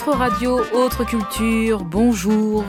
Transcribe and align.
Autre 0.00 0.16
radio, 0.16 0.60
autre 0.72 1.04
culture, 1.04 1.84
bonjour. 1.84 2.64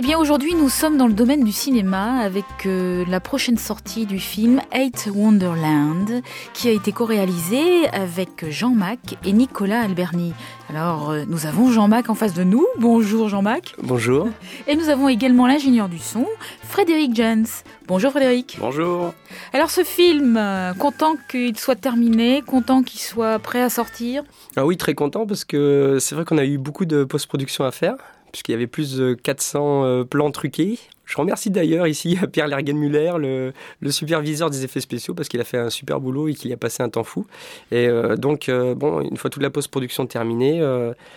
bien 0.00 0.16
aujourd'hui 0.16 0.54
nous 0.54 0.68
sommes 0.68 0.96
dans 0.96 1.08
le 1.08 1.12
domaine 1.12 1.42
du 1.42 1.50
cinéma 1.50 2.20
avec 2.20 2.44
euh, 2.66 3.04
la 3.08 3.18
prochaine 3.18 3.58
sortie 3.58 4.06
du 4.06 4.20
film 4.20 4.60
Eight 4.70 5.10
Wonderland 5.12 6.22
qui 6.54 6.68
a 6.68 6.70
été 6.70 6.92
co-réalisé 6.92 7.88
avec 7.88 8.48
Jean-Mac 8.48 9.16
et 9.24 9.32
Nicolas 9.32 9.80
Alberni. 9.80 10.34
Alors 10.70 11.10
euh, 11.10 11.24
nous 11.26 11.46
avons 11.46 11.72
Jean-Mac 11.72 12.10
en 12.10 12.14
face 12.14 12.32
de 12.32 12.44
nous. 12.44 12.64
Bonjour 12.78 13.28
Jean-Mac. 13.28 13.74
Bonjour. 13.82 14.28
Et 14.68 14.76
nous 14.76 14.88
avons 14.88 15.08
également 15.08 15.48
l'ingénieur 15.48 15.88
du 15.88 15.98
son, 15.98 16.26
Frédéric 16.62 17.16
Jens. 17.16 17.64
Bonjour 17.88 18.12
Frédéric. 18.12 18.56
Bonjour. 18.60 19.14
Alors 19.52 19.72
ce 19.72 19.82
film, 19.82 20.36
euh, 20.36 20.74
content 20.74 21.16
qu'il 21.28 21.58
soit 21.58 21.74
terminé, 21.74 22.42
content 22.46 22.84
qu'il 22.84 23.00
soit 23.00 23.40
prêt 23.40 23.62
à 23.62 23.68
sortir? 23.68 24.22
Ah 24.54 24.64
oui, 24.64 24.76
très 24.76 24.94
content 24.94 25.26
parce 25.26 25.44
que 25.44 25.98
c'est 25.98 26.14
vrai 26.14 26.24
qu'on 26.24 26.38
a 26.38 26.44
eu 26.44 26.56
beaucoup 26.56 26.84
de 26.84 27.02
post-production 27.02 27.64
à 27.64 27.72
faire 27.72 27.96
puisqu'il 28.32 28.52
y 28.52 28.54
avait 28.54 28.66
plus 28.66 28.96
de 28.96 29.14
400 29.14 29.84
euh, 29.84 30.04
plans 30.04 30.30
truqués. 30.30 30.78
Je 31.04 31.16
remercie 31.16 31.50
d'ailleurs 31.50 31.86
ici 31.86 32.18
Pierre 32.32 32.48
Lergenmuller, 32.48 33.12
le, 33.18 33.52
le 33.80 33.90
superviseur 33.90 34.50
des 34.50 34.64
effets 34.64 34.80
spéciaux, 34.80 35.14
parce 35.14 35.28
qu'il 35.28 35.40
a 35.40 35.44
fait 35.44 35.58
un 35.58 35.70
super 35.70 36.00
boulot 36.00 36.28
et 36.28 36.34
qu'il 36.34 36.50
y 36.50 36.52
a 36.52 36.56
passé 36.56 36.82
un 36.82 36.88
temps 36.88 37.04
fou. 37.04 37.26
Et 37.70 37.88
euh, 37.88 38.16
donc, 38.16 38.48
euh, 38.48 38.74
bon, 38.74 39.00
une 39.00 39.16
fois 39.16 39.30
toute 39.30 39.42
la 39.42 39.50
post-production 39.50 40.06
terminée, 40.06 40.62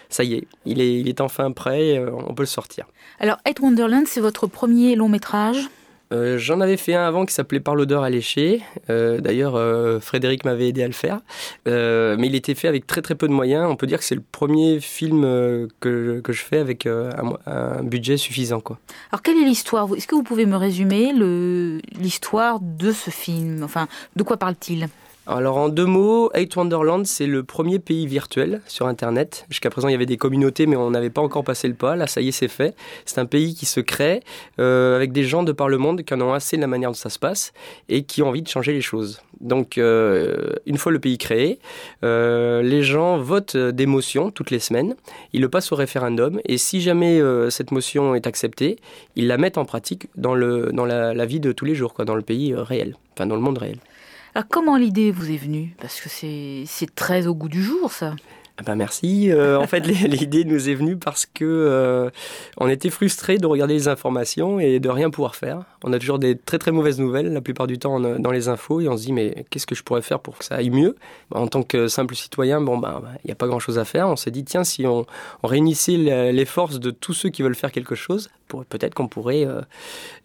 ça 0.10 0.24
y 0.24 0.36
est 0.36 0.48
il, 0.66 0.80
est, 0.80 1.22
enfin 1.22 1.52
prêt, 1.52 2.00
on 2.00 2.34
peut 2.34 2.44
le 2.44 2.48
sortir. 2.48 2.86
Alors, 3.20 3.38
Eight 3.46 3.60
Wonderland, 3.60 4.08
c'est 4.08 4.22
votre 4.22 4.48
premier 4.48 4.96
long 4.96 5.10
métrage? 5.10 5.70
Euh, 6.12 6.38
j'en 6.38 6.62
avais 6.62 6.78
fait 6.78 6.94
un 6.94 7.08
avant 7.08 7.26
qui 7.26 7.34
s'appelait 7.34 7.60
Par 7.60 7.76
l'odeur 7.76 8.04
alléchée. 8.04 8.62
Euh, 8.90 9.20
D'ailleurs, 9.20 9.56
euh, 9.56 10.00
Frédéric 10.00 10.46
m'avait 10.46 10.70
aidé 10.70 10.84
à 10.84 10.88
le 10.88 10.94
faire. 10.94 11.22
Mais 11.66 12.28
il 12.28 12.36
était 12.36 12.56
fait 12.56 12.68
avec 12.68 12.88
très 12.88 13.02
très 13.02 13.16
peu 13.16 13.28
de 13.28 13.34
moyens. 13.34 13.68
On 13.70 13.76
peut 13.76 13.88
dire 13.88 14.00
que 14.00 14.06
c'est 14.06 14.16
le 14.16 14.24
premier 14.32 14.80
film 14.80 15.22
que, 15.80 16.20
que, 16.20 16.34
je 16.34 16.44
fais 16.44 16.60
avec 16.60 16.86
un, 16.86 17.84
budget 17.84 18.18
suffisant. 18.18 18.62
Alors, 19.12 19.22
quelle 19.22 19.38
est 19.38 19.46
l'histoire? 19.46 19.88
Est-ce 19.96 20.08
que 20.08 20.16
vous 20.16 20.24
pouvez 20.24 20.46
me 20.46 20.58
résumer 20.58 21.14
l'histoire 21.14 22.60
de 22.62 22.92
ce 22.92 23.10
film? 23.10 23.64
Enfin, 23.64 23.88
de 24.16 24.24
quoi 24.24 24.38
parle-t-il? 24.38 24.90
Alors 25.28 25.58
en 25.58 25.70
deux 25.70 25.86
mots, 25.86 26.32
Eight 26.34 26.56
Wonderland, 26.56 27.06
c'est 27.06 27.28
le 27.28 27.44
premier 27.44 27.78
pays 27.78 28.08
virtuel 28.08 28.62
sur 28.66 28.88
Internet. 28.88 29.46
Jusqu'à 29.50 29.70
présent, 29.70 29.88
il 29.88 29.92
y 29.92 29.96
avait 29.96 30.08
des 30.08 30.18
communautés, 30.18 30.66
mais 30.66 30.76
on 30.76 30.90
n'avait 30.90 31.12
pas 31.12 31.22
encore 31.22 31.44
passé 31.44 31.68
le 31.68 31.76
pas. 31.76 31.96
Là, 31.96 32.08
ça 32.08 32.22
y 32.22 32.30
est, 32.30 32.32
c'est 32.32 32.48
fait. 32.48 32.76
C'est 33.06 33.20
un 33.20 33.28
pays 33.28 33.54
qui 33.54 33.68
se 33.68 33.80
crée 33.80 34.22
euh, 34.60 34.96
avec 34.96 35.12
des 35.12 35.24
gens 35.24 35.44
de 35.44 35.52
par 35.52 35.70
le 35.70 35.78
monde 35.78 36.02
qui 36.02 36.14
en 36.16 36.22
ont 36.22 36.34
assez 36.34 36.56
de 36.56 36.62
la 36.62 36.68
manière 36.68 36.90
dont 36.90 36.96
ça 36.96 37.12
se 37.12 37.20
passe 37.20 37.54
et 37.88 38.02
qui 38.02 38.24
ont 38.24 38.30
envie 38.30 38.42
de 38.42 38.48
changer 38.48 38.74
les 38.74 38.82
choses. 38.82 39.22
Donc, 39.42 39.78
euh, 39.78 40.54
une 40.66 40.78
fois 40.78 40.92
le 40.92 41.00
pays 41.00 41.20
créé, 41.20 41.60
euh, 42.04 42.64
les 42.64 42.82
gens 42.82 43.20
votent 43.20 43.56
des 43.56 43.86
motions 43.86 44.32
toutes 44.32 44.50
les 44.50 44.60
semaines. 44.60 44.96
Ils 45.34 45.42
le 45.42 45.50
passent 45.50 45.72
au 45.72 45.76
référendum 45.76 46.42
et 46.46 46.58
si 46.58 46.82
jamais 46.82 47.22
cette 47.50 47.72
motion 47.72 48.16
est 48.16 48.26
acceptée, 48.26 48.78
ils 49.16 49.28
la 49.28 49.38
mettent 49.38 49.60
en 49.60 49.66
pratique 49.66 50.08
dans, 50.16 50.34
le, 50.34 50.72
dans 50.74 50.86
la, 50.86 51.14
la 51.14 51.26
vie 51.28 51.40
de 51.40 51.52
tous 51.52 51.66
les 51.66 51.76
jours, 51.76 51.94
quoi, 51.94 52.06
dans 52.06 52.16
le 52.16 52.22
pays 52.24 52.56
réel, 52.56 52.96
enfin 53.14 53.28
dans 53.28 53.36
le 53.36 53.42
monde 53.42 53.60
réel. 53.60 53.78
Alors 54.34 54.48
comment 54.50 54.78
l'idée 54.78 55.12
vous 55.12 55.30
est 55.30 55.38
venue? 55.38 55.76
Parce 55.80 56.00
que 56.00 56.08
c'est 56.10 56.96
très 56.96 57.28
au 57.28 57.36
goût 57.36 57.50
du 57.50 57.62
jour 57.62 57.92
ça. 57.92 58.16
Ah 58.58 58.64
ben 58.64 58.76
merci. 58.76 59.32
Euh, 59.32 59.58
en 59.58 59.66
fait, 59.66 59.80
l'idée 60.08 60.46
nous 60.46 60.70
est 60.70 60.76
venue 60.76 60.96
parce 60.96 61.26
que 61.26 61.44
euh, 61.44 62.10
on 62.58 62.70
était 62.70 62.90
frustrés 62.90 63.40
de 63.40 63.48
regarder 63.48 63.74
les 63.74 63.88
informations 63.88 64.60
et 64.60 64.80
de 64.80 64.88
rien 64.88 65.10
pouvoir 65.10 65.36
faire. 65.36 65.64
On 65.84 65.92
a 65.94 66.00
toujours 66.00 66.20
des 66.20 66.38
très 66.38 66.60
très 66.60 66.72
mauvaises 66.72 67.00
nouvelles 67.00 67.34
la 67.34 67.42
plupart 67.42 67.66
du 67.66 67.80
temps 67.80 68.00
dans 68.00 68.32
les 68.32 68.48
infos 68.50 68.80
et 68.80 68.88
on 68.88 68.96
se 68.98 69.04
dit 69.04 69.14
mais 69.14 69.46
qu'est-ce 69.50 69.66
que 69.66 69.76
je 69.76 69.84
pourrais 69.84 70.02
faire 70.02 70.20
pour 70.20 70.38
que 70.38 70.46
ça 70.46 70.56
aille 70.56 70.70
mieux? 70.70 70.96
En 71.34 71.48
tant 71.48 71.64
que 71.64 71.88
simple 71.88 72.16
citoyen, 72.16 72.62
bon 72.62 72.78
ben 72.78 73.02
il 73.24 73.28
n'y 73.28 73.32
a 73.32 73.36
pas 73.36 73.48
grand 73.48 73.60
chose 73.60 73.80
à 73.80 73.86
faire. 73.86 74.08
On 74.08 74.16
s'est 74.16 74.32
dit 74.32 74.44
tiens 74.46 74.64
si 74.64 74.86
on, 74.86 75.06
on 75.44 75.48
réunissait 75.48 75.98
les 76.32 76.46
forces 76.46 76.80
de 76.80 76.92
tous 76.92 77.14
ceux 77.14 77.30
qui 77.30 77.42
veulent 77.42 77.56
faire 77.56 77.72
quelque 77.72 77.96
chose, 77.96 78.30
peut-être 78.48 78.94
qu'on 78.94 79.08
pourrait 79.08 79.46
euh, 79.46 79.62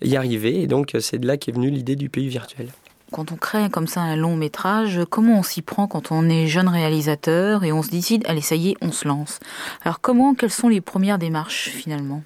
y 0.02 0.14
arriver. 0.14 0.60
Et 0.60 0.66
donc 0.66 0.94
c'est 1.00 1.18
de 1.18 1.26
là 1.26 1.38
qu'est 1.38 1.52
venue 1.52 1.70
l'idée 1.70 1.96
du 1.96 2.08
pays 2.08 2.28
virtuel 2.28 2.68
quand 3.16 3.32
on 3.32 3.36
crée 3.36 3.70
comme 3.70 3.86
ça 3.86 4.02
un 4.02 4.14
long 4.14 4.36
métrage, 4.36 5.00
comment 5.08 5.38
on 5.38 5.42
s'y 5.42 5.62
prend 5.62 5.86
quand 5.86 6.12
on 6.12 6.28
est 6.28 6.48
jeune 6.48 6.68
réalisateur 6.68 7.64
et 7.64 7.72
on 7.72 7.82
se 7.82 7.88
décide, 7.88 8.22
allez, 8.28 8.42
ça 8.42 8.56
y 8.56 8.72
est, 8.72 8.76
on 8.82 8.92
se 8.92 9.08
lance. 9.08 9.40
Alors 9.86 10.02
comment, 10.02 10.34
quelles 10.34 10.50
sont 10.50 10.68
les 10.68 10.82
premières 10.82 11.18
démarches 11.18 11.70
finalement? 11.70 12.22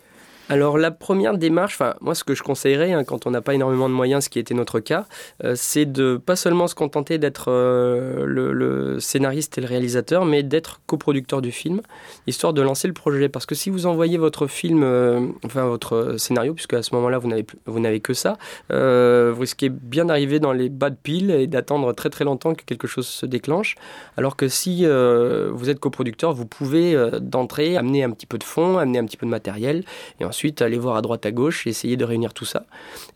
Alors 0.51 0.79
la 0.79 0.91
première 0.91 1.39
démarche, 1.39 1.79
moi 2.01 2.17
ce 2.17 2.25
que 2.25 2.35
je 2.35 2.43
conseillerais 2.43 2.93
hein, 2.93 3.05
quand 3.05 3.25
on 3.25 3.31
n'a 3.31 3.41
pas 3.41 3.55
énormément 3.55 3.89
de 3.89 3.95
moyens, 3.95 4.25
ce 4.25 4.29
qui 4.29 4.41
était 4.41 4.53
notre 4.53 4.81
cas, 4.81 5.07
euh, 5.45 5.53
c'est 5.55 5.87
de 5.87 6.17
pas 6.17 6.35
seulement 6.35 6.67
se 6.67 6.75
contenter 6.75 7.19
d'être 7.19 7.53
euh, 7.53 8.25
le, 8.27 8.99
scénariste 8.99 9.59
et 9.59 9.61
le 9.61 9.69
réalisateur, 9.69 10.25
mais 10.25 10.43
d'être 10.43 10.81
coproducteur 10.89 11.41
du 11.41 11.53
film, 11.53 11.83
histoire 12.27 12.53
de 12.53 12.63
lancer 12.63 12.89
le 12.89 12.95
projet. 12.95 13.29
Parce 13.29 13.47
que 13.47 13.55
si 13.55 13.71
vous 13.71 13.87
envoyez 13.87 14.19
votre 14.19 14.49
film, 14.49 14.83
euh, 14.83 15.29
enfin 15.45 15.67
votre 15.67 16.17
scénario, 16.19 16.53
puisque 16.53 16.75
à 16.75 16.83
ce 16.83 16.97
moment-là 16.97 17.19
vous 17.19 17.29
n'avez 17.29 17.47
vous 17.67 17.79
n'avez 17.79 18.01
que 18.01 18.13
ça, 18.13 18.37
vous 18.71 19.41
risquez 19.41 19.69
bien 19.69 20.07
d'arriver 20.07 20.41
dans 20.41 20.53
les 20.53 20.69
bas 20.69 20.91
de 20.91 20.97
pile 21.01 21.31
et 21.31 21.47
d'attendre 21.47 21.93
très 21.93 22.11
très 22.11 22.25
longtemps 22.25 22.55
que 22.55 22.65
quelque 22.65 22.89
chose 22.89 23.07
se 23.07 23.25
déclenche. 23.25 23.77
Alors 24.17 24.35
que 24.35 24.49
si 24.49 24.85
vous 24.85 25.71
êtes 25.71 25.79
coproducteur, 25.79 26.33
vous 26.33 26.47
pouvez 26.47 26.97
d'entrée 27.21 27.77
amener 27.77 28.03
un 28.03 28.11
petit 28.11 28.27
peu 28.27 28.37
de 28.37 28.45
fonds, 28.45 28.79
amener 28.79 28.99
un 28.99 29.05
petit 29.05 29.17
peu 29.17 29.27
de 29.27 29.31
matériel, 29.31 29.85
et 30.19 30.25
ensuite 30.25 30.40
ensuite 30.41 30.63
aller 30.63 30.79
voir 30.79 30.97
à 30.97 31.03
droite 31.03 31.27
à 31.27 31.33
gauche, 31.33 31.67
essayer 31.67 31.99
de 31.99 32.05
réunir 32.07 32.33
tout 32.33 32.47
ça 32.47 32.65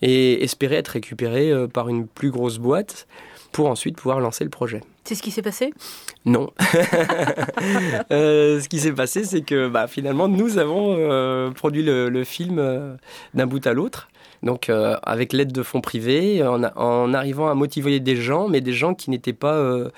et 0.02 0.44
espérer 0.44 0.74
être 0.74 0.88
récupéré 0.88 1.50
euh, 1.50 1.66
par 1.66 1.88
une 1.88 2.06
plus 2.06 2.30
grosse 2.30 2.58
boîte 2.58 3.06
pour 3.50 3.70
ensuite 3.70 3.96
pouvoir 3.96 4.20
lancer 4.20 4.44
le 4.44 4.50
projet. 4.50 4.82
C'est 5.04 5.14
ce 5.14 5.22
qui 5.22 5.30
s'est 5.30 5.40
passé? 5.40 5.72
Non. 6.26 6.50
euh, 8.10 8.60
ce 8.60 8.68
qui 8.68 8.78
s'est 8.78 8.92
passé, 8.92 9.24
c'est 9.24 9.40
que 9.40 9.68
bah, 9.68 9.86
finalement, 9.86 10.28
nous 10.28 10.58
avons 10.58 10.96
euh, 10.98 11.50
produit 11.50 11.82
le, 11.82 12.10
le 12.10 12.24
film 12.24 12.58
euh, 12.58 12.96
d'un 13.32 13.46
bout 13.46 13.66
à 13.66 13.72
l'autre. 13.72 14.08
Donc, 14.44 14.68
euh, 14.68 14.96
avec 15.02 15.32
l'aide 15.32 15.52
de 15.52 15.62
fonds 15.62 15.80
privés, 15.80 16.46
en, 16.46 16.62
en, 16.76 17.14
arrivant 17.14 17.48
à 17.48 17.54
motiver 17.54 17.98
des 17.98 18.16
gens, 18.16 18.46
mais 18.46 18.60
des 18.60 18.74
gens 18.74 18.94
qui 18.94 19.08
n'étaient 19.08 19.32
pas 19.32 19.54
euh, 19.54 19.88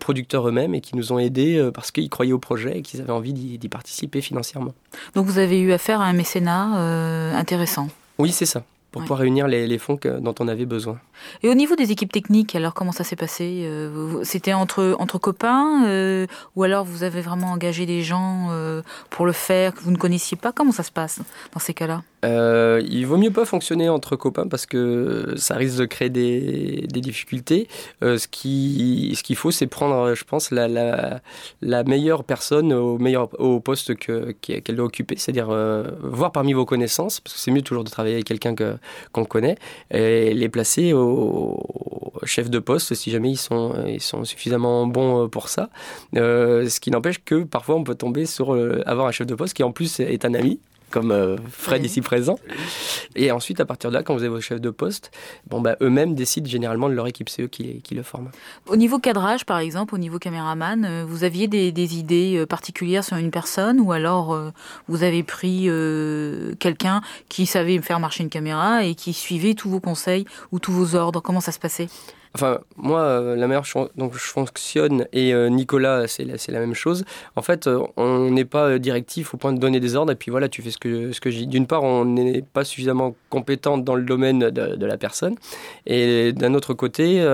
producteurs 0.00 0.48
eux-mêmes 0.48 0.74
et 0.74 0.80
qui 0.80 0.96
nous 0.96 1.12
ont 1.12 1.18
aidés 1.18 1.58
euh, 1.58 1.72
parce 1.72 1.90
qu'ils 1.90 2.08
croyaient 2.08 2.32
au 2.32 2.38
projet 2.38 2.78
et 2.78 2.82
qu'ils 2.82 3.00
avaient 3.00 3.10
envie 3.10 3.32
d'y 3.32 3.68
participer 3.68 4.20
financièrement. 4.20 4.72
Donc, 5.14 5.26
vous 5.26 5.38
avez 5.38 5.58
eu 5.58 5.72
affaire 5.72 6.00
à 6.00 6.04
un 6.04 6.12
mécénat 6.12 6.78
euh, 6.78 7.34
intéressant 7.34 7.88
Oui, 8.18 8.30
c'est 8.30 8.46
ça 8.46 8.62
pour 8.96 9.00
ouais. 9.00 9.04
pouvoir 9.04 9.18
réunir 9.20 9.46
les, 9.46 9.66
les 9.66 9.78
fonds 9.78 9.98
que, 9.98 10.20
dont 10.20 10.34
on 10.40 10.48
avait 10.48 10.64
besoin. 10.64 10.98
Et 11.42 11.50
au 11.50 11.54
niveau 11.54 11.76
des 11.76 11.90
équipes 11.92 12.12
techniques, 12.12 12.54
alors 12.54 12.72
comment 12.72 12.92
ça 12.92 13.04
s'est 13.04 13.16
passé 13.16 13.64
euh, 13.64 14.22
C'était 14.24 14.54
entre, 14.54 14.96
entre 14.98 15.18
copains 15.18 15.84
euh, 15.86 16.26
ou 16.54 16.62
alors 16.62 16.86
vous 16.86 17.02
avez 17.02 17.20
vraiment 17.20 17.48
engagé 17.48 17.84
des 17.84 18.02
gens 18.02 18.48
euh, 18.50 18.80
pour 19.10 19.26
le 19.26 19.32
faire 19.32 19.74
que 19.74 19.80
vous 19.80 19.90
ne 19.90 19.98
connaissiez 19.98 20.36
pas? 20.36 20.52
Comment 20.52 20.72
ça 20.72 20.82
se 20.82 20.92
passe 20.92 21.20
dans 21.52 21.60
ces 21.60 21.74
cas-là? 21.74 22.02
Euh, 22.24 22.82
il 22.88 23.06
vaut 23.06 23.18
mieux 23.18 23.30
pas 23.30 23.44
fonctionner 23.44 23.88
entre 23.88 24.16
copains 24.16 24.48
parce 24.48 24.66
que 24.66 25.34
ça 25.36 25.54
risque 25.54 25.78
de 25.78 25.84
créer 25.84 26.10
des, 26.10 26.86
difficultés. 26.86 27.68
Euh, 28.02 28.18
ce 28.18 28.26
qu'il 28.26 29.16
ce 29.16 29.22
qu'il 29.22 29.36
faut, 29.36 29.50
c'est 29.50 29.66
prendre, 29.66 30.14
je 30.14 30.24
pense, 30.24 30.50
la, 30.50 31.20
meilleure 31.84 32.24
personne 32.24 32.72
au, 32.72 32.98
meilleur, 32.98 33.28
poste 33.62 33.96
qu'elle 33.96 34.34
qu 34.40 34.72
doit 34.72 34.86
occuper, 34.86 35.16
c'est-à-dire 35.16 35.50
euh, 35.50 35.84
voir 36.02 36.32
parmi 36.32 36.52
vos 36.52 36.64
connaissances, 36.64 37.20
parce 37.20 37.34
que 37.34 37.40
c'est 37.40 37.50
mieux 37.50 37.62
toujours 37.62 37.84
de 37.84 37.90
travailler 37.90 38.14
avec 38.14 38.26
quelqu'un 38.26 38.54
qu'on 38.54 39.24
qu 39.24 39.28
connaît, 39.28 39.56
et 39.90 40.34
les 40.34 40.48
placer 40.48 40.92
au 40.92 42.12
chef 42.24 42.50
de 42.50 42.58
poste 42.58 42.94
si 42.94 43.10
jamais 43.10 43.30
ils 43.30 43.36
sont, 43.36 44.24
suffisamment 44.24 44.86
bons 44.86 45.28
pour 45.28 45.48
ça. 45.48 45.68
Ce 46.14 46.80
qui 46.80 46.90
n'empêche 46.90 47.22
que 47.24 47.44
parfois 47.44 47.76
on 47.76 47.84
peut 47.84 47.94
tomber 47.94 48.26
sur 48.26 48.56
avoir 48.86 49.06
un 49.06 49.12
chef 49.12 49.26
de 49.26 49.34
poste 49.34 49.54
qui 49.54 49.62
en 49.62 49.72
plus 49.72 50.00
est 50.00 50.24
un 50.24 50.34
ami 50.34 50.60
comme 50.96 51.10
euh, 51.10 51.36
Fred 51.50 51.82
oui. 51.82 51.88
ici 51.88 52.00
présent. 52.00 52.38
Et 53.16 53.30
ensuite, 53.30 53.60
à 53.60 53.66
partir 53.66 53.90
de 53.90 53.96
là, 53.96 54.02
quand 54.02 54.14
vous 54.14 54.20
avez 54.20 54.30
vos 54.30 54.40
chefs 54.40 54.62
de 54.62 54.70
poste, 54.70 55.10
bon, 55.46 55.60
bah, 55.60 55.76
eux-mêmes 55.82 56.14
décident 56.14 56.48
généralement 56.48 56.88
de 56.88 56.94
leur 56.94 57.06
équipe, 57.06 57.28
c'est 57.28 57.42
eux 57.42 57.48
qui, 57.48 57.82
qui, 57.82 57.94
le 57.94 58.02
forment. 58.02 58.30
Au 58.66 58.76
niveau 58.76 58.98
cadrage, 58.98 59.44
par 59.44 59.58
exemple, 59.58 59.94
au 59.94 59.98
niveau 59.98 60.18
caméraman, 60.18 60.86
euh, 60.86 61.04
vous 61.06 61.22
aviez 61.22 61.48
des, 61.48 61.70
des, 61.70 61.98
idées 61.98 62.38
euh, 62.38 62.46
particulières 62.46 63.04
sur 63.04 63.18
une 63.18 63.30
personne 63.30 63.78
ou 63.78 63.92
alors 63.92 64.32
euh, 64.32 64.52
vous 64.88 65.02
avez 65.02 65.22
pris 65.22 65.64
euh, 65.66 66.54
quelqu'un 66.60 67.02
qui 67.28 67.44
savait 67.44 67.78
faire 67.82 68.00
marcher 68.00 68.22
une 68.22 68.30
caméra 68.30 68.82
et 68.84 68.94
qui 68.94 69.12
suivait 69.12 69.52
tous 69.52 69.68
vos 69.68 69.80
conseils 69.80 70.24
ou 70.50 70.60
tous 70.60 70.72
vos 70.72 70.94
ordres? 70.94 71.20
Comment 71.20 71.42
ça 71.42 71.52
se 71.52 71.58
passait? 71.58 71.88
Enfin, 72.36 72.58
moi, 72.76 73.00
euh, 73.00 73.34
la 73.34 73.46
meilleure 73.46 73.64
donc 73.96 74.12
je 74.12 74.18
fonctionne 74.18 75.06
et 75.14 75.32
euh, 75.32 75.48
Nicolas, 75.48 76.06
c'est 76.06 76.26
la, 76.26 76.60
même 76.60 76.74
chose. 76.74 77.06
En 77.34 77.40
fait, 77.40 77.66
euh, 77.66 77.82
on 77.96 78.30
n'est 78.30 78.44
pas 78.44 78.78
directif 78.78 79.32
au 79.32 79.38
point 79.38 79.54
de 79.54 79.58
donner 79.58 79.80
des 79.80 79.96
ordres 79.96 80.12
et 80.12 80.16
puis 80.16 80.30
voilà, 80.30 80.50
tu 80.50 80.60
fais 80.60 80.70
ce 80.70 80.76
que, 80.76 81.12
ce 81.12 81.20
que 81.22 81.30
je. 81.30 81.44
D'une 81.44 81.66
part, 81.66 81.82
on 81.82 82.04
n'est 82.04 82.42
pas 82.42 82.62
suffisamment 82.62 83.16
compétent 83.30 83.78
dans 83.78 83.94
le 83.94 84.02
domaine 84.02 84.50
de, 84.50 84.86
la 84.86 84.98
personne. 84.98 85.36
Et 85.86 86.34
d'un 86.34 86.52
autre 86.52 86.74
côté, 86.74 87.26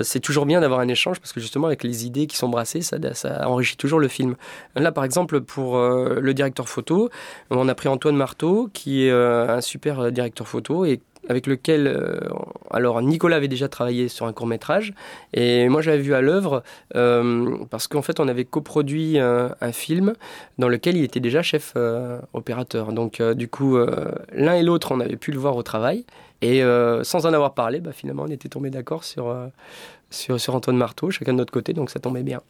c'est 0.00 0.20
toujours 0.20 0.46
bien 0.46 0.62
d'avoir 0.62 0.80
un 0.80 0.88
échange 0.88 1.20
parce 1.20 1.34
que 1.34 1.40
justement, 1.40 1.66
avec 1.66 1.84
les 1.84 2.06
idées 2.06 2.26
qui 2.26 2.38
sont 2.38 2.48
brassées, 2.48 2.80
ça, 2.80 2.96
ça 3.12 3.46
enrichit 3.46 3.76
toujours 3.76 4.00
le 4.00 4.08
film. 4.08 4.36
Là, 4.74 4.90
par 4.90 5.04
exemple, 5.04 5.42
pour 5.42 5.78
le 5.78 6.32
directeur 6.32 6.66
photo, 6.66 7.10
on 7.50 7.68
a 7.68 7.74
pris 7.74 7.88
Antoine 7.88 8.16
Marteau, 8.16 8.70
qui 8.72 9.04
est 9.04 9.10
un 9.10 9.60
super 9.60 10.10
directeur 10.10 10.48
photo 10.48 10.86
et 10.86 10.98
avec 11.28 11.46
lequel, 11.46 12.20
alors 12.70 13.00
Nicolas 13.02 13.36
avait 13.36 13.48
déjà 13.48 13.68
travaillé 13.68 14.08
sur 14.08 14.26
un 14.26 14.32
court 14.32 14.46
métrage, 14.46 14.92
et 15.34 15.68
moi 15.68 15.82
j'avais 15.82 15.98
vu 15.98 16.14
à 16.14 16.20
l'œuvre 16.20 16.62
parce 17.70 17.86
qu'en 17.86 18.02
fait 18.02 18.20
on 18.20 18.28
avait 18.28 18.44
coproduit 18.44 19.18
un, 19.18 19.72
film 19.72 20.14
dans 20.58 20.68
lequel 20.68 20.96
il 20.96 21.04
était 21.04 21.20
déjà 21.20 21.42
chef 21.42 21.74
opérateur. 22.32 22.92
Donc 22.92 23.22
du 23.22 23.48
coup, 23.48 23.78
l'un 24.32 24.54
et 24.54 24.62
l'autre, 24.62 24.92
on 24.92 25.00
avait 25.00 25.16
pu 25.16 25.32
le 25.32 25.38
voir 25.38 25.56
au 25.56 25.62
travail. 25.62 26.04
Et 26.40 26.62
sans 27.02 27.26
en 27.26 27.32
avoir 27.32 27.54
parlé, 27.54 27.80
bah, 27.80 27.92
finalement, 27.92 28.24
on 28.24 28.30
était 28.30 28.48
tombé 28.48 28.70
d'accord 28.70 29.04
sur, 29.04 29.34
sur, 30.10 30.40
sur, 30.40 30.54
Antoine 30.54 30.76
Marteau, 30.76 31.10
chacun 31.10 31.32
de 31.32 31.38
notre 31.38 31.52
côté, 31.52 31.72
donc 31.72 31.90
ça 31.90 32.00
tombait 32.00 32.22
bien. 32.22 32.40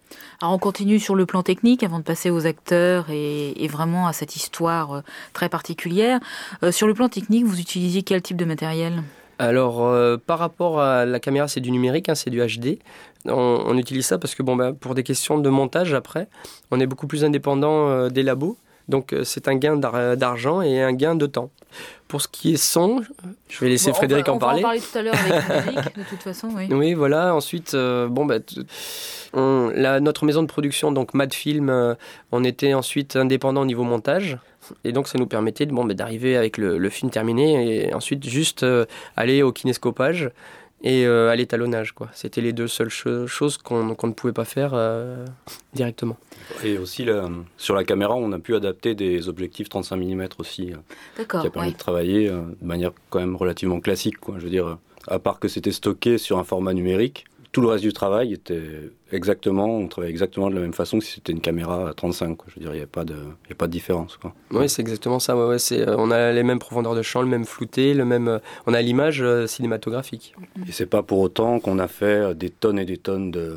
Alors 0.41 0.55
on 0.55 0.59
continue 0.59 0.99
sur 0.99 1.15
le 1.15 1.27
plan 1.27 1.43
technique 1.43 1.83
avant 1.83 1.99
de 1.99 2.05
passer 2.05 2.31
aux 2.31 2.47
acteurs 2.47 3.07
et, 3.11 3.69
vraiment 3.69 4.07
à 4.07 4.13
cette 4.13 4.37
histoire 4.37 4.93
euh, 4.93 5.01
très 5.33 5.49
particulière. 5.49 6.21
Euh, 6.63 6.73
sur 6.73 6.87
le 6.87 6.95
plan 6.95 7.09
technique, 7.09 7.45
vous 7.45 7.61
utilisiez 7.61 8.03
quel 8.03 8.23
type 8.23 8.37
de 8.37 8.45
matériel? 8.45 9.03
Alors, 9.41 9.85
euh, 9.85 10.17
par 10.17 10.39
rapport 10.39 10.81
à 10.81 11.05
la 11.05 11.21
caméra, 11.21 11.47
c'est 11.47 11.61
du 11.61 11.71
numérique, 11.71 12.09
hein, 12.09 12.15
c'est 12.15 12.31
du 12.31 12.41
HD. 12.41 12.79
On, 13.27 13.77
utilise 13.77 14.07
ça 14.07 14.19
parce 14.19 14.35
que, 14.35 14.43
bon, 14.43 14.57
bah, 14.57 14.73
pour 14.73 14.95
des 14.95 15.03
questions 15.03 15.39
de 15.39 15.49
montage, 15.49 15.93
après, 15.95 16.29
on 16.71 16.81
est 16.81 16.87
beaucoup 16.87 17.07
plus 17.07 17.25
indépendant 17.25 18.09
des 18.09 18.23
labos. 18.23 18.57
Donc, 18.89 19.15
c'est 19.25 19.49
un 19.49 19.57
gain 19.57 19.77
d'argent 19.77 20.63
et 20.63 20.83
un 20.83 20.93
gain 20.93 21.15
de 21.15 21.27
temps. 21.27 21.51
Pour 22.09 22.23
ce 22.23 22.29
qui 22.29 22.55
est 22.55 22.57
son, 22.57 23.03
je 23.49 23.61
vais 23.61 23.69
laisser 23.69 23.93
Frédéric 23.93 24.29
en 24.31 24.39
parler. 24.39 24.65
On 24.65 24.69
va 24.69 24.75
en 24.75 24.79
parler 24.79 24.81
tout 24.81 24.99
à 24.99 25.03
l'heure 25.03 25.15
avec 25.15 25.43
Frédéric, 25.43 25.97
de 25.97 26.03
toute 26.09 26.23
façon, 26.23 26.49
oui. 26.57 26.67
Oui, 26.71 26.95
voilà. 26.95 27.35
Ensuite, 27.35 27.75
euh, 27.75 28.09
bon, 28.09 28.25
bah, 28.25 28.37
on, 29.35 29.71
la, 29.75 30.01
notre 30.01 30.25
maison 30.25 30.41
de 30.41 30.47
production, 30.47 30.91
donc 30.91 31.13
Madfilm, 31.13 31.69
euh, 31.69 31.95
on 32.33 32.45
était 32.45 32.73
ensuite 32.73 33.17
indépendant 33.17 33.61
au 33.61 33.67
niveau 33.67 33.85
montage. 33.85 34.39
Et 34.85 34.93
donc, 34.93 35.07
ça 35.07 35.19
nous 35.19 35.27
permettait 35.27 35.67
bon, 35.67 35.85
bah, 35.85 35.93
d'arriver 35.93 36.37
avec 36.37 36.57
le, 36.57 36.89
film 36.89 37.11
terminé 37.11 37.89
et 37.89 37.95
ensuite 37.95 38.27
juste 38.27 38.63
euh, 38.63 38.87
aller 39.17 39.43
au 39.43 39.53
kinescopage 39.53 40.31
et 40.83 41.07
à 41.07 41.35
l'étalonnage. 41.35 41.95
C'était 42.13 42.41
les 42.41 42.53
deux 42.53 42.69
seules 42.69 42.91
choses 42.91 43.59
qu'on 43.59 43.85
ne 43.85 44.13
pouvait 44.13 44.33
pas 44.33 44.45
faire 44.45 44.75
directement. 45.75 46.17
Et 46.65 46.79
aussi, 46.79 47.07
sur 47.57 47.75
la 47.75 47.85
caméra, 47.85 48.15
on 48.15 48.33
a 48.33 48.39
pu 48.39 48.55
adapter 48.55 48.95
des 48.95 49.29
objectifs 49.29 49.69
35 49.69 49.97
mm 49.97 50.29
aussi. 50.39 50.73
Euh. 50.73 51.25
Qui 51.25 51.47
a 51.47 51.51
permis 51.51 51.73
de 51.73 51.77
travailler 51.77 52.29
euh, 52.29 52.41
de 52.61 52.67
manière 52.67 52.93
quand 53.11 53.21
même 53.21 53.37
relativement 53.37 53.81
classique. 53.81 54.19
Quoi. 54.19 54.37
Je 54.39 54.45
veux 54.45 54.51
dire, 54.51 54.67
euh, 54.67 54.75
à 55.07 55.19
part 55.19 55.39
que 55.39 55.49
c'était 55.49 55.73
stocké 55.73 56.19
sur 56.19 56.39
un 56.39 56.45
format 56.45 56.73
numérique, 56.73 57.27
tout 57.53 57.61
le 57.61 57.69
reste 57.69 57.83
du 57.83 57.93
travail 57.93 58.33
était 58.33 58.91
exactement, 59.11 59.67
on 59.67 59.89
travaillait 59.89 60.13
exactement 60.13 60.51
de 60.51 60.55
la 60.55 60.61
même 60.61 60.75
façon 60.75 60.99
que 60.99 61.05
si 61.05 61.15
c'était 61.15 61.33
une 61.33 61.41
caméra 61.41 61.89
à 61.89 61.95
35. 61.95 62.37
Quoi. 62.37 62.47
Je 62.49 62.55
veux 62.55 62.61
dire, 62.61 62.75
il 62.75 62.79
n'y 62.79 62.85
a, 62.85 62.87
pas 62.87 63.05
de, 63.05 63.15
a 63.51 63.55
pas 63.55 63.67
de 63.67 63.73
différence. 63.73 64.17
Quoi. 64.17 64.35
Oui, 64.51 64.69
c'est 64.69 64.83
exactement 64.83 65.19
ça. 65.19 65.37
Ouais, 65.37 65.47
ouais, 65.47 65.59
c'est, 65.59 65.89
on 65.89 66.11
a 66.11 66.33
les 66.33 66.43
mêmes 66.43 66.59
profondeurs 66.59 66.95
de 66.95 67.03
champ, 67.03 67.23
le 67.23 67.29
même 67.29 67.47
flouté, 67.47 67.95
le 67.95 68.05
même, 68.05 68.41
on 68.67 68.75
a 68.75 68.83
l'image 68.83 69.25
cinématographique. 69.47 70.35
Et 70.69 70.73
c'est 70.73 70.87
pas 70.87 71.03
pour 71.03 71.21
autant 71.21 71.59
qu'on 71.59 71.79
a 71.79 71.89
fait 71.89 72.35
des 72.35 72.51
tonnes 72.51 72.79
et 72.79 72.85
des 72.85 72.99
tonnes 72.99 73.31
de, 73.31 73.57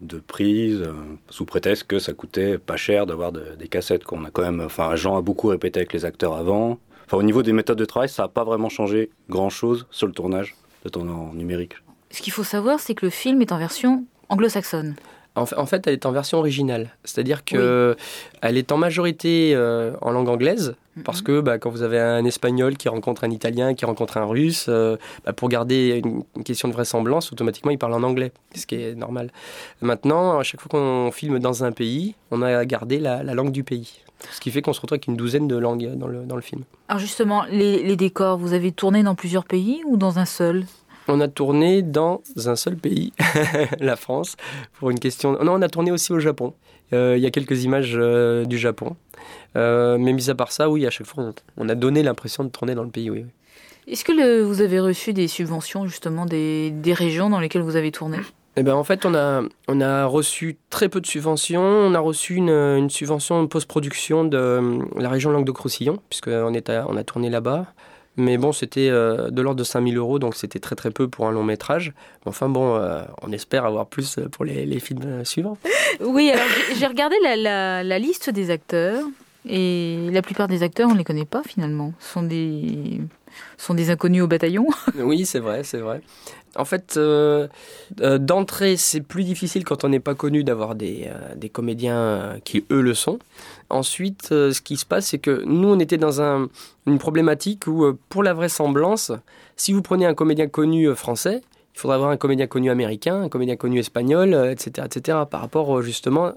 de 0.00 0.18
prises, 0.18 0.84
sous 1.28 1.44
prétexte 1.44 1.84
que 1.84 1.98
ça 1.98 2.14
coûtait 2.14 2.58
pas 2.58 2.76
cher 2.76 3.06
d'avoir 3.06 3.32
des 3.32 3.68
cassettes. 3.68 4.04
Qu'on 4.04 4.24
a 4.24 4.30
quand 4.30 4.42
même, 4.42 4.60
enfin, 4.60 4.96
Jean 4.96 5.16
a 5.16 5.22
beaucoup 5.22 5.48
répété 5.48 5.80
avec 5.80 5.92
les 5.92 6.04
acteurs 6.04 6.34
avant. 6.34 6.78
Enfin, 7.04 7.18
au 7.18 7.22
niveau 7.22 7.42
des 7.42 7.52
méthodes 7.52 7.78
de 7.78 7.84
travail, 7.84 8.08
ça 8.08 8.22
n'a 8.22 8.28
pas 8.28 8.44
vraiment 8.44 8.68
changé 8.68 9.10
grand-chose 9.28 9.86
sur 9.90 10.06
le 10.06 10.12
tournage, 10.12 10.56
de 10.84 10.88
tournage 10.88 11.14
en 11.14 11.34
numérique. 11.34 11.74
Ce 12.10 12.22
qu'il 12.22 12.32
faut 12.32 12.44
savoir, 12.44 12.80
c'est 12.80 12.94
que 12.94 13.04
le 13.04 13.10
film 13.10 13.42
est 13.42 13.52
en 13.52 13.58
version 13.58 14.04
anglo-saxonne. 14.28 14.94
En 15.36 15.66
fait, 15.66 15.86
elle 15.86 15.92
est 15.92 16.06
en 16.06 16.12
version 16.12 16.38
originale, 16.38 16.96
c'est-à-dire 17.04 17.44
que 17.44 17.94
elle 18.40 18.56
est 18.56 18.72
en 18.72 18.78
majorité 18.78 19.52
euh, 19.54 19.92
en 20.00 20.10
langue 20.10 20.30
anglaise, 20.30 20.76
parce 21.04 21.20
que 21.20 21.42
bah, 21.42 21.58
quand 21.58 21.68
vous 21.68 21.82
avez 21.82 22.00
un 22.00 22.24
espagnol 22.24 22.78
qui 22.78 22.88
rencontre 22.88 23.24
un 23.24 23.30
italien, 23.30 23.74
qui 23.74 23.84
rencontre 23.84 24.16
un 24.16 24.24
russe, 24.24 24.64
euh, 24.70 24.96
bah, 25.26 25.34
pour 25.34 25.50
garder 25.50 26.00
une, 26.02 26.24
question 26.42 26.68
de 26.68 26.72
vraisemblance, 26.72 27.32
automatiquement 27.32 27.70
il 27.70 27.76
parle 27.76 27.92
en 27.92 28.02
anglais, 28.02 28.32
ce 28.54 28.64
qui 28.64 28.76
est 28.76 28.94
normal. 28.94 29.30
Maintenant, 29.82 30.38
à 30.38 30.42
chaque 30.42 30.62
fois 30.62 30.70
qu'on 30.70 31.10
filme 31.12 31.38
dans 31.38 31.64
un 31.64 31.72
pays, 31.72 32.14
on 32.30 32.40
a 32.40 32.64
gardé 32.64 32.98
la, 32.98 33.22
langue 33.22 33.52
du 33.52 33.62
pays. 33.62 34.00
Ce 34.30 34.40
qui 34.40 34.50
fait 34.50 34.62
qu'on 34.62 34.72
se 34.72 34.80
retrouve 34.80 34.96
avec 34.96 35.06
une 35.06 35.16
douzaine 35.16 35.48
de 35.48 35.56
langues 35.58 35.92
dans 35.96 36.06
le, 36.06 36.24
dans 36.24 36.36
le 36.36 36.42
film. 36.42 36.62
Alors 36.88 36.98
justement, 36.98 37.44
les 37.50 37.96
décors, 37.96 38.38
vous 38.38 38.54
avez 38.54 38.72
tourné 38.72 39.02
dans 39.02 39.14
plusieurs 39.14 39.44
pays 39.44 39.82
ou 39.84 39.98
dans 39.98 40.18
un 40.18 40.24
seul? 40.24 40.64
On 41.08 41.20
a 41.20 41.28
tourné 41.28 41.82
dans 41.82 42.22
un 42.46 42.56
seul 42.56 42.76
pays, 42.76 43.12
la 43.80 43.96
France, 43.96 44.36
pour 44.78 44.90
une 44.90 44.98
question. 44.98 45.32
Non, 45.42 45.54
on 45.54 45.62
a 45.62 45.68
tourné 45.68 45.92
aussi 45.92 46.12
au 46.12 46.18
Japon. 46.18 46.54
Euh, 46.92 47.14
il 47.16 47.22
y 47.22 47.26
a 47.26 47.30
quelques 47.30 47.64
images 47.64 47.94
euh, 47.96 48.44
du 48.44 48.58
Japon. 48.58 48.96
Euh, 49.56 49.98
mais 49.98 50.12
mis 50.12 50.30
à 50.30 50.34
part 50.34 50.52
ça, 50.52 50.70
oui, 50.70 50.86
à 50.86 50.90
chaque 50.90 51.06
fois, 51.06 51.32
on 51.56 51.68
a 51.68 51.74
donné 51.74 52.02
l'impression 52.02 52.44
de 52.44 52.48
tourner 52.48 52.74
dans 52.74 52.84
le 52.84 52.90
pays, 52.90 53.10
oui. 53.10 53.24
Est-ce 53.88 54.04
que 54.04 54.42
vous 54.42 54.60
avez 54.62 54.80
reçu 54.80 55.12
des 55.12 55.28
subventions 55.28 55.86
justement 55.86 56.26
des, 56.26 56.72
régions 56.86 57.30
dans 57.30 57.38
lesquelles 57.38 57.62
vous 57.62 57.76
avez 57.76 57.92
tourné? 57.92 58.18
Eh 58.56 58.62
ben, 58.62 58.74
en 58.74 58.84
fait, 58.84 59.04
on 59.04 59.14
a, 59.14 59.42
on 59.68 59.80
a 59.80 60.06
reçu 60.06 60.56
très 60.70 60.88
peu 60.88 61.00
de 61.00 61.06
subventions. 61.06 61.62
On 61.62 61.94
a 61.94 62.00
reçu 62.00 62.34
une, 62.34 62.50
une 62.50 62.90
subvention 62.90 63.46
post-production 63.46 64.24
de 64.24 64.80
la 64.96 65.08
région 65.08 65.30
Languedoc-Roussillon, 65.30 65.98
puisqu'on 66.08 66.52
on 66.52 66.96
a 66.96 67.04
tourné 67.04 67.30
là-bas. 67.30 67.66
Mais 68.16 68.38
bon, 68.38 68.52
c'était 68.52 68.88
euh, 68.88 69.30
de 69.30 69.42
l'ordre 69.42 69.58
de 69.58 69.64
5000 69.64 69.96
euros, 69.98 70.18
donc 70.18 70.36
c'était 70.36 70.58
très 70.58 70.74
très 70.74 70.90
peu 70.90 71.06
pour 71.08 71.26
un 71.26 71.32
long 71.32 71.44
métrage. 71.44 71.92
Enfin 72.24 72.48
bon, 72.48 72.74
euh, 72.74 73.02
on 73.22 73.30
espère 73.30 73.66
avoir 73.66 73.86
plus 73.86 74.18
pour 74.32 74.44
les, 74.44 74.80
films 74.80 75.24
suivants. 75.24 75.58
Oui, 76.00 76.30
alors 76.30 76.46
j'ai 76.76 76.86
regardé 76.86 77.16
la, 77.22 77.82
la, 77.82 77.98
liste 77.98 78.28
des 78.28 78.50
acteurs, 78.50 79.02
et 79.48 80.08
la 80.10 80.20
plupart 80.20 80.48
des 80.48 80.62
acteurs, 80.62 80.88
on 80.88 80.92
ne 80.92 80.98
les 80.98 81.04
connaît 81.04 81.24
pas 81.24 81.42
finalement. 81.42 81.92
Ce 82.00 82.12
sont 82.12 82.22
des, 82.22 83.00
sont 83.56 83.74
des 83.74 83.90
inconnus 83.90 84.22
au 84.22 84.26
bataillon. 84.26 84.66
Oui, 84.96 85.24
c'est 85.24 85.38
vrai, 85.38 85.62
c'est 85.62 85.78
vrai. 85.78 86.02
En 86.56 86.64
fait, 86.64 86.94
euh, 86.96 87.48
d'entrée, 88.00 88.76
c'est 88.76 89.00
plus 89.00 89.24
difficile 89.24 89.64
quand 89.64 89.84
on 89.84 89.88
n'est 89.88 90.00
pas 90.00 90.14
connu 90.14 90.42
d'avoir 90.42 90.74
des, 90.74 91.10
des 91.36 91.48
comédiens 91.48 92.38
qui, 92.44 92.64
eux, 92.70 92.80
le 92.80 92.94
sont. 92.94 93.18
Ensuite, 93.68 94.28
euh, 94.30 94.52
ce 94.52 94.60
qui 94.60 94.76
se 94.76 94.86
passe, 94.86 95.06
c'est 95.06 95.18
que 95.18 95.42
nous, 95.44 95.68
on 95.68 95.78
était 95.78 95.96
dans 95.96 96.20
une 96.20 96.98
problématique 96.98 97.66
où, 97.66 97.84
euh, 97.84 97.98
pour 98.08 98.22
la 98.22 98.32
vraisemblance, 98.32 99.12
si 99.56 99.72
vous 99.72 99.82
prenez 99.82 100.06
un 100.06 100.14
comédien 100.14 100.46
connu 100.46 100.88
euh, 100.88 100.94
français, 100.94 101.42
il 101.74 101.80
faudrait 101.80 101.96
avoir 101.96 102.10
un 102.10 102.16
comédien 102.16 102.46
connu 102.46 102.70
américain, 102.70 103.22
un 103.22 103.28
comédien 103.28 103.56
connu 103.56 103.80
espagnol, 103.80 104.32
etc., 104.50 104.86
etc., 104.86 105.18
par 105.30 105.42
rapport 105.42 105.82
justement 105.82 106.32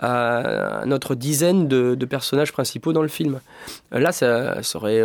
à 0.00 0.82
notre 0.84 1.14
dizaine 1.14 1.68
de, 1.68 1.94
personnages 2.06 2.52
principaux 2.52 2.92
dans 2.92 3.02
le 3.02 3.08
film. 3.08 3.38
Là, 3.92 4.10
ça, 4.10 4.56
aurait, 4.74 5.00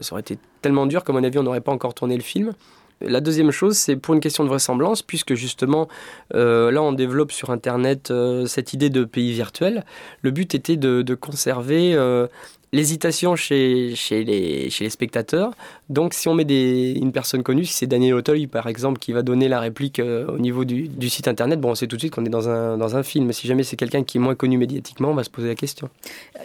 ça 0.00 0.12
aurait 0.14 0.22
été 0.22 0.38
tellement 0.62 0.86
dur 0.86 1.04
qu'à 1.04 1.12
mon 1.12 1.22
avis, 1.22 1.38
on 1.38 1.42
n'aurait 1.42 1.60
pas 1.60 1.72
encore 1.72 1.92
tourné 1.92 2.16
le 2.16 2.22
film. 2.22 2.54
La 3.02 3.20
deuxième 3.20 3.50
chose, 3.50 3.76
c'est 3.76 3.96
pour 3.96 4.14
une 4.14 4.20
question 4.20 4.42
de 4.42 4.48
vraisemblance, 4.48 5.02
puisque 5.02 5.34
justement, 5.34 5.86
euh, 6.34 6.70
là, 6.70 6.82
on 6.82 6.92
développe 6.92 7.30
sur 7.30 7.50
Internet 7.50 8.10
euh, 8.10 8.46
cette 8.46 8.72
idée 8.72 8.88
de 8.88 9.04
pays 9.04 9.32
virtuel. 9.32 9.84
Le 10.22 10.30
but 10.30 10.54
était 10.54 10.78
de, 10.78 11.14
conserver 11.14 11.94
euh, 11.94 12.26
l'hésitation 12.72 13.36
chez, 13.36 13.94
chez, 13.94 14.24
les, 14.24 14.70
chez 14.70 14.84
les 14.84 14.90
spectateurs. 14.90 15.52
Donc, 15.88 16.14
si 16.14 16.28
on 16.28 16.34
met 16.34 16.44
des, 16.44 16.94
une 17.00 17.12
personne 17.12 17.42
connue, 17.42 17.64
si 17.64 17.72
c'est 17.72 17.86
Daniel 17.86 18.14
Auteuil, 18.14 18.46
par 18.48 18.66
exemple, 18.66 18.98
qui 18.98 19.12
va 19.12 19.22
donner 19.22 19.48
la 19.48 19.60
réplique 19.60 20.00
euh, 20.00 20.26
au 20.26 20.38
niveau 20.38 20.64
du, 20.64 20.88
du, 20.88 21.08
site 21.08 21.28
internet, 21.28 21.60
bon, 21.60 21.70
on 21.70 21.74
sait 21.74 21.86
tout 21.86 21.96
de 21.96 22.00
suite 22.00 22.14
qu'on 22.14 22.24
est 22.24 22.30
dans 22.30 22.48
un, 22.48 22.76
dans 22.76 22.96
un 22.96 23.02
film. 23.02 23.32
Si 23.32 23.46
jamais 23.46 23.62
c'est 23.62 23.76
quelqu'un 23.76 24.02
qui 24.02 24.18
est 24.18 24.20
moins 24.20 24.34
connu 24.34 24.58
médiatiquement, 24.58 25.10
on 25.10 25.14
va 25.14 25.22
se 25.22 25.30
poser 25.30 25.48
la 25.48 25.54
question. 25.54 25.88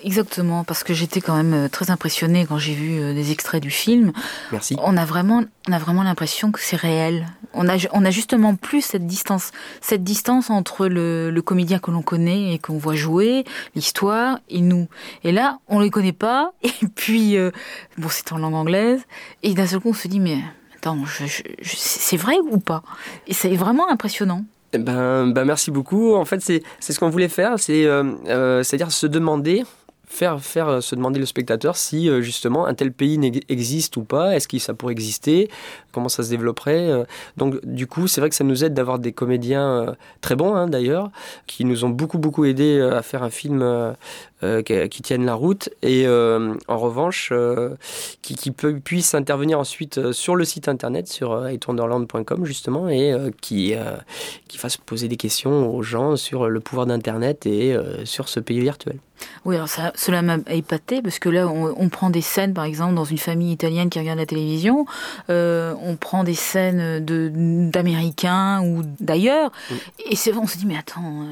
Exactement, 0.03 0.63
parce 0.63 0.83
que 0.83 0.93
j'étais 0.93 1.21
quand 1.21 1.35
même 1.35 1.53
euh, 1.53 1.69
très 1.69 1.89
impressionnée 1.89 2.45
quand 2.47 2.59
j'ai 2.59 2.73
vu 2.73 2.99
euh, 2.99 3.13
des 3.13 3.31
extraits 3.31 3.61
du 3.61 3.71
film. 3.71 4.11
Merci. 4.51 4.75
On 4.79 4.97
a 4.97 5.05
vraiment, 5.05 5.43
on 5.67 5.71
a 5.71 5.79
vraiment 5.79 6.03
l'impression 6.03 6.51
que 6.51 6.59
c'est 6.61 6.75
réel. 6.75 7.25
On 7.53 7.67
a, 7.67 7.77
on 7.93 8.05
a 8.05 8.11
justement 8.11 8.55
plus 8.55 8.81
cette 8.81 9.07
distance, 9.07 9.51
cette 9.81 10.03
distance 10.03 10.49
entre 10.51 10.87
le, 10.87 11.31
le 11.31 11.41
comédien 11.41 11.79
que 11.79 11.89
l'on 11.89 12.03
connaît 12.03 12.53
et 12.53 12.59
qu'on 12.59 12.77
voit 12.77 12.95
jouer, 12.95 13.43
l'histoire, 13.75 14.39
et 14.49 14.61
nous. 14.61 14.87
Et 15.23 15.31
là, 15.31 15.57
on 15.67 15.79
les 15.79 15.89
connaît 15.89 16.10
pas. 16.13 16.53
Et 16.63 16.87
puis, 16.95 17.37
euh, 17.37 17.51
bon, 17.97 18.07
c'est 18.09 18.31
en 18.31 18.37
langue 18.37 18.55
anglaise. 18.55 19.01
Et 19.43 19.53
d'un 19.53 19.67
seul 19.67 19.79
coup, 19.79 19.89
on 19.89 19.93
se 19.93 20.07
dit, 20.07 20.19
mais 20.19 20.37
attends, 20.77 20.97
c'est 21.63 22.17
vrai 22.17 22.35
ou 22.49 22.57
pas? 22.59 22.83
Et 23.27 23.33
c'est 23.33 23.55
vraiment 23.55 23.89
impressionnant. 23.89 24.43
Eh 24.73 24.77
ben, 24.77 25.27
ben, 25.27 25.45
merci 25.45 25.71
beaucoup. 25.71 26.15
En 26.15 26.25
fait, 26.25 26.41
c'est 26.41 26.63
ce 26.79 26.99
qu'on 26.99 27.09
voulait 27.09 27.27
faire, 27.27 27.59
c'est 27.59 27.85
euh, 27.85 28.03
euh, 28.27 28.63
à 28.69 28.77
dire 28.77 28.91
se 28.91 29.05
demander 29.05 29.63
faire, 30.07 30.41
faire 30.41 30.83
se 30.83 30.93
demander 30.93 31.21
le 31.21 31.25
spectateur 31.25 31.77
si 31.77 32.09
justement 32.21 32.65
un 32.65 32.73
tel 32.73 32.91
pays 32.91 33.17
existe 33.47 33.95
ou 33.95 34.03
pas, 34.03 34.35
est-ce 34.35 34.45
que 34.45 34.59
ça 34.59 34.73
pourrait 34.73 34.91
exister, 34.91 35.49
comment 35.93 36.09
ça 36.09 36.21
se 36.21 36.29
développerait? 36.29 37.05
Donc 37.37 37.65
du 37.65 37.87
coup, 37.87 38.07
c'est 38.07 38.19
vrai 38.19 38.29
que 38.29 38.35
ça 38.35 38.43
nous 38.43 38.65
aide 38.65 38.73
d'avoir 38.73 38.99
des 38.99 39.13
comédiens 39.13 39.95
très 40.19 40.35
bons 40.35 40.53
hein, 40.53 40.67
d'ailleurs, 40.67 41.11
qui 41.47 41.63
nous 41.63 41.85
ont 41.85 41.89
beaucoup 41.89 42.17
beaucoup 42.17 42.43
aidé 42.43 42.81
à 42.81 43.01
faire 43.03 43.23
un 43.23 43.29
film 43.29 43.63
qui, 44.65 45.01
tiennent 45.01 45.25
la 45.25 45.33
route. 45.33 45.69
Et 45.81 46.07
en 46.07 46.77
revanche 46.77 47.33
qui, 48.21 48.35
qui 48.35 48.51
peut, 48.51 48.79
puissent 48.79 49.13
intervenir 49.13 49.59
ensuite 49.59 50.11
sur 50.11 50.35
le 50.35 50.45
site 50.45 50.67
internet 50.67 51.07
sur 51.07 51.49
itwonderland.com 51.49 52.45
justement 52.45 52.89
et 52.89 53.13
qui, 53.41 53.73
qui 54.47 54.57
fassent 54.57 54.77
poser 54.77 55.07
des 55.07 55.17
questions 55.17 55.73
aux 55.73 55.83
gens 55.83 56.15
sur 56.15 56.49
le 56.49 56.59
pouvoir 56.59 56.85
d'internet 56.87 57.45
et 57.45 57.75
sur 58.05 58.29
ce 58.29 58.39
pays 58.39 58.59
virtuel. 58.59 58.99
Oui, 59.45 59.55
alors 59.55 59.67
ça, 59.67 59.91
cela 59.95 60.21
m'a 60.21 60.37
épaté 60.47 61.01
parce 61.01 61.19
que 61.19 61.29
là, 61.29 61.47
on, 61.47 61.89
prend 61.89 62.09
des 62.09 62.21
scènes, 62.21 62.53
par 62.53 62.63
exemple, 62.63 62.95
dans 62.95 63.05
une 63.05 63.17
famille 63.17 63.51
italienne 63.51 63.89
qui 63.89 63.99
regarde 63.99 64.19
la 64.19 64.25
télévision, 64.25 64.85
euh, 65.29 65.73
on 65.81 65.95
prend 65.95 66.23
des 66.23 66.33
scènes 66.33 67.03
d'Américains 67.69 68.61
ou 68.63 68.83
d'ailleurs, 68.99 69.51
et 70.09 70.15
c'est 70.15 70.33
on 70.33 70.47
se 70.47 70.57
dit 70.57 70.65
mais 70.65 70.77
attends, 70.77 71.23
euh, 71.23 71.25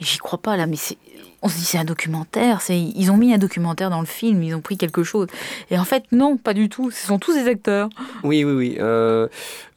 j'y 0.00 0.18
crois 0.18 0.38
pas 0.38 0.56
là, 0.56 0.66
mais 0.66 0.76
c'est 0.76 0.98
on 1.42 1.48
se 1.48 1.56
dit 1.56 1.64
c'est 1.64 1.78
un 1.78 1.84
documentaire, 1.84 2.60
c'est 2.60 2.78
ils 2.78 3.10
ont 3.10 3.16
mis 3.16 3.32
un 3.32 3.38
documentaire 3.38 3.90
dans 3.90 4.00
le 4.00 4.06
film, 4.06 4.42
ils 4.42 4.54
ont 4.54 4.60
pris 4.60 4.76
quelque 4.76 5.04
chose. 5.04 5.28
Et 5.70 5.78
en 5.78 5.84
fait 5.84 6.04
non, 6.12 6.36
pas 6.36 6.54
du 6.54 6.68
tout, 6.68 6.90
ce 6.90 7.06
sont 7.06 7.18
tous 7.18 7.34
des 7.34 7.46
acteurs. 7.48 7.88
Oui, 8.24 8.44
oui, 8.44 8.52
oui. 8.52 8.76
Euh, 8.80 9.28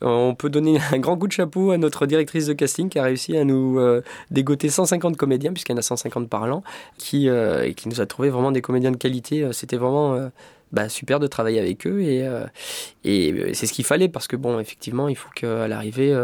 on 0.01 0.35
peut 0.35 0.49
donner 0.49 0.79
un 0.91 0.99
grand 0.99 1.17
coup 1.17 1.27
de 1.27 1.31
chapeau 1.31 1.71
à 1.71 1.77
notre 1.77 2.05
directrice 2.05 2.47
de 2.47 2.53
casting 2.53 2.89
qui 2.89 2.99
a 2.99 3.03
réussi 3.03 3.37
à 3.37 3.43
nous 3.43 3.79
euh, 3.79 4.01
dégoter 4.31 4.69
150 4.69 5.17
comédiens, 5.17 5.51
puisqu'il 5.51 5.73
y 5.73 5.75
en 5.75 5.79
a 5.79 5.83
150 5.83 6.29
parlants, 6.29 6.63
qui, 6.97 7.29
euh, 7.29 7.65
et 7.65 7.73
qui 7.73 7.89
nous 7.89 8.01
a 8.01 8.05
trouvé 8.05 8.29
vraiment 8.29 8.51
des 8.51 8.61
comédiens 8.61 8.91
de 8.91 8.97
qualité. 8.97 9.47
C'était 9.51 9.77
vraiment... 9.77 10.29
Bah, 10.71 10.87
super 10.87 11.19
de 11.19 11.25
travailler 11.25 11.59
avec 11.59 11.87
eux 11.87 11.99
et, 12.01 12.29
et 13.03 13.53
c'est 13.55 13.65
ce 13.65 13.73
qu'il 13.73 13.85
fallait 13.85 14.07
parce 14.07 14.27
que 14.27 14.35
bon 14.35 14.59
effectivement 14.59 15.07
il 15.09 15.15
faut 15.15 15.31
qu'à 15.33 15.67
l'arrivée 15.67 16.15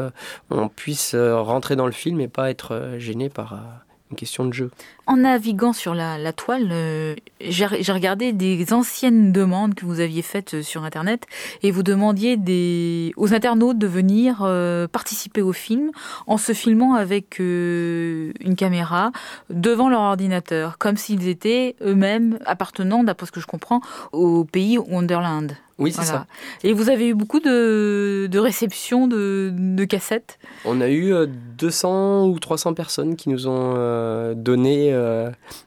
on 0.52 0.70
puisse 0.70 1.16
rentrer 1.16 1.76
dans 1.76 1.88
le 1.88 1.92
film 1.92 2.22
et 2.22 2.28
pas 2.28 2.52
être 2.52 2.94
gêné 3.00 3.30
par 3.30 3.85
une 4.12 4.18
question 4.18 4.46
de 4.46 4.54
jeu. 4.54 4.72
En 5.08 5.18
naviguant 5.18 5.72
sur 5.72 5.94
la, 5.94 6.34
toile, 6.34 6.70
euh, 6.72 7.16
j'ai 7.40 7.66
regardé 7.92 8.34
des 8.34 8.74
anciennes 8.74 9.32
demandes 9.32 9.76
que 9.76 9.86
vous 9.86 10.00
aviez 10.00 10.24
faites 10.24 10.56
euh, 10.56 10.64
sur 10.64 10.84
Internet 10.84 11.28
et 11.62 11.70
vous 11.70 11.84
demandiez 11.84 12.38
des, 12.38 13.14
aux 13.16 13.32
internautes 13.32 13.78
de 13.78 13.86
venir 13.86 14.40
euh, 14.42 14.88
participer 14.88 15.44
au 15.44 15.54
film 15.54 15.92
en 16.26 16.38
se 16.38 16.54
filmant 16.54 16.96
avec 16.96 17.38
une 17.38 18.56
caméra 18.58 19.12
devant 19.52 19.90
leur 19.90 20.02
ordinateur, 20.02 20.80
comme 20.80 20.98
s'ils 20.98 21.28
étaient 21.28 21.76
eux-mêmes 21.82 22.40
appartenant, 22.46 23.04
d'après 23.04 23.28
ce 23.28 23.32
que 23.32 23.40
je 23.40 23.48
comprends, 23.48 23.82
au 24.12 24.44
pays 24.44 24.80
Wonderland. 24.80 25.56
Oui, 25.78 25.92
c'est 25.92 26.04
ça. 26.04 26.26
Et 26.64 26.72
vous 26.72 26.90
avez 26.90 27.10
eu 27.10 27.14
beaucoup 27.14 27.42
de, 27.42 28.30
de 28.32 28.40
réceptions 28.40 29.08
de, 29.08 29.52
de, 29.54 29.84
cassettes? 29.84 30.40
On 30.64 30.80
a 30.80 30.90
eu 30.90 31.14
200 31.58 31.90
euh, 31.90 32.28
ou 32.28 32.40
300 32.40 32.74
personnes 32.74 33.18
qui 33.18 33.28
nous 33.28 33.48
ont 33.48 34.34
donné 34.36 34.95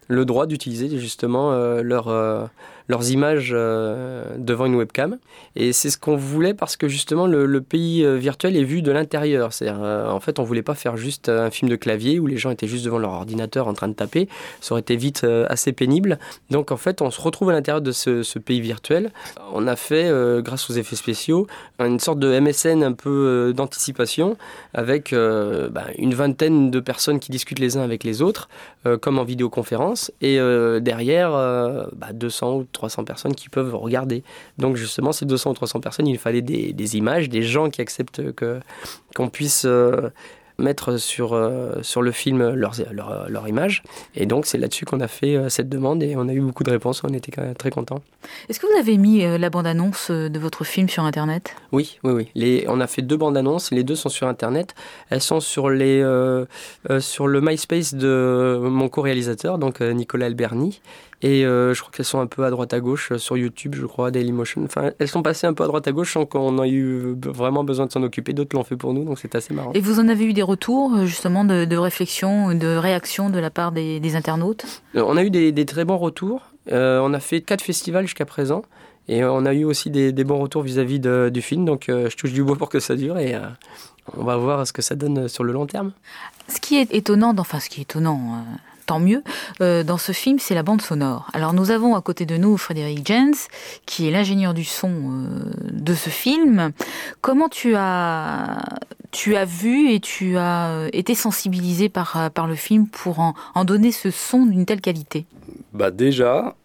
le 0.08 0.24
droit 0.24 0.46
d'utiliser 0.46 0.98
justement 0.98 1.52
leur 1.82 2.50
leurs 2.88 3.10
images 3.10 3.50
euh, 3.54 4.24
devant 4.38 4.66
une 4.66 4.74
webcam. 4.74 5.18
Et 5.56 5.72
c'est 5.72 5.90
ce 5.90 5.98
qu'on 5.98 6.16
voulait 6.16 6.54
parce 6.54 6.76
que 6.76 6.88
justement 6.88 7.26
le, 7.26 7.60
pays 7.60 8.04
euh, 8.04 8.16
virtuel 8.16 8.56
est 8.56 8.64
vu 8.64 8.82
de 8.82 8.90
l'intérieur. 8.90 9.52
C'est-à-dire, 9.52 9.82
euh, 9.82 10.10
en 10.10 10.20
fait, 10.20 10.38
on 10.38 10.44
voulait 10.44 10.62
pas 10.62 10.74
faire 10.74 10.96
juste 10.96 11.28
un 11.28 11.50
film 11.50 11.70
de 11.70 11.76
clavier 11.76 12.18
où 12.18 12.26
les 12.26 12.38
gens 12.38 12.50
étaient 12.50 12.66
juste 12.66 12.84
devant 12.84 12.98
leur 12.98 13.12
ordinateur 13.12 13.68
en 13.68 13.74
train 13.74 13.88
de 13.88 13.94
taper. 13.94 14.28
Ça 14.60 14.72
aurait 14.72 14.80
été 14.80 14.96
vite 14.96 15.26
assez 15.48 15.72
pénible. 15.72 16.18
Donc 16.50 16.72
en 16.72 16.76
fait, 16.76 17.02
on 17.02 17.10
se 17.10 17.20
retrouve 17.20 17.50
à 17.50 17.52
l'intérieur 17.52 17.82
de 17.82 17.92
ce, 17.92 18.38
pays 18.38 18.60
virtuel. 18.60 19.10
On 19.52 19.66
a 19.66 19.76
fait, 19.76 20.10
grâce 20.42 20.70
aux 20.70 20.74
effets 20.74 20.96
spéciaux, 20.96 21.46
une 21.80 21.98
sorte 21.98 22.18
de 22.18 22.38
MSN 22.38 22.82
un 22.82 22.92
peu 22.92 23.52
d'anticipation 23.54 24.36
avec 24.74 25.12
bah, 25.12 25.86
une 25.98 26.14
vingtaine 26.14 26.70
de 26.70 26.80
personnes 26.80 27.18
qui 27.18 27.32
discutent 27.32 27.58
les 27.58 27.76
uns 27.76 27.82
avec 27.82 28.04
les 28.04 28.22
autres, 28.22 28.48
comme 29.00 29.18
en 29.18 29.24
vidéoconférence. 29.24 30.12
Et 30.20 30.38
derrière, 30.80 31.32
bah, 31.32 32.12
200 32.12 32.56
ou 32.56 32.64
300 32.78 33.04
personnes 33.04 33.34
qui 33.34 33.48
peuvent 33.48 33.74
regarder. 33.74 34.22
Donc 34.56 34.76
justement, 34.76 35.12
ces 35.12 35.26
200 35.26 35.50
ou 35.50 35.54
300 35.54 35.80
personnes, 35.80 36.06
il 36.06 36.18
fallait 36.18 36.42
des, 36.42 36.96
images, 36.96 37.28
des 37.28 37.42
gens 37.42 37.70
qui 37.70 37.80
acceptent 37.80 38.32
que 38.32 38.60
qu'on 39.14 39.28
puisse 39.28 39.64
euh, 39.64 40.10
mettre 40.58 40.96
sur, 40.96 41.34
euh, 41.34 41.76
sur 41.82 42.02
le 42.02 42.10
film 42.10 42.50
leur, 42.54 42.74
leur, 42.92 43.28
leur 43.28 43.48
image. 43.48 43.82
Et 44.14 44.26
donc, 44.26 44.46
c'est 44.46 44.58
là-dessus 44.58 44.84
qu'on 44.84 45.00
a 45.00 45.08
fait 45.08 45.36
euh, 45.36 45.48
cette 45.48 45.68
demande 45.68 46.02
et 46.02 46.16
on 46.16 46.28
a 46.28 46.32
eu 46.32 46.40
beaucoup 46.40 46.64
de 46.64 46.70
réponses. 46.70 47.02
On 47.04 47.14
était 47.14 47.32
très 47.54 47.70
contents. 47.70 48.02
Est-ce 48.48 48.58
que 48.58 48.66
vous 48.66 48.78
avez 48.78 48.96
mis 48.96 49.24
euh, 49.24 49.38
la 49.38 49.50
bande-annonce 49.50 50.10
de 50.10 50.38
votre 50.38 50.64
film 50.64 50.88
sur 50.88 51.04
Internet? 51.04 51.54
Oui, 51.70 51.98
oui, 52.02 52.12
oui. 52.12 52.28
Les, 52.34 52.64
on 52.68 52.80
a 52.80 52.86
fait 52.86 53.02
deux 53.02 53.16
bandes-annonces. 53.16 53.70
Les 53.70 53.84
deux 53.84 53.94
sont 53.94 54.08
sur 54.08 54.26
Internet. 54.26 54.74
Elles 55.10 55.22
sont 55.22 55.40
sur, 55.40 55.70
les, 55.70 56.02
sur 57.00 57.28
le 57.28 57.40
MySpace 57.40 57.94
de 57.94 58.58
mon 58.60 58.88
co-réalisateur, 58.88 59.58
donc 59.58 59.80
Nicolas 59.80 60.26
Alberni. 60.26 60.80
Et 61.22 61.42
je 61.42 61.80
crois 61.80 61.90
qu'elles 61.92 62.06
sont 62.06 62.20
un 62.20 62.26
peu 62.26 62.44
à 62.44 62.50
droite 62.50 62.72
à 62.72 62.80
gauche 62.80 63.16
sur 63.16 63.36
YouTube, 63.36 63.74
je 63.74 63.86
crois, 63.86 64.10
Dailymotion. 64.10 64.64
Enfin, 64.64 64.92
elles 64.98 65.08
sont 65.08 65.22
passées 65.22 65.46
un 65.46 65.52
peu 65.52 65.64
à 65.64 65.66
droite 65.66 65.88
à 65.88 65.92
gauche 65.92 66.12
sans 66.12 66.26
qu'on 66.26 66.62
ait 66.62 66.70
eu 66.70 67.16
vraiment 67.24 67.64
besoin 67.64 67.86
de 67.86 67.92
s'en 67.92 68.02
occuper. 68.02 68.32
D'autres 68.32 68.54
l'ont 68.56 68.64
fait 68.64 68.76
pour 68.76 68.94
nous, 68.94 69.04
donc 69.04 69.18
c'est 69.18 69.34
assez 69.34 69.52
marrant. 69.52 69.72
Et 69.74 69.80
vous 69.80 70.00
en 70.00 70.08
avez 70.08 70.24
eu 70.24 70.32
des 70.32 70.42
retours, 70.42 70.94
euh, 70.94 71.06
justement, 71.06 71.44
de, 71.44 71.64
de 71.64 71.76
réflexion, 71.76 72.54
de 72.54 72.76
réaction 72.76 73.30
de 73.30 73.38
la 73.38 73.50
part 73.50 73.72
des, 73.72 74.14
internautes? 74.14 74.64
Euh, 74.94 75.04
On 75.06 75.16
a 75.16 75.24
eu 75.24 75.30
des, 75.30 75.66
très 75.66 75.84
bons 75.84 75.98
retours. 75.98 76.52
Euh, 76.70 77.00
on 77.02 77.12
a 77.14 77.20
fait 77.20 77.40
quatre 77.40 77.62
festivals 77.62 78.06
jusqu'à 78.06 78.24
présent. 78.24 78.62
Et 79.08 79.24
on 79.24 79.46
a 79.46 79.54
eu 79.54 79.64
aussi 79.64 79.90
des, 79.90 80.12
bons 80.24 80.38
retours 80.38 80.62
vis-à-vis 80.62 81.00
du 81.00 81.42
film. 81.42 81.64
Donc 81.64 81.84
je 81.88 82.14
touche 82.14 82.32
du 82.32 82.44
bois 82.44 82.56
pour 82.56 82.68
que 82.68 82.78
ça 82.78 82.94
dure 82.94 83.18
et 83.18 83.34
on 84.16 84.24
va 84.24 84.36
voir 84.36 84.66
ce 84.66 84.72
que 84.74 84.82
ça 84.82 84.96
donne 84.96 85.28
sur 85.28 85.44
le 85.44 85.52
long 85.54 85.64
terme. 85.64 85.92
Ce 86.48 86.60
qui 86.60 86.76
est 86.76 86.92
étonnant, 86.94 87.34
enfin 87.38 87.58
ce 87.58 87.70
qui 87.70 87.80
est 87.80 87.84
étonnant, 87.84 88.44
tant 88.88 89.00
mieux, 89.00 89.22
euh, 89.60 89.84
dans 89.84 89.98
ce 89.98 90.12
film, 90.12 90.38
c'est 90.38 90.54
la 90.54 90.62
bande 90.62 90.80
sonore. 90.80 91.30
Alors 91.34 91.52
nous 91.52 91.70
avons 91.70 91.94
à 91.94 92.00
côté 92.00 92.24
de 92.24 92.38
nous 92.38 92.56
Frédéric 92.56 93.06
Jens, 93.06 93.48
qui 93.84 94.08
est 94.08 94.10
l'ingénieur 94.10 94.54
du 94.54 94.64
son 94.64 94.90
euh, 94.90 95.50
de 95.70 95.92
ce 95.92 96.08
film. 96.08 96.72
Comment 97.20 97.50
tu 97.50 97.74
as, 97.76 98.64
tu 99.10 99.36
as 99.36 99.44
vu 99.44 99.90
et 99.90 100.00
tu 100.00 100.38
as 100.38 100.70
euh, 100.70 100.88
été 100.94 101.14
sensibilisé 101.14 101.90
par, 101.90 102.30
par 102.32 102.46
le 102.46 102.54
film 102.54 102.86
pour 102.86 103.18
en, 103.20 103.64
donner 103.66 103.92
ce 103.92 104.10
son 104.10 104.46
d'une 104.46 104.64
telle 104.64 104.80
qualité? 104.80 105.26
Bah 105.74 105.90
Déjà, 105.90 106.56